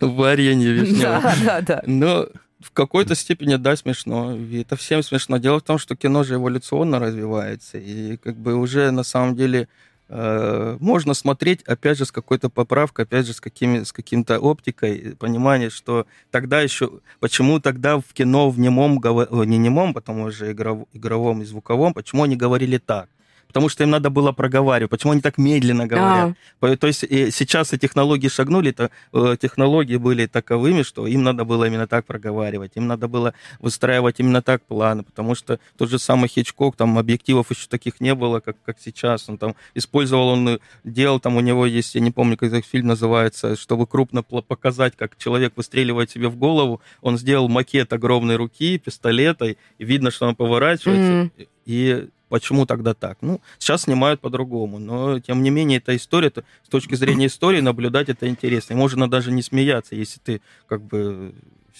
Варенье 0.00 0.72
вишневое. 0.72 1.20
Да, 1.20 1.34
да, 1.44 1.60
да. 1.60 1.82
Но 1.86 2.28
в 2.62 2.70
какой-то 2.70 3.14
степени, 3.14 3.56
да, 3.56 3.76
смешно. 3.76 4.36
И 4.36 4.62
это 4.62 4.76
всем 4.76 5.02
смешно. 5.02 5.38
Дело 5.38 5.58
в 5.58 5.62
том, 5.62 5.78
что 5.78 5.96
кино 5.96 6.24
же 6.24 6.34
эволюционно 6.34 6.98
развивается. 6.98 7.78
И 7.78 8.16
как 8.16 8.36
бы 8.36 8.54
уже 8.54 8.90
на 8.90 9.02
самом 9.02 9.36
деле 9.36 9.68
э, 10.08 10.76
можно 10.80 11.14
смотреть, 11.14 11.62
опять 11.62 11.98
же, 11.98 12.04
с 12.04 12.12
какой-то 12.12 12.48
поправкой, 12.48 13.04
опять 13.04 13.26
же, 13.26 13.32
с, 13.32 13.40
какими, 13.40 13.82
с 13.82 13.92
каким-то 13.92 14.38
оптикой, 14.38 15.16
понимание, 15.18 15.70
что 15.70 16.06
тогда 16.30 16.60
еще... 16.60 17.00
Почему 17.20 17.60
тогда 17.60 17.98
в 17.98 18.12
кино 18.12 18.50
в 18.50 18.58
немом, 18.58 19.00
не 19.46 19.58
немом, 19.58 19.94
потому 19.94 20.30
что 20.30 20.50
игровом 20.50 21.42
и 21.42 21.44
звуковом, 21.44 21.94
почему 21.94 22.24
они 22.24 22.36
говорили 22.36 22.78
так? 22.78 23.08
Потому 23.52 23.68
что 23.68 23.84
им 23.84 23.90
надо 23.90 24.08
было 24.08 24.32
проговаривать. 24.32 24.90
Почему 24.90 25.12
они 25.12 25.20
так 25.20 25.36
медленно 25.36 25.86
говорят? 25.86 26.34
А. 26.62 26.76
То 26.76 26.86
есть 26.86 27.00
сейчас 27.00 27.74
и 27.74 27.78
технологии 27.78 28.28
шагнули, 28.28 28.70
то 28.70 28.90
э, 29.12 29.36
технологии 29.38 29.98
были 29.98 30.24
таковыми, 30.24 30.82
что 30.82 31.06
им 31.06 31.22
надо 31.22 31.44
было 31.44 31.66
именно 31.66 31.86
так 31.86 32.06
проговаривать, 32.06 32.72
им 32.76 32.86
надо 32.86 33.08
было 33.08 33.34
выстраивать 33.60 34.20
именно 34.20 34.40
так 34.40 34.62
планы, 34.62 35.02
потому 35.02 35.34
что 35.34 35.60
тот 35.76 35.90
же 35.90 35.98
самый 35.98 36.28
Хичкок, 36.28 36.76
там 36.76 36.96
объективов 36.98 37.50
еще 37.50 37.68
таких 37.68 38.00
не 38.00 38.14
было, 38.14 38.40
как, 38.40 38.56
как 38.64 38.78
сейчас. 38.80 39.28
Он 39.28 39.36
там 39.36 39.54
использовал, 39.74 40.28
он 40.28 40.48
э, 40.48 40.58
делал, 40.84 41.20
там 41.20 41.36
у 41.36 41.40
него 41.40 41.66
есть, 41.66 41.94
я 41.94 42.00
не 42.00 42.10
помню, 42.10 42.38
как 42.38 42.48
этот 42.48 42.64
фильм 42.64 42.86
называется, 42.86 43.54
чтобы 43.56 43.86
крупно 43.86 44.22
показать, 44.22 44.96
как 44.96 45.18
человек 45.18 45.52
выстреливает 45.56 46.10
себе 46.10 46.28
в 46.28 46.36
голову, 46.36 46.80
он 47.02 47.18
сделал 47.18 47.50
макет 47.50 47.92
огромной 47.92 48.36
руки, 48.36 48.78
пистолета, 48.78 49.44
и 49.44 49.56
видно, 49.78 50.10
что 50.10 50.26
он 50.26 50.36
поворачивается, 50.36 51.12
mm-hmm. 51.12 51.48
и 51.66 52.08
Почему 52.32 52.64
тогда 52.64 52.94
так? 52.94 53.18
Ну, 53.20 53.42
сейчас 53.58 53.82
снимают 53.82 54.22
по-другому, 54.22 54.78
но 54.78 55.20
тем 55.20 55.42
не 55.42 55.50
менее 55.50 55.76
эта 55.76 55.94
история, 55.94 56.30
то, 56.30 56.44
с 56.62 56.68
точки 56.70 56.94
зрения 56.94 57.26
истории 57.26 57.60
наблюдать 57.60 58.08
это 58.08 58.26
интересно. 58.26 58.72
И 58.72 58.76
можно 58.76 59.06
даже 59.06 59.30
не 59.30 59.42
смеяться, 59.42 59.94
если 59.94 60.18
ты 60.18 60.40
как 60.66 60.80
бы 60.80 61.34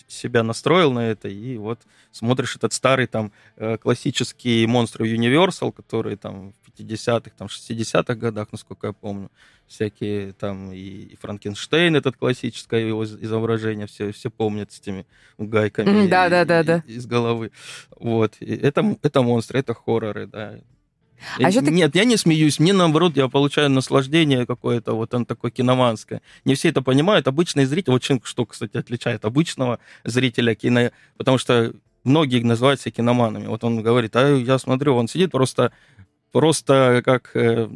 себя 0.09 0.43
настроил 0.43 0.93
на 0.93 1.09
это, 1.09 1.29
и 1.29 1.57
вот 1.57 1.81
смотришь 2.11 2.55
этот 2.57 2.75
старый 2.75 3.07
там 3.07 3.33
э, 3.57 3.79
классический 3.79 4.67
монстр 4.67 5.05
Universal, 5.05 5.73
который 5.73 6.17
там 6.17 6.53
50-х, 6.79 7.31
там 7.37 7.49
60-х 7.49 8.15
годах, 8.15 8.49
насколько 8.53 8.89
я 8.89 8.93
помню, 8.93 9.31
всякие 9.67 10.33
там 10.33 10.73
и 10.73 11.17
Франкенштейн, 11.21 11.97
этот 11.97 12.17
классическое 12.17 12.87
его 12.87 13.05
изображение, 13.05 13.87
все, 13.87 14.13
все 14.13 14.31
помнят 14.31 14.73
с 14.73 14.81
этими 14.81 15.07
гайками 15.39 16.07
да, 16.09 16.29
да, 16.29 16.45
да, 16.45 16.63
да. 16.63 16.83
из 16.87 17.07
головы. 17.07 17.51
Вот. 17.99 18.35
И 18.41 18.55
это, 18.55 18.97
это 19.03 19.23
монстры, 19.23 19.61
это 19.61 19.75
хорроры, 19.75 20.27
да. 20.27 20.59
А 21.39 21.51
я, 21.51 21.61
нет, 21.61 21.95
я 21.95 22.05
не 22.05 22.17
смеюсь, 22.17 22.59
мне 22.59 22.73
наоборот, 22.73 23.17
я 23.17 23.29
получаю 23.29 23.71
наслаждение 23.71 24.45
какое-то, 24.45 24.95
вот 24.95 25.15
он 25.15 25.25
такое 25.25 25.51
киноманское. 25.51 26.21
Не 26.45 26.55
все 26.55 26.69
это 26.71 26.83
понимают, 26.83 27.29
обычный 27.29 27.65
зритель, 27.65 27.93
вот 27.93 28.03
что, 28.03 28.45
кстати, 28.45 28.77
отличает 28.77 29.25
обычного 29.25 29.79
зрителя 30.05 30.55
кино, 30.55 30.91
потому 31.17 31.39
что 31.39 31.73
многие 32.05 32.43
называют 32.43 32.81
себя 32.81 32.93
киноманами. 32.93 33.47
Вот 33.47 33.65
он 33.65 33.83
говорит, 33.83 34.17
а 34.17 34.37
я 34.37 34.59
смотрю, 34.59 34.97
он 34.97 35.09
сидит 35.09 35.31
просто, 35.31 35.73
просто 36.33 37.03
как 37.05 37.31
э, 37.35 37.69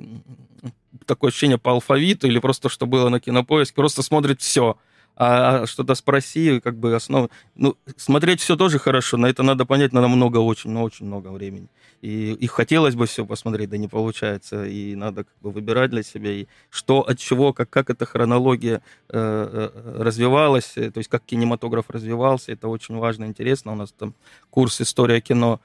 такое 1.07 1.31
ощущение 1.31 1.59
по 1.59 1.73
алфавиту 1.73 2.27
или 2.27 2.39
просто 2.39 2.69
что 2.69 2.87
было 2.87 3.09
на 3.09 3.21
кинопоиске, 3.21 3.75
просто 3.75 4.03
смотрит 4.03 4.41
все. 4.41 4.77
а, 5.19 5.63
а 5.63 5.67
что-то 5.67 5.95
спроси, 5.95 6.61
как 6.61 6.77
бы 6.77 6.95
основа... 6.95 7.31
Ну, 7.55 7.77
смотреть 7.97 8.41
все 8.41 8.57
тоже 8.57 8.79
хорошо, 8.79 9.17
но 9.17 9.27
это 9.29 9.43
надо 9.43 9.65
понять, 9.65 9.93
надо 9.93 10.09
много, 10.09 10.39
очень, 10.39 10.71
ну, 10.71 10.83
очень 10.83 11.07
много 11.07 11.29
времени. 11.29 11.69
И, 12.03 12.33
и 12.33 12.47
хотелось 12.47 12.95
бы 12.95 13.07
все 13.07 13.25
посмотреть, 13.25 13.71
да 13.71 13.79
не 13.79 13.89
получается, 13.89 14.67
и 14.67 14.95
надо 14.95 15.25
как 15.25 15.35
бы 15.41 15.51
выбирать 15.51 15.91
для 15.91 16.03
себя, 16.03 16.33
и 16.33 16.47
что, 16.69 17.01
от 17.01 17.19
чего, 17.19 17.55
как, 17.55 17.71
как 17.71 17.89
эта 17.89 18.05
хронология 18.05 18.83
э, 19.09 19.71
э 19.73 20.03
развивалась, 20.03 20.73
то 20.75 20.93
есть 20.99 21.09
как 21.09 21.25
кинематограф 21.25 21.89
развивался, 21.89 22.53
это 22.53 22.69
очень 22.69 22.97
важно, 22.97 23.25
интересно. 23.25 23.73
У 23.73 23.77
нас 23.77 23.93
там 23.93 24.15
курс 24.51 24.83
«История 24.83 25.23
кино», 25.23 25.61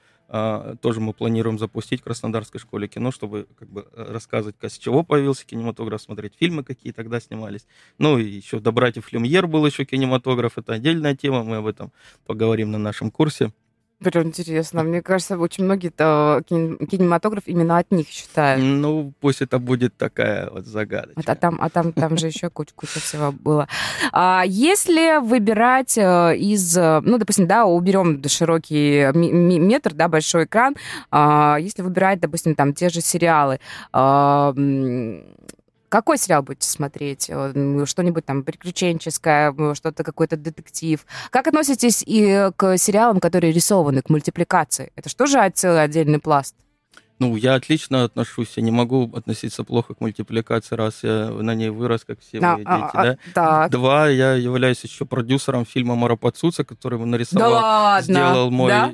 тоже 0.82 1.02
мы 1.02 1.14
планируем 1.14 1.60
запустить 1.60 2.00
в 2.00 2.04
Краснодарской 2.06 2.60
школе 2.60 2.88
кино, 2.88 3.12
чтобы 3.12 3.48
как 3.60 3.70
бы 3.70 3.86
э, 3.92 4.12
рассказывать, 4.14 4.56
с 4.62 4.78
чего 4.78 5.04
появился 5.04 5.46
кинематограф, 5.46 6.02
смотреть 6.02 6.36
фильмы, 6.40 6.64
какие 6.64 6.94
тогда 6.94 7.20
снимались. 7.20 7.68
Ну 7.98 8.18
и 8.18 8.24
еще 8.24 8.62
до 8.62 8.72
братьев 8.72 9.12
Люмьер 9.12 9.48
был 9.48 9.66
еще 9.66 9.84
кинематограф, 9.84 10.58
это 10.58 10.74
отдельная 10.74 11.18
тема, 11.18 11.44
мы 11.44 11.58
об 11.58 11.66
этом 11.66 11.92
поговорим 12.26 12.72
на 12.72 12.78
нашем 12.78 13.12
курсе. 13.12 13.52
Прям 14.04 14.28
интересно. 14.28 14.84
Мне 14.84 15.02
кажется, 15.02 15.38
очень 15.38 15.66
многие 15.66 15.90
кинематограф 15.90 17.44
именно 17.46 17.78
от 17.78 17.92
них 17.92 18.08
считают. 18.10 18.64
Ну, 18.64 19.14
пусть 19.20 19.42
это 19.42 19.60
будет 19.60 19.96
такая 19.96 20.50
вот 20.50 20.66
загадочка. 20.66 21.22
А, 21.26 21.32
а 21.32 21.36
там, 21.36 21.58
а 21.62 21.70
там, 21.70 21.94
там 21.94 22.18
же 22.18 22.28
еще 22.28 22.50
куча, 22.50 22.72
куча 22.76 23.00
всего 23.00 23.32
было. 23.32 23.68
А 24.12 24.44
если 24.46 25.20
выбирать 25.24 25.98
э, 25.98 26.36
из, 26.36 26.76
ну, 26.76 27.18
допустим, 27.18 27.48
да, 27.48 27.66
уберем 27.66 28.22
широкий 28.28 29.12
метр, 29.14 29.94
да, 29.94 30.08
большой 30.08 30.46
экран, 30.46 30.76
а, 31.12 31.58
если 31.60 31.82
выбирать, 31.84 32.20
допустим, 32.20 32.56
там 32.56 32.74
те 32.74 32.90
же 32.90 33.02
сериалы, 33.02 33.60
а, 33.94 34.54
какой 35.92 36.18
сериал 36.18 36.42
будете 36.42 36.70
смотреть? 36.70 37.30
Э, 37.30 37.84
что-нибудь 37.86 38.26
там 38.26 38.44
приключенческое, 38.44 39.54
что-то 39.76 40.04
какой-то 40.04 40.38
детектив? 40.38 41.06
Как 41.30 41.48
относитесь 41.48 42.02
и 42.06 42.50
к 42.56 42.78
сериалам, 42.78 43.20
которые 43.20 43.52
рисованы, 43.52 44.02
к 44.02 44.10
мультипликации? 44.10 44.92
Это 44.96 45.10
что 45.10 45.26
же 45.26 45.52
целый 45.54 45.84
отдельный 45.84 46.20
пласт? 46.20 46.56
Ну, 47.20 47.36
я 47.36 47.56
отлично 47.56 48.06
отношусь. 48.06 48.54
Я 48.56 48.64
не 48.64 48.72
могу 48.72 49.12
относиться 49.14 49.64
плохо 49.64 49.94
к 49.94 50.02
мультипликации, 50.02 50.76
раз 50.76 51.04
я 51.04 51.30
на 51.30 51.54
ней 51.54 51.70
вырос, 51.70 52.06
как 52.06 52.20
все 52.22 52.40
а, 52.40 52.56
мои 52.56 52.64
а, 52.66 52.82
дети, 52.82 52.92
а, 52.94 53.04
да? 53.04 53.18
Так. 53.34 53.72
Два, 53.72 54.08
я 54.08 54.34
являюсь 54.34 54.84
еще 54.84 55.06
продюсером 55.06 55.66
фильма 55.66 55.96
«Марапацуца», 55.96 56.64
который 56.64 56.98
нарисовал, 57.00 57.52
да 57.52 58.02
сделал 58.02 58.50
мой, 58.50 58.72
да? 58.72 58.94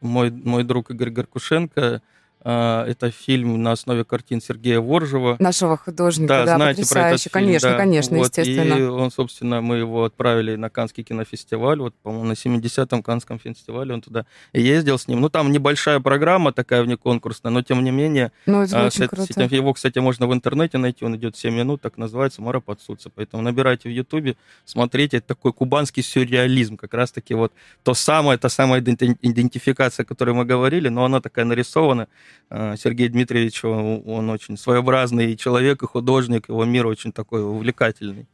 мой, 0.00 0.30
мой 0.30 0.64
друг 0.64 0.90
Игорь 0.90 1.10
Горкушенко. 1.10 2.02
А, 2.50 2.86
это 2.86 3.10
фильм 3.10 3.62
на 3.62 3.72
основе 3.72 4.04
картин 4.04 4.40
Сергея 4.40 4.80
Воржева. 4.80 5.36
Нашего 5.38 5.76
художника, 5.76 6.28
да, 6.28 6.44
да 6.46 6.56
знаете 6.56 6.88
про 6.88 7.08
этот 7.08 7.20
фильм, 7.20 7.32
Конечно, 7.34 7.68
да. 7.68 7.76
конечно, 7.76 8.16
вот, 8.16 8.24
естественно. 8.24 8.74
И 8.74 8.82
он, 8.84 9.10
собственно, 9.10 9.60
мы 9.60 9.76
его 9.76 10.04
отправили 10.04 10.56
на 10.56 10.70
Каннский 10.70 11.04
кинофестиваль, 11.04 11.78
вот, 11.78 11.94
по-моему, 11.96 12.24
на 12.24 12.32
70-м 12.32 13.02
Каннском 13.02 13.38
фестивале 13.38 13.92
он 13.92 14.00
туда 14.00 14.24
ездил 14.54 14.98
с 14.98 15.08
ним. 15.08 15.20
Ну, 15.20 15.28
там 15.28 15.52
небольшая 15.52 16.00
программа 16.00 16.52
такая 16.54 16.82
внеконкурсная, 16.82 17.52
но, 17.52 17.60
тем 17.60 17.84
не 17.84 17.90
менее... 17.90 18.32
Ну, 18.46 18.62
это 18.62 18.80
а, 18.80 18.86
очень 18.86 19.04
с, 19.04 19.08
круто. 19.08 19.30
С 19.30 19.36
этим, 19.36 19.54
его, 19.54 19.74
кстати, 19.74 19.98
можно 19.98 20.26
в 20.26 20.32
интернете 20.32 20.78
найти, 20.78 21.04
он 21.04 21.16
идет 21.16 21.36
7 21.36 21.54
минут, 21.54 21.82
так 21.82 21.98
называется, 21.98 22.40
«Мора 22.40 22.60
подсудца». 22.60 23.10
Поэтому 23.14 23.42
набирайте 23.42 23.90
в 23.90 23.92
Ютубе, 23.92 24.36
смотрите, 24.64 25.18
это 25.18 25.26
такой 25.26 25.52
кубанский 25.52 26.02
сюрреализм, 26.02 26.78
как 26.78 26.94
раз-таки 26.94 27.34
вот 27.34 27.52
то 27.82 27.92
самое, 27.92 28.38
та 28.38 28.48
самая 28.48 28.80
идентификация, 28.80 30.04
о 30.04 30.06
которой 30.06 30.30
мы 30.30 30.46
говорили, 30.46 30.88
но 30.88 31.04
она 31.04 31.20
такая 31.20 31.44
нарисована, 31.44 32.08
Э, 32.50 32.76
Сергей 32.76 33.08
Дмитриевич, 33.08 33.64
он 33.64 34.30
очень 34.30 34.56
своеобразный 34.56 35.36
человек 35.36 35.82
и 35.82 35.86
художник, 35.86 36.48
его 36.48 36.64
мир 36.64 36.86
очень 36.86 37.12
такой 37.12 37.42
увлекательный. 37.42 38.26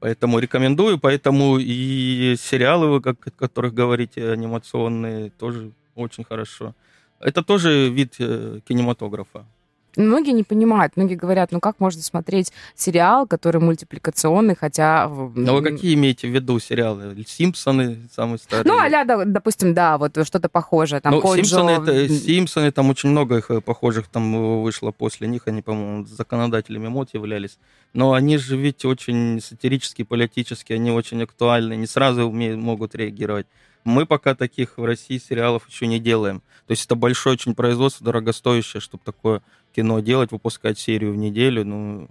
Поэтому 0.00 0.38
рекомендую, 0.38 0.98
поэтому 0.98 1.58
и 1.58 2.34
сериалы, 2.38 2.88
вы, 2.88 3.00
как, 3.02 3.26
о 3.26 3.30
которых 3.30 3.74
говорите, 3.74 4.30
анимационные, 4.30 5.30
тоже 5.30 5.72
очень 5.94 6.24
хорошо. 6.24 6.74
Это 7.18 7.42
тоже 7.42 7.90
вид 7.90 8.14
э, 8.18 8.60
кинематографа. 8.66 9.44
Многие 10.00 10.32
не 10.32 10.44
понимают, 10.44 10.96
многие 10.96 11.14
говорят, 11.14 11.52
ну 11.52 11.60
как 11.60 11.78
можно 11.78 12.02
смотреть 12.02 12.52
сериал, 12.74 13.26
который 13.26 13.60
мультипликационный, 13.60 14.56
хотя... 14.56 15.08
Ну 15.08 15.54
вы 15.54 15.62
какие 15.62 15.94
имеете 15.94 16.28
в 16.28 16.30
виду 16.30 16.58
сериалы? 16.58 17.16
Симпсоны 17.26 18.08
самые 18.14 18.38
старые? 18.38 18.64
Ну, 18.64 18.78
а 18.78 19.24
допустим, 19.24 19.74
да, 19.74 19.98
вот 19.98 20.18
что-то 20.26 20.48
похожее. 20.48 21.00
Там, 21.00 21.14
ну, 21.14 21.36
Симпсоны, 21.36 21.70
это, 21.70 22.08
Симпсоны, 22.08 22.72
там 22.72 22.90
очень 22.90 23.10
много 23.10 23.38
их 23.38 23.50
э, 23.50 23.60
похожих 23.60 24.08
там 24.08 24.62
вышло 24.62 24.90
после 24.90 25.28
них, 25.28 25.42
они, 25.46 25.62
по-моему, 25.62 26.06
законодателями 26.06 26.88
мод 26.88 27.10
являлись. 27.12 27.58
Но 27.92 28.12
они 28.12 28.38
же 28.38 28.56
ведь 28.56 28.84
очень 28.84 29.40
сатирические, 29.40 30.04
политические, 30.04 30.76
они 30.76 30.90
очень 30.90 31.22
актуальны, 31.22 31.76
не 31.76 31.86
сразу 31.86 32.24
умеют, 32.24 32.58
могут 32.58 32.94
реагировать. 32.94 33.46
Мы 33.84 34.06
пока 34.06 34.34
таких 34.34 34.78
в 34.78 34.84
России 34.84 35.18
сериалов 35.18 35.68
еще 35.68 35.86
не 35.86 35.98
делаем. 35.98 36.40
То 36.66 36.72
есть 36.72 36.84
это 36.86 36.94
большое 36.94 37.34
очень 37.34 37.54
производство, 37.54 38.04
дорогостоящее, 38.04 38.80
чтобы 38.80 39.02
такое 39.04 39.42
кино 39.74 40.00
делать, 40.00 40.32
выпускать 40.32 40.78
серию 40.78 41.12
в 41.12 41.16
неделю. 41.16 41.64
Ну, 41.64 42.08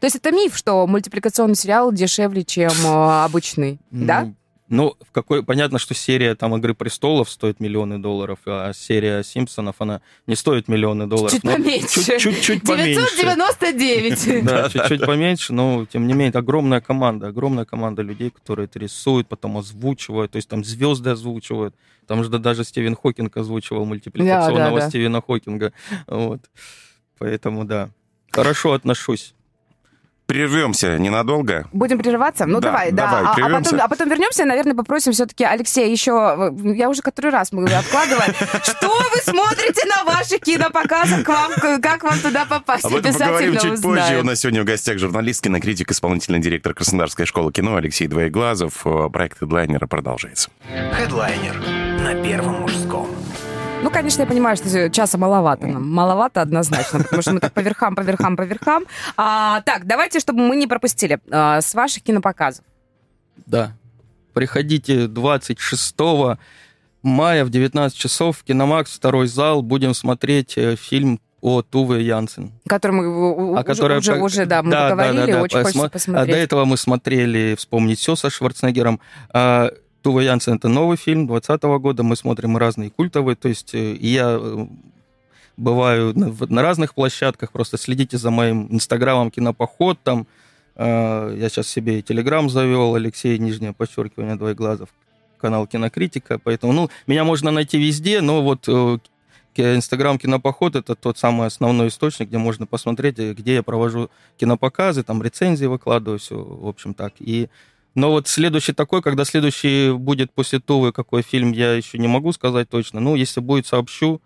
то 0.00 0.06
есть 0.06 0.16
это 0.16 0.30
миф, 0.30 0.56
что 0.56 0.86
мультипликационный 0.86 1.56
сериал 1.56 1.92
дешевле, 1.92 2.44
чем 2.44 2.70
э, 2.70 3.24
обычный, 3.24 3.80
ну, 3.90 4.06
да? 4.06 4.32
Ну, 4.72 4.96
в 5.06 5.12
какой... 5.12 5.44
понятно, 5.44 5.78
что 5.78 5.92
серия 5.92 6.34
там 6.34 6.56
«Игры 6.56 6.72
престолов» 6.72 7.28
стоит 7.28 7.60
миллионы 7.60 7.98
долларов, 7.98 8.38
а 8.46 8.72
серия 8.72 9.22
«Симпсонов», 9.22 9.76
она 9.80 10.00
не 10.26 10.34
стоит 10.34 10.66
миллионы 10.66 11.06
долларов. 11.06 11.30
Чуть 11.30 11.42
поменьше. 11.42 12.18
Чуть-чуть 12.18 12.62
поменьше. 12.66 13.06
999. 13.18 14.44
Да, 14.46 14.68
чуть-чуть 14.72 15.04
поменьше, 15.04 15.52
но, 15.52 15.84
тем 15.84 16.06
не 16.06 16.14
менее, 16.14 16.32
огромная 16.32 16.80
команда, 16.80 17.26
огромная 17.26 17.66
команда 17.66 18.00
людей, 18.00 18.30
которые 18.30 18.64
это 18.64 18.78
рисуют, 18.78 19.28
потом 19.28 19.58
озвучивают, 19.58 20.32
то 20.32 20.36
есть 20.36 20.48
там 20.48 20.64
звезды 20.64 21.10
озвучивают. 21.10 21.74
Там 22.06 22.24
же 22.24 22.30
даже 22.30 22.64
Стивен 22.64 22.96
Хокинг 22.96 23.36
озвучивал 23.36 23.84
мультипликационного 23.84 24.80
Стивена 24.88 25.20
Хокинга. 25.20 25.74
Вот. 26.06 26.40
Поэтому, 27.18 27.66
да, 27.66 27.90
хорошо 28.30 28.72
отношусь 28.72 29.34
прервемся 30.32 30.98
ненадолго. 30.98 31.66
Будем 31.72 31.98
прерываться? 31.98 32.46
Ну, 32.46 32.60
да, 32.60 32.70
давай, 32.70 32.90
да. 32.90 33.06
Давай, 33.06 33.22
а, 33.22 33.46
а, 33.46 33.60
потом, 33.60 33.80
а 33.80 33.88
потом 33.88 34.08
вернемся, 34.08 34.46
наверное, 34.46 34.74
попросим 34.74 35.12
все-таки 35.12 35.44
Алексея 35.44 35.86
еще... 35.86 36.52
Я 36.74 36.88
уже 36.88 37.02
который 37.02 37.30
раз 37.30 37.52
мы 37.52 37.64
откладываем. 37.64 38.32
Что 38.62 38.88
вы 38.88 39.20
смотрите 39.22 39.86
на 39.86 40.04
ваших 40.04 40.40
кинопоказах? 40.40 41.24
Как 41.82 42.02
вам 42.02 42.18
туда 42.18 42.46
попасть? 42.46 42.84
Об 42.84 42.94
этом 42.94 43.12
поговорим 43.12 43.58
чуть 43.58 43.82
позже. 43.82 44.20
У 44.20 44.24
нас 44.24 44.40
сегодня 44.40 44.62
в 44.62 44.64
гостях 44.64 44.98
журналист, 44.98 45.42
кинокритик, 45.42 45.90
исполнительный 45.92 46.38
директор 46.38 46.72
Краснодарской 46.72 47.26
школы 47.26 47.52
кино 47.52 47.76
Алексей 47.76 48.06
Двоеглазов. 48.06 48.86
Проект 49.12 49.38
«Хедлайнера» 49.38 49.86
продолжается. 49.86 50.48
«Хедлайнер» 50.92 51.60
на 52.02 52.14
Первом 52.22 52.62
мужском. 52.62 53.11
Ну, 53.82 53.90
конечно, 53.90 54.22
я 54.22 54.26
понимаю, 54.26 54.56
что 54.56 54.90
часа 54.90 55.18
маловато 55.18 55.66
нам. 55.66 55.90
Маловато 55.90 56.40
однозначно, 56.40 57.00
потому 57.00 57.22
что 57.22 57.32
мы 57.32 57.40
так 57.40 57.52
по 57.52 57.60
верхам, 57.60 57.94
по 57.94 58.00
верхам, 58.02 58.36
по 58.36 58.42
верхам. 58.42 58.84
А, 59.16 59.60
так, 59.62 59.86
давайте, 59.86 60.20
чтобы 60.20 60.40
мы 60.40 60.56
не 60.56 60.66
пропустили. 60.66 61.18
А, 61.30 61.60
с 61.60 61.74
ваших 61.74 62.02
кинопоказов. 62.02 62.64
Да. 63.46 63.72
Приходите 64.32 65.08
26 65.08 65.96
мая 67.02 67.44
в 67.44 67.50
19 67.50 67.98
часов 67.98 68.38
в 68.38 68.44
Киномакс, 68.44 68.94
второй 68.94 69.26
зал. 69.26 69.62
Будем 69.62 69.94
смотреть 69.94 70.56
э, 70.56 70.76
фильм 70.76 71.20
о 71.40 71.62
Туве 71.62 72.06
Янсен. 72.06 72.52
Который 72.68 72.92
мы 72.92 73.58
о 73.58 73.64
которой, 73.64 73.98
уже, 73.98 74.14
уже, 74.14 74.46
да, 74.46 74.62
мы 74.62 74.70
да, 74.70 74.90
говорили, 74.90 75.16
да, 75.16 75.26
да, 75.26 75.32
да, 75.32 75.42
очень 75.42 75.62
посма... 75.62 75.82
хочется 75.82 75.90
посмотреть. 75.90 76.28
А 76.28 76.32
до 76.32 76.38
этого 76.38 76.64
мы 76.64 76.76
смотрели 76.76 77.56
«Вспомнить 77.56 77.98
все» 77.98 78.14
со 78.14 78.30
Шварценеггером. 78.30 79.00
Тува 80.02 80.22
Янсен— 80.22 80.54
это 80.56 80.68
новый 80.68 80.96
фильм 80.96 81.26
2020 81.26 81.62
года. 81.80 82.02
Мы 82.02 82.16
смотрим 82.16 82.56
разные 82.56 82.90
культовые. 82.90 83.36
То 83.36 83.48
есть 83.48 83.74
э, 83.74 83.94
я 83.94 84.36
э, 84.40 84.66
бываю 85.56 86.18
на, 86.18 86.34
на 86.48 86.62
разных 86.62 86.94
площадках. 86.94 87.52
Просто 87.52 87.78
следите 87.78 88.18
за 88.18 88.30
моим 88.30 88.66
инстаграмом 88.70 89.30
«Кинопоход». 89.30 89.98
Там 90.02 90.26
э, 90.76 91.36
я 91.38 91.48
сейчас 91.48 91.68
себе 91.68 92.02
телеграм 92.02 92.50
завел. 92.50 92.94
Алексей, 92.94 93.38
нижнее 93.38 93.72
подчеркивание, 93.72 94.36
двоеглазов. 94.36 94.88
Канал 95.40 95.66
«Кинокритика». 95.66 96.38
Поэтому, 96.38 96.72
ну, 96.72 96.90
меня 97.06 97.24
можно 97.24 97.50
найти 97.50 97.78
везде, 97.78 98.20
но 98.20 98.42
вот 98.42 98.64
э, 98.66 98.98
Инстаграм 99.56 100.18
Кинопоход 100.18 100.76
это 100.76 100.94
тот 100.94 101.18
самый 101.18 101.46
основной 101.46 101.88
источник, 101.88 102.28
где 102.28 102.38
можно 102.38 102.66
посмотреть, 102.66 103.18
где 103.18 103.54
я 103.54 103.62
провожу 103.62 104.10
кинопоказы, 104.38 105.02
там 105.02 105.22
рецензии 105.22 105.66
выкладываю, 105.66 106.18
все, 106.18 106.36
в 106.36 106.66
общем 106.66 106.94
так. 106.94 107.12
И 107.18 107.48
но 107.94 108.10
вот 108.10 108.26
следующий 108.28 108.72
такой, 108.72 109.02
когда 109.02 109.24
следующий 109.24 109.92
будет 109.92 110.32
после 110.32 110.60
Тувы, 110.60 110.92
какой 110.92 111.22
фильм, 111.22 111.52
я 111.52 111.74
еще 111.74 111.98
не 111.98 112.08
могу 112.08 112.32
сказать 112.32 112.68
точно. 112.68 113.00
Ну, 113.00 113.14
если 113.14 113.40
будет, 113.40 113.66
сообщу. 113.66 114.22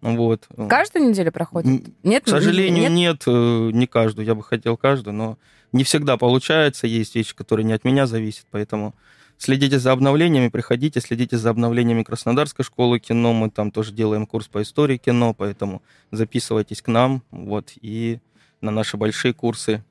Вот. 0.00 0.46
Каждую 0.68 1.08
неделю 1.08 1.32
проходит? 1.32 1.86
Нет? 2.02 2.24
К 2.24 2.28
сожалению, 2.28 2.90
нет? 2.90 2.92
нет, 2.92 3.22
э, 3.26 3.70
не 3.72 3.86
каждую. 3.86 4.26
Я 4.26 4.34
бы 4.34 4.42
хотел 4.42 4.76
каждую, 4.76 5.14
но 5.14 5.38
не 5.72 5.84
всегда 5.84 6.16
получается. 6.16 6.86
Есть 6.86 7.14
вещи, 7.14 7.34
которые 7.34 7.64
не 7.64 7.72
от 7.72 7.84
меня 7.84 8.06
зависят, 8.06 8.46
поэтому 8.50 8.94
следите 9.38 9.78
за 9.78 9.92
обновлениями, 9.92 10.48
приходите, 10.48 11.00
следите 11.00 11.38
за 11.38 11.50
обновлениями 11.50 12.02
Краснодарской 12.02 12.64
школы 12.64 12.98
кино. 12.98 13.32
Мы 13.32 13.48
там 13.50 13.70
тоже 13.70 13.92
делаем 13.92 14.26
курс 14.26 14.48
по 14.48 14.60
истории 14.60 14.96
кино, 14.96 15.34
поэтому 15.34 15.82
записывайтесь 16.10 16.82
к 16.82 16.88
нам, 16.88 17.22
вот, 17.30 17.72
и 17.80 18.18
на 18.60 18.70
наши 18.70 18.96
большие 18.96 19.32
курсы 19.32 19.84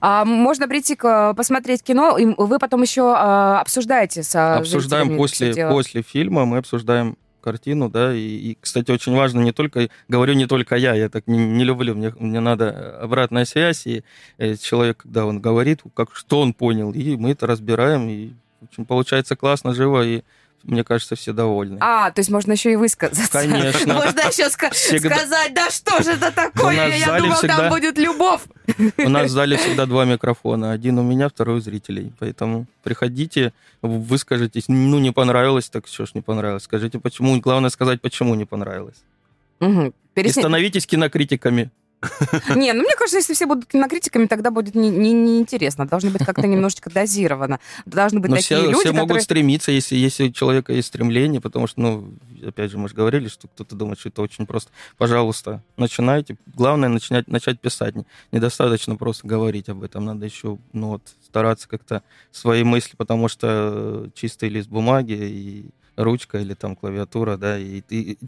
А, 0.00 0.24
можно 0.24 0.68
прийти 0.68 0.96
к, 0.96 1.34
посмотреть 1.34 1.82
кино, 1.82 2.18
и 2.18 2.26
вы 2.36 2.58
потом 2.58 2.82
еще 2.82 3.14
а, 3.16 3.60
обсуждаете 3.60 4.22
с 4.22 4.34
Обсуждаем 4.58 5.16
после, 5.16 5.68
после 5.68 6.02
фильма, 6.02 6.44
мы 6.44 6.58
обсуждаем 6.58 7.16
картину, 7.40 7.88
да, 7.88 8.14
и, 8.14 8.20
и, 8.20 8.58
кстати, 8.60 8.90
очень 8.90 9.14
важно 9.14 9.40
не 9.40 9.52
только, 9.52 9.88
говорю 10.08 10.34
не 10.34 10.46
только 10.46 10.76
я, 10.76 10.94
я 10.94 11.08
так 11.08 11.26
не, 11.26 11.38
не 11.38 11.64
люблю, 11.64 11.94
мне, 11.94 12.12
мне 12.18 12.40
надо 12.40 12.98
обратная 13.00 13.44
связь, 13.44 13.86
и 13.86 14.02
э, 14.38 14.56
человек, 14.56 14.98
когда 14.98 15.24
он 15.24 15.40
говорит, 15.40 15.80
как, 15.94 16.14
что 16.14 16.40
он 16.40 16.52
понял, 16.52 16.92
и 16.92 17.16
мы 17.16 17.30
это 17.30 17.46
разбираем, 17.46 18.08
и 18.08 18.32
в 18.60 18.64
общем, 18.64 18.84
получается 18.84 19.36
классно, 19.36 19.72
живо, 19.72 20.04
и 20.04 20.22
мне 20.64 20.84
кажется, 20.84 21.16
все 21.16 21.32
довольны. 21.32 21.78
А, 21.80 22.10
то 22.10 22.20
есть 22.20 22.30
можно 22.30 22.52
еще 22.52 22.72
и 22.72 22.76
высказаться. 22.76 23.30
Конечно. 23.30 23.94
Можно 23.98 24.20
еще 24.20 24.50
сказать, 24.50 25.54
да 25.54 25.70
что 25.70 26.02
же 26.02 26.12
это 26.12 26.30
такое? 26.30 26.96
Я 26.96 27.18
думал, 27.18 27.40
там 27.40 27.70
будет 27.70 27.98
любовь. 27.98 28.42
У 28.98 29.08
нас 29.08 29.30
в 29.30 29.30
зале 29.30 29.56
всегда 29.56 29.86
два 29.86 30.04
микрофона. 30.04 30.72
Один 30.72 30.98
у 30.98 31.02
меня, 31.02 31.28
второй 31.28 31.58
у 31.58 31.60
зрителей. 31.60 32.12
Поэтому 32.18 32.66
приходите, 32.82 33.52
выскажитесь. 33.82 34.64
Ну, 34.68 34.98
не 34.98 35.12
понравилось, 35.12 35.68
так 35.68 35.86
что 35.86 36.06
ж 36.06 36.14
не 36.14 36.20
понравилось. 36.20 36.64
Скажите, 36.64 36.98
почему. 36.98 37.40
Главное 37.40 37.70
сказать, 37.70 38.00
почему 38.00 38.34
не 38.34 38.44
понравилось. 38.44 39.02
Угу. 39.60 39.92
И 40.16 40.28
становитесь 40.28 40.86
кинокритиками. 40.86 41.70
Не, 42.54 42.72
ну 42.74 42.82
мне 42.82 42.94
кажется, 42.96 43.18
если 43.18 43.34
все 43.34 43.46
будут 43.46 43.66
кинокритиками, 43.66 44.26
тогда 44.26 44.50
будет 44.50 44.74
неинтересно. 44.74 45.82
Не, 45.82 45.86
не 45.86 45.90
Должно 45.90 46.10
быть 46.10 46.24
как-то 46.24 46.46
немножечко 46.46 46.90
дозировано. 46.90 47.58
Должны 47.86 48.20
быть 48.20 48.30
Но 48.30 48.36
такие 48.36 48.60
все, 48.60 48.70
люди, 48.70 48.80
все 48.80 48.92
могут 48.92 49.08
которые... 49.08 49.22
стремиться, 49.22 49.72
если, 49.72 49.96
если 49.96 50.28
у 50.28 50.32
человека 50.32 50.72
есть 50.72 50.88
стремление, 50.88 51.40
потому 51.40 51.66
что, 51.66 51.80
ну, 51.80 52.14
опять 52.46 52.70
же, 52.70 52.78
мы 52.78 52.88
же 52.88 52.94
говорили, 52.94 53.28
что 53.28 53.48
кто-то 53.48 53.74
думает, 53.74 53.98
что 53.98 54.10
это 54.10 54.22
очень 54.22 54.46
просто. 54.46 54.70
Пожалуйста, 54.96 55.62
начинайте. 55.76 56.36
Главное 56.54 56.88
начинать, 56.88 57.26
начать 57.26 57.60
писать. 57.60 57.94
Недостаточно 58.30 58.96
просто 58.96 59.26
говорить 59.26 59.68
об 59.68 59.82
этом. 59.82 60.04
Надо 60.04 60.24
еще, 60.24 60.58
ну, 60.72 60.88
вот, 60.88 61.02
стараться 61.26 61.68
как-то 61.68 62.02
свои 62.30 62.62
мысли, 62.62 62.94
потому 62.96 63.28
что 63.28 64.08
чистый 64.14 64.50
лист 64.50 64.68
бумаги 64.68 65.12
и 65.12 65.70
ручка 65.96 66.38
или 66.38 66.54
там 66.54 66.76
клавиатура, 66.76 67.36
да, 67.36 67.58
и 67.58 67.80
ты 67.80 68.18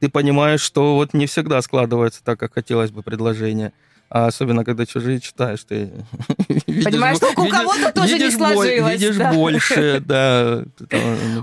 ты 0.00 0.08
понимаешь, 0.08 0.60
что 0.60 0.96
вот 0.96 1.14
не 1.14 1.26
всегда 1.26 1.60
складывается 1.62 2.24
так, 2.24 2.40
как 2.40 2.54
хотелось 2.54 2.90
бы 2.90 3.02
предложение. 3.02 3.72
А 4.08 4.26
особенно, 4.26 4.64
когда 4.64 4.86
чужие 4.86 5.20
читаешь, 5.20 5.62
ты 5.62 5.92
Понимаешь, 6.66 7.18
что 7.18 7.28
у 7.30 7.48
кого-то 7.48 7.92
тоже 7.92 8.18
не 8.18 8.30
сложилось. 8.30 9.00
Видишь 9.00 9.18
больше, 9.18 10.00
да. 10.04 10.64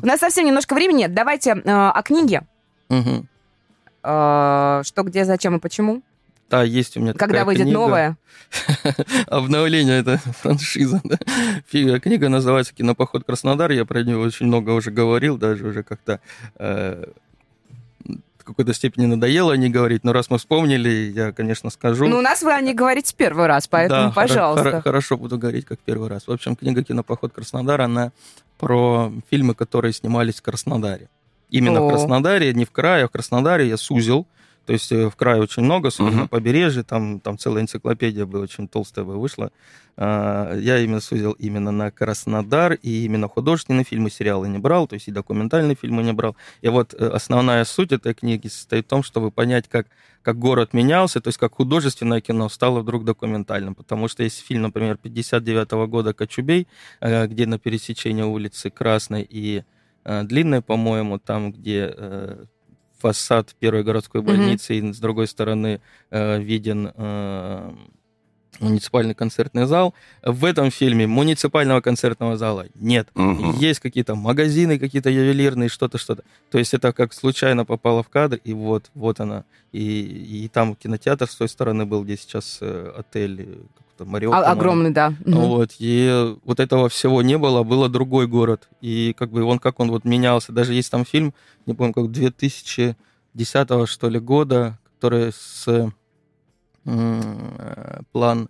У 0.01 0.05
нас 0.05 0.19
совсем 0.19 0.45
немножко 0.45 0.73
времени 0.75 0.97
нет. 0.99 1.13
Давайте 1.13 1.51
э, 1.51 1.61
о 1.63 2.01
книге. 2.01 2.41
Э, 2.89 4.81
что, 4.83 5.03
где, 5.03 5.23
зачем 5.23 5.55
и 5.55 5.59
почему? 5.59 6.01
Да, 6.49 6.63
есть 6.63 6.95
у 6.97 7.01
меня 7.01 7.13
Когда 7.13 7.45
выйдет 7.45 7.63
книга. 7.63 7.77
новая? 7.77 8.17
Обновление, 9.27 9.99
это 9.99 10.17
франшиза. 10.17 11.01
Да? 11.03 11.17
Книга 11.69 12.29
называется 12.29 12.73
«Кинопоход 12.73 13.25
Краснодар». 13.25 13.71
Я 13.71 13.83
про 13.85 14.03
нее 14.03 14.17
очень 14.17 14.45
много 14.45 14.71
уже 14.71 14.91
говорил, 14.91 15.37
даже 15.37 15.67
уже 15.67 15.83
как-то 15.83 16.21
э, 16.57 17.03
какой-то 18.47 18.73
степени 18.73 19.05
надоело 19.05 19.53
о 19.53 19.57
ней 19.57 19.69
говорить, 19.69 20.03
но 20.03 20.13
раз 20.13 20.29
мы 20.29 20.37
вспомнили, 20.37 21.11
я, 21.13 21.31
конечно, 21.31 21.69
скажу. 21.69 22.07
Ну, 22.07 22.17
у 22.17 22.21
нас 22.21 22.41
вы 22.41 22.53
о 22.53 22.61
ней 22.61 22.73
говорите 22.73 23.13
первый 23.15 23.45
раз, 23.45 23.67
поэтому, 23.67 24.07
да, 24.07 24.11
пожалуйста. 24.11 24.71
Хор- 24.71 24.81
хорошо 24.81 25.17
буду 25.17 25.37
говорить 25.37 25.65
как 25.65 25.79
первый 25.79 26.09
раз. 26.09 26.27
В 26.27 26.31
общем, 26.31 26.55
книга 26.55 26.83
«Кинопоход 26.83 27.33
Краснодар», 27.33 27.81
она 27.81 28.11
про 28.57 29.11
фильмы, 29.29 29.53
которые 29.53 29.93
снимались 29.93 30.35
в 30.35 30.41
Краснодаре. 30.41 31.09
Именно 31.49 31.81
О. 31.81 31.87
в 31.87 31.89
Краснодаре, 31.91 32.53
не 32.53 32.65
в 32.65 32.71
крае, 32.71 33.05
а 33.05 33.07
в 33.07 33.11
Краснодаре 33.11 33.67
я 33.67 33.77
сузил 33.77 34.25
то 34.67 34.73
есть 34.73 34.91
э, 34.91 35.09
в 35.09 35.15
крае 35.15 35.41
очень 35.41 35.63
много, 35.63 35.87
особенно 35.87 36.23
uh-huh. 36.23 36.27
побережье, 36.27 36.83
там, 36.83 37.21
там 37.21 37.37
целая 37.37 37.63
энциклопедия 37.63 38.25
была, 38.25 38.43
очень 38.43 38.67
толстая 38.67 39.05
бы 39.05 39.17
вышла. 39.17 39.49
А, 39.95 40.53
я 40.57 40.79
именно 40.79 40.99
сузил 40.99 41.31
именно 41.39 41.71
на 41.71 41.89
Краснодар, 41.89 42.73
и 42.73 43.05
именно 43.05 43.29
художественные 43.29 43.85
фильмы, 43.85 44.09
сериалы 44.09 44.49
не 44.49 44.57
брал, 44.57 44.85
то 44.85 44.95
есть 44.95 45.07
и 45.07 45.11
документальные 45.11 45.77
фильмы 45.77 46.03
не 46.03 46.11
брал. 46.11 46.35
И 46.61 46.67
вот 46.67 46.93
э, 46.93 47.07
основная 47.07 47.63
суть 47.63 47.93
этой 47.93 48.13
книги 48.13 48.49
состоит 48.49 48.87
в 48.87 48.89
том, 48.89 49.03
чтобы 49.03 49.31
понять, 49.31 49.69
как, 49.69 49.87
как 50.21 50.37
город 50.37 50.73
менялся, 50.73 51.21
то 51.21 51.29
есть 51.29 51.37
как 51.37 51.55
художественное 51.55 52.19
кино 52.19 52.49
стало 52.49 52.81
вдруг 52.81 53.05
документальным. 53.05 53.73
Потому 53.73 54.09
что 54.09 54.23
есть 54.23 54.45
фильм, 54.45 54.63
например, 54.63 54.97
59 54.97 55.71
-го 55.71 55.87
года 55.87 56.13
«Кочубей», 56.13 56.67
э, 56.99 57.25
где 57.27 57.45
на 57.45 57.57
пересечении 57.57 58.23
улицы 58.23 58.69
Красной 58.69 59.25
и 59.29 59.63
Длинной, 60.03 60.61
по-моему, 60.61 61.19
там, 61.19 61.51
где 61.51 61.93
фасад 62.99 63.55
первой 63.59 63.83
городской 63.83 64.21
больницы, 64.21 64.73
mm-hmm. 64.73 64.89
и 64.89 64.93
с 64.93 64.99
другой 64.99 65.27
стороны 65.27 65.81
э, 66.09 66.39
виден 66.39 66.91
э, 66.95 67.73
муниципальный 68.59 69.13
концертный 69.13 69.65
зал. 69.65 69.93
В 70.23 70.45
этом 70.45 70.71
фильме 70.71 71.07
муниципального 71.07 71.81
концертного 71.81 72.37
зала 72.37 72.67
нет. 72.75 73.09
Угу. 73.15 73.57
Есть 73.59 73.79
какие-то 73.79 74.15
магазины, 74.15 74.79
какие-то 74.79 75.09
ювелирные, 75.09 75.69
что-то, 75.69 75.97
что-то. 75.97 76.23
То 76.49 76.57
есть 76.57 76.73
это 76.73 76.93
как 76.93 77.13
случайно 77.13 77.65
попало 77.65 78.03
в 78.03 78.09
кадр, 78.09 78.39
и 78.43 78.53
вот, 78.53 78.89
вот 78.93 79.19
она. 79.19 79.43
И, 79.71 80.43
и 80.45 80.47
там 80.47 80.75
кинотеатр 80.75 81.29
с 81.29 81.35
той 81.35 81.49
стороны 81.49 81.85
был, 81.85 82.03
где 82.03 82.17
сейчас 82.17 82.59
э, 82.61 82.93
отель 82.97 83.59
Мариот. 84.05 84.33
А, 84.33 84.51
огромный, 84.51 84.91
да. 84.91 85.13
Вот, 85.25 85.71
и 85.79 86.35
вот 86.43 86.59
этого 86.59 86.89
всего 86.89 87.21
не 87.21 87.37
было, 87.37 87.63
было 87.63 87.89
другой 87.89 88.27
город. 88.27 88.69
И 88.81 89.13
как 89.17 89.31
бы 89.31 89.43
он, 89.43 89.59
как 89.59 89.79
он 89.79 89.89
вот 89.89 90.05
менялся. 90.05 90.51
Даже 90.51 90.73
есть 90.73 90.91
там 90.91 91.05
фильм, 91.05 91.33
не 91.65 91.73
помню, 91.73 91.93
как 91.93 92.11
2010 92.11 92.95
что 93.89 94.09
ли 94.09 94.19
года, 94.19 94.79
который 94.95 95.31
с 95.31 95.91
Э, 96.87 97.99
план, 98.13 98.49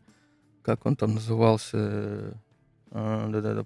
как 0.61 0.85
он 0.85 0.95
там 0.95 1.15
назывался, 1.15 2.35
э, 2.91 3.63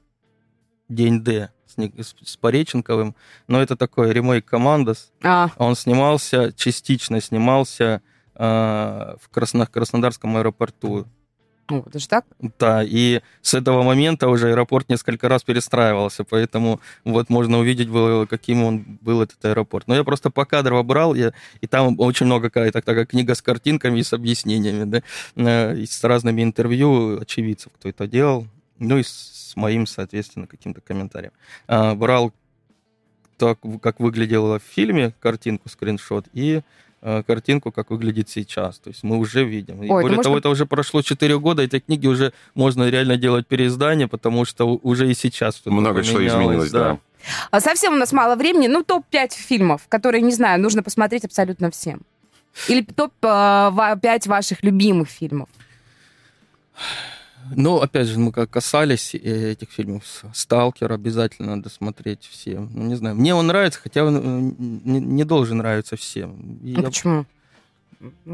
День 0.87 1.23
Д 1.23 1.51
с, 1.65 2.15
с 2.23 2.37
Пореченковым, 2.37 3.15
но 3.47 3.61
это 3.61 3.75
такой 3.75 4.13
ремейк 4.13 4.45
Командос. 4.45 5.11
А. 5.23 5.49
Он 5.57 5.75
снимался, 5.75 6.53
частично 6.53 7.19
снимался 7.19 8.01
э, 8.35 9.15
в 9.19 9.29
Красно, 9.29 9.65
Краснодарском 9.65 10.37
аэропорту. 10.37 11.05
Ну, 11.71 11.83
это 11.87 11.99
же 11.99 12.07
так? 12.07 12.25
Да, 12.59 12.83
и 12.83 13.21
с 13.41 13.53
этого 13.53 13.83
момента 13.83 14.27
уже 14.27 14.49
аэропорт 14.49 14.89
несколько 14.89 15.29
раз 15.29 15.43
перестраивался, 15.43 16.23
поэтому 16.23 16.79
вот 17.03 17.29
можно 17.29 17.59
увидеть, 17.59 17.89
было, 17.89 18.25
каким 18.25 18.63
он 18.63 18.99
был 19.01 19.21
этот 19.21 19.43
аэропорт. 19.45 19.87
Но 19.87 19.95
я 19.95 20.03
просто 20.03 20.29
по 20.29 20.45
кадрово 20.45 20.83
брал, 20.83 21.15
я, 21.15 21.33
и 21.61 21.67
там 21.67 21.99
очень 21.99 22.25
много, 22.25 22.49
так, 22.49 22.83
такая 22.85 23.05
книга 23.05 23.35
с 23.35 23.41
картинками 23.41 23.99
и 23.99 24.03
с 24.03 24.13
объяснениями, 24.13 24.83
да, 24.83 25.01
э, 25.35 25.77
и 25.77 25.85
с 25.85 26.03
разными 26.03 26.43
интервью 26.43 27.21
очевидцев, 27.21 27.71
кто 27.73 27.89
это 27.89 28.07
делал, 28.07 28.47
ну 28.79 28.97
и 28.97 29.03
с 29.03 29.53
моим, 29.55 29.85
соответственно, 29.87 30.47
каким-то 30.47 30.81
комментарием. 30.81 31.31
А, 31.67 31.95
брал 31.95 32.33
так, 33.37 33.59
как 33.81 33.99
выглядело 33.99 34.59
в 34.59 34.63
фильме, 34.63 35.13
картинку, 35.19 35.69
скриншот, 35.69 36.27
и 36.33 36.61
картинку, 37.01 37.71
как 37.71 37.89
выглядит 37.89 38.29
сейчас. 38.29 38.79
То 38.79 38.89
есть 38.89 39.03
мы 39.03 39.17
уже 39.17 39.43
видим. 39.43 39.83
И 39.83 39.89
Ой, 39.89 40.03
более 40.03 40.21
того, 40.21 40.37
это 40.37 40.49
уже 40.49 40.65
прошло 40.65 41.01
4 41.01 41.39
года, 41.39 41.63
эти 41.63 41.79
книги 41.79 42.07
уже 42.07 42.33
можно 42.53 42.89
реально 42.89 43.17
делать 43.17 43.47
переиздание, 43.47 44.07
потому 44.07 44.45
что 44.45 44.79
уже 44.83 45.09
и 45.09 45.13
сейчас 45.13 45.61
много 45.65 46.03
чего 46.03 46.25
изменилось, 46.25 46.71
да. 46.71 46.79
да. 46.79 46.99
А 47.51 47.61
совсем 47.61 47.93
у 47.93 47.97
нас 47.97 48.11
мало 48.13 48.35
времени. 48.35 48.67
Ну, 48.67 48.83
топ-5 48.83 49.31
фильмов, 49.33 49.81
которые, 49.89 50.21
не 50.21 50.31
знаю, 50.31 50.61
нужно 50.61 50.83
посмотреть 50.83 51.25
абсолютно 51.25 51.69
всем. 51.71 52.01
Или 52.67 52.83
топ-5 52.83 54.01
э, 54.03 54.29
ваших 54.29 54.63
любимых 54.63 55.09
фильмов. 55.09 55.49
Ну, 57.55 57.77
опять 57.81 58.07
же, 58.07 58.19
мы 58.19 58.31
как 58.31 58.49
касались 58.49 59.13
этих 59.15 59.69
фильмов. 59.71 60.03
«Сталкер» 60.33 60.91
обязательно 60.91 61.55
надо 61.55 61.69
смотреть 61.69 62.25
всем. 62.25 62.69
Ну, 62.73 62.85
не 62.85 62.95
знаю, 62.95 63.15
мне 63.15 63.35
он 63.35 63.47
нравится, 63.47 63.79
хотя 63.81 64.05
он 64.05 64.17
э, 64.17 64.53
не, 64.59 64.99
не 64.99 65.23
должен 65.23 65.57
нравиться 65.57 65.95
всем. 65.95 66.59
А 66.63 66.67
я... 66.67 66.81
Почему? 66.81 67.25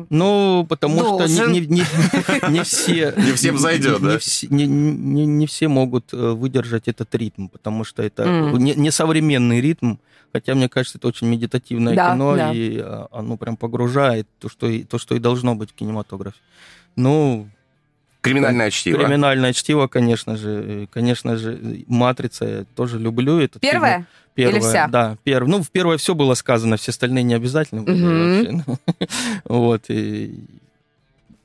Ну, 0.09 0.65
потому 0.69 1.01
Должен. 1.01 1.27
что 1.27 1.51
не, 1.51 1.59
не, 1.59 1.67
не, 1.67 1.83
не 2.51 2.63
все... 2.63 3.13
Не 3.17 3.33
всем 3.33 3.57
зайдет, 3.57 3.99
не, 4.01 4.07
да? 4.07 4.19
Не, 4.49 4.65
не, 4.65 4.91
не, 4.91 5.25
не 5.25 5.47
все 5.47 5.67
могут 5.67 6.13
э, 6.13 6.31
выдержать 6.31 6.87
этот 6.87 7.13
ритм, 7.15 7.47
потому 7.47 7.83
что 7.83 8.03
это 8.03 8.23
mm. 8.23 8.57
не, 8.59 8.75
не 8.75 8.91
современный 8.91 9.59
ритм, 9.59 9.95
хотя, 10.31 10.55
мне 10.55 10.69
кажется, 10.69 10.97
это 10.97 11.07
очень 11.07 11.27
медитативное 11.27 11.95
да, 11.95 12.13
кино, 12.13 12.35
да. 12.35 12.53
и 12.53 12.77
а, 12.79 13.07
оно 13.11 13.37
прям 13.37 13.57
погружает 13.57 14.27
то 14.39 14.49
что, 14.49 14.67
и, 14.67 14.83
то, 14.83 14.97
что 14.97 15.15
и 15.15 15.19
должно 15.19 15.55
быть 15.55 15.71
в 15.71 15.73
кинематографе. 15.73 16.37
Ну, 16.95 17.49
Криминальное 18.27 18.71
чтиво. 18.71 18.99
Криминальное 18.99 19.53
чтиво, 19.53 19.87
конечно 19.87 20.37
же. 20.37 20.87
Конечно 20.91 21.37
же, 21.37 21.83
«Матрица» 21.87 22.45
я 22.45 22.65
тоже 22.75 22.99
люблю. 22.99 23.39
Этот 23.39 23.61
Первое? 23.61 23.93
Фильм. 23.93 24.07
Первое, 24.35 24.53
Или 24.53 24.59
вся? 24.59 24.87
Да, 24.87 25.17
первое. 25.23 25.49
Ну, 25.49 25.63
в 25.63 25.71
первое 25.71 25.97
все 25.97 26.13
было 26.13 26.35
сказано, 26.35 26.77
все 26.77 26.91
остальные 26.91 27.23
не 27.23 27.33
обязательно 27.33 27.81
были 27.81 28.03
угу. 28.03 28.61
вообще. 28.67 29.07
вот, 29.45 29.85
и 29.87 30.35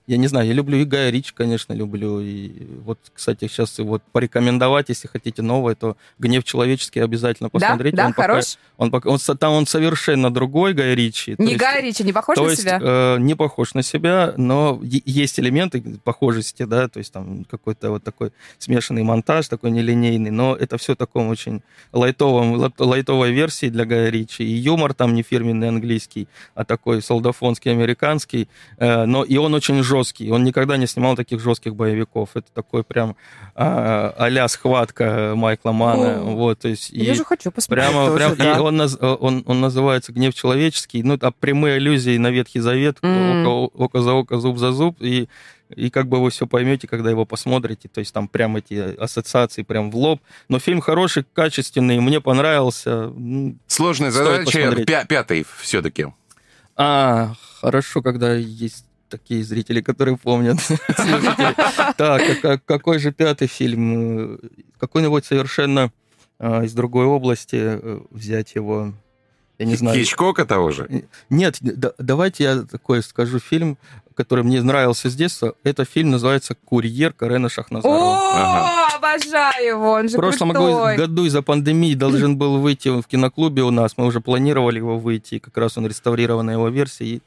я 0.07 0.17
не 0.17 0.27
знаю, 0.27 0.47
я 0.47 0.53
люблю 0.53 0.79
и 0.79 0.85
Гая 0.85 1.11
Рич, 1.11 1.33
конечно, 1.33 1.73
люблю. 1.73 2.21
И 2.21 2.51
вот, 2.85 2.99
кстати, 3.13 3.47
сейчас 3.47 3.79
вот 3.79 4.03
порекомендовать, 4.13 4.89
если 4.89 5.09
хотите 5.09 5.43
новое, 5.43 5.75
то 5.75 5.97
«Гнев 6.19 6.45
человеческий» 6.45 7.01
обязательно 7.01 7.49
посмотреть. 7.49 7.95
Да, 7.95 8.03
да, 8.03 8.07
он 8.09 8.13
хорош. 8.13 8.59
Пока, 8.77 9.09
он, 9.09 9.19
он, 9.29 9.37
там 9.37 9.53
он 9.53 9.67
совершенно 9.67 10.33
другой 10.33 10.75
Гай 10.75 10.95
Ричи. 10.95 11.37
Не 11.39 11.57
Гай 11.57 11.83
Ричи, 11.83 12.03
не 12.03 12.13
похож 12.13 12.37
на 12.37 12.49
есть, 12.49 12.63
себя? 12.63 12.81
Э, 12.83 13.17
не 13.19 13.35
похож 13.35 13.75
на 13.75 13.83
себя, 13.83 14.35
но 14.37 14.81
есть 14.83 15.39
элементы 15.39 15.83
похожести, 16.03 16.65
да, 16.65 16.89
то 16.89 16.99
есть 16.99 17.13
там 17.13 17.45
какой-то 17.45 17.91
вот 17.91 18.03
такой 18.03 18.33
смешанный 18.59 19.03
монтаж, 19.05 19.49
такой 19.49 19.71
нелинейный, 19.71 20.31
но 20.31 20.57
это 20.57 20.79
все 20.79 20.95
в 20.95 20.97
таком 20.97 21.29
очень 21.29 21.63
лайтовом, 21.93 22.73
лайтовой 22.79 23.33
версии 23.33 23.69
для 23.69 23.85
Гая 23.85 24.11
Ричи. 24.11 24.43
И 24.43 24.53
юмор 24.53 24.95
там 24.95 25.15
не 25.15 25.23
фирменный 25.23 25.69
английский, 25.69 26.27
а 26.55 26.65
такой 26.65 27.03
солдафонский, 27.03 27.71
американский. 27.71 28.49
Э, 28.79 29.05
но 29.05 29.23
и 29.23 29.37
он 29.37 29.55
очень 29.55 29.83
жесткий. 29.93 30.31
Он 30.31 30.45
никогда 30.45 30.77
не 30.77 30.87
снимал 30.87 31.17
таких 31.17 31.41
жестких 31.41 31.75
боевиков. 31.75 32.31
Это 32.35 32.47
такой 32.53 32.83
прям 32.83 33.17
а, 33.55 34.15
а 34.17 34.49
схватка 34.49 35.35
Майкла 35.37 35.73
Мана. 35.73 36.23
О, 36.23 36.35
вот, 36.35 36.61
то 36.61 36.69
есть, 36.69 36.91
я 36.91 37.13
и 37.13 37.15
же 37.15 37.25
хочу 37.25 37.51
посмотреть 37.51 37.89
прямо, 37.89 38.07
тоже, 38.07 38.17
прям, 38.17 38.37
да. 38.37 38.57
И 38.57 38.61
он, 38.61 38.81
он, 39.21 39.45
он 39.47 39.61
называется 39.61 40.13
«Гнев 40.13 40.35
человеческий». 40.35 41.03
Ну, 41.03 41.19
а 41.21 41.31
прямые 41.31 41.77
аллюзии 41.77 42.17
на 42.17 42.31
Ветхий 42.31 42.61
Завет, 42.61 42.99
mm. 43.03 43.45
око, 43.45 43.75
око 43.85 44.03
за 44.03 44.13
око, 44.13 44.39
зуб 44.39 44.59
за 44.59 44.73
зуб. 44.73 44.97
И 45.01 45.29
и 45.75 45.89
как 45.89 46.07
бы 46.07 46.21
вы 46.21 46.31
все 46.31 46.47
поймете, 46.47 46.87
когда 46.87 47.09
его 47.09 47.25
посмотрите. 47.25 47.89
То 47.89 48.01
есть 48.01 48.13
там 48.13 48.29
прям 48.29 48.57
эти 48.57 48.95
ассоциации 48.97 49.63
прям 49.63 49.91
в 49.91 49.97
лоб. 49.97 50.21
Но 50.49 50.59
фильм 50.59 50.81
хороший, 50.81 51.25
качественный, 51.33 51.99
мне 52.01 52.21
понравился. 52.21 53.11
Сложная 53.67 54.11
задача, 54.11 54.85
пя 54.85 55.05
пятый 55.07 55.47
все-таки. 55.61 56.09
А, 56.77 57.35
хорошо, 57.61 58.03
когда 58.03 58.35
есть 58.35 58.85
такие 59.13 59.45
зрители, 59.45 59.81
которые 59.81 60.17
помнят. 60.17 60.59
Так, 61.97 62.65
какой 62.65 62.99
же 62.99 63.13
пятый 63.13 63.47
фильм? 63.47 64.39
Какой-нибудь 64.79 65.25
совершенно 65.25 65.93
из 66.41 66.73
другой 66.73 67.05
области 67.07 67.79
взять 68.11 68.55
его. 68.55 68.93
Я 69.59 69.67
не 69.67 69.77
знаю. 69.77 69.99
Хичкока 69.99 70.45
того 70.45 70.71
же? 70.71 71.05
Нет, 71.31 71.59
давайте 71.61 72.45
я 72.45 72.63
такой 72.63 73.03
скажу 73.03 73.39
фильм, 73.39 73.79
который 74.15 74.45
мне 74.45 74.63
нравился 74.63 75.09
с 75.11 75.15
детства. 75.15 75.55
Это 75.63 75.85
фильм 75.85 76.11
называется 76.11 76.55
«Курьер» 76.55 77.13
Карена 77.13 77.49
Шахназарова. 77.49 77.97
О, 77.97 78.97
обожаю 78.97 79.67
его, 79.67 79.93
он 79.93 80.09
же 80.09 80.17
В 80.17 80.21
прошлом 80.21 80.53
году 80.53 81.25
из-за 81.25 81.43
пандемии 81.43 81.95
должен 81.95 82.37
был 82.37 82.59
выйти 82.59 82.89
в 82.89 83.07
киноклубе 83.07 83.63
у 83.63 83.71
нас. 83.71 83.97
Мы 83.97 84.07
уже 84.07 84.21
планировали 84.21 84.79
его 84.79 84.99
выйти, 84.99 85.39
как 85.39 85.57
раз 85.57 85.79
он 85.79 85.87
реставрированная 85.87 86.55
его 86.55 86.69
версия, 86.69 87.05
и 87.05 87.23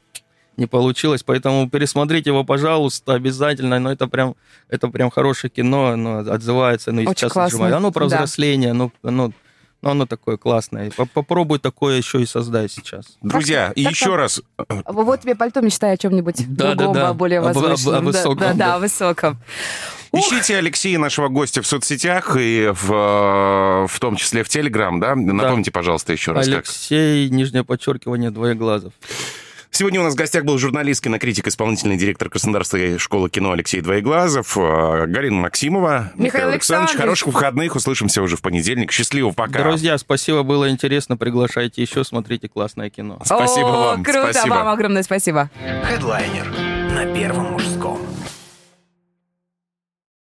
не 0.56 0.66
получилось. 0.66 1.22
Поэтому 1.22 1.68
пересмотрите 1.68 2.30
его, 2.30 2.44
пожалуйста, 2.44 3.14
обязательно. 3.14 3.78
Но 3.78 3.92
это 3.92 4.06
прям, 4.06 4.34
это 4.68 4.88
прям 4.88 5.10
хорошее 5.10 5.50
кино, 5.50 5.88
оно 5.88 6.18
отзывается, 6.18 6.90
оно 6.90 7.02
и 7.02 7.06
Очень 7.06 7.18
сейчас 7.20 7.32
классно. 7.32 7.56
отжимает. 7.56 7.74
Оно 7.74 7.90
про 7.92 8.08
Да. 8.08 8.16
взросление, 8.16 8.70
оно, 8.70 8.90
оно, 9.02 9.32
ну, 9.82 9.90
оно 9.90 10.06
такое 10.06 10.36
классное. 10.38 10.90
По- 10.90 11.06
Попробуй 11.06 11.58
такое 11.58 11.98
еще 11.98 12.22
и 12.22 12.26
создать 12.26 12.72
сейчас. 12.72 13.18
Друзья, 13.22 13.68
так, 13.68 13.76
еще 13.76 14.06
так. 14.06 14.14
раз, 14.16 14.42
Вот 14.86 15.20
тебе 15.20 15.34
пальто, 15.34 15.60
мечтай 15.60 15.92
о 15.92 15.96
чем-нибудь 15.96 16.44
Да, 16.56 16.74
другом, 16.74 16.94
да, 16.94 17.00
да. 17.08 17.14
более 17.14 17.40
О- 17.40 17.44
о- 17.44 17.50
о 17.50 17.52
возвышенном. 17.52 17.92
Да, 17.92 18.00
высоком, 18.10 18.38
Да, 18.38 18.48
да, 18.48 18.54
да. 18.54 18.74
о 18.76 18.78
высоком. 18.78 19.38
ищите 20.12 20.56
Алексея, 20.56 20.98
нашего 20.98 21.28
гостя, 21.28 21.60
в 21.60 21.66
соцсетях 21.66 22.36
и 22.40 22.72
в, 22.72 22.90
э, 22.90 23.86
в 23.86 24.00
том 24.00 24.16
числе 24.16 24.42
в 24.42 24.48
Телеграм, 24.48 24.98
да? 24.98 25.14
Напомните, 25.14 25.70
пожалуйста, 25.70 26.12
еще 26.14 26.32
раз, 26.32 26.46
как. 26.46 26.54
Алексей, 26.56 27.28
нижнее 27.28 27.62
подчеркивание, 27.64 28.30
двоеглазов. 28.30 28.94
Сегодня 29.76 30.00
у 30.00 30.04
нас 30.04 30.14
в 30.14 30.16
гостях 30.16 30.44
был 30.44 30.56
журналист, 30.56 31.04
кинокритик, 31.04 31.48
исполнительный 31.48 31.98
директор 31.98 32.30
Краснодарской 32.30 32.96
школы 32.96 33.28
кино 33.28 33.52
Алексей 33.52 33.82
Двоеглазов, 33.82 34.56
э, 34.56 35.04
Галина 35.06 35.36
Максимова, 35.36 36.12
Михаил 36.14 36.48
Александрович. 36.48 36.96
Хороших 36.96 37.26
выходных, 37.26 37.76
услышимся 37.76 38.22
уже 38.22 38.38
в 38.38 38.40
понедельник. 38.40 38.90
Счастливо, 38.90 39.32
пока. 39.32 39.62
Друзья, 39.64 39.98
спасибо, 39.98 40.44
было 40.44 40.70
интересно. 40.70 41.18
Приглашайте 41.18 41.82
еще, 41.82 42.04
смотрите 42.04 42.48
классное 42.48 42.88
кино. 42.88 43.18
Спасибо 43.22 43.68
О, 43.68 43.84
вам, 43.88 44.02
Круто, 44.02 44.32
спасибо. 44.32 44.54
вам 44.54 44.68
огромное 44.68 45.02
спасибо. 45.02 45.50
Хедлайнер 45.84 46.46
на 46.94 47.04
Первом 47.14 47.52
мужском. 47.52 48.00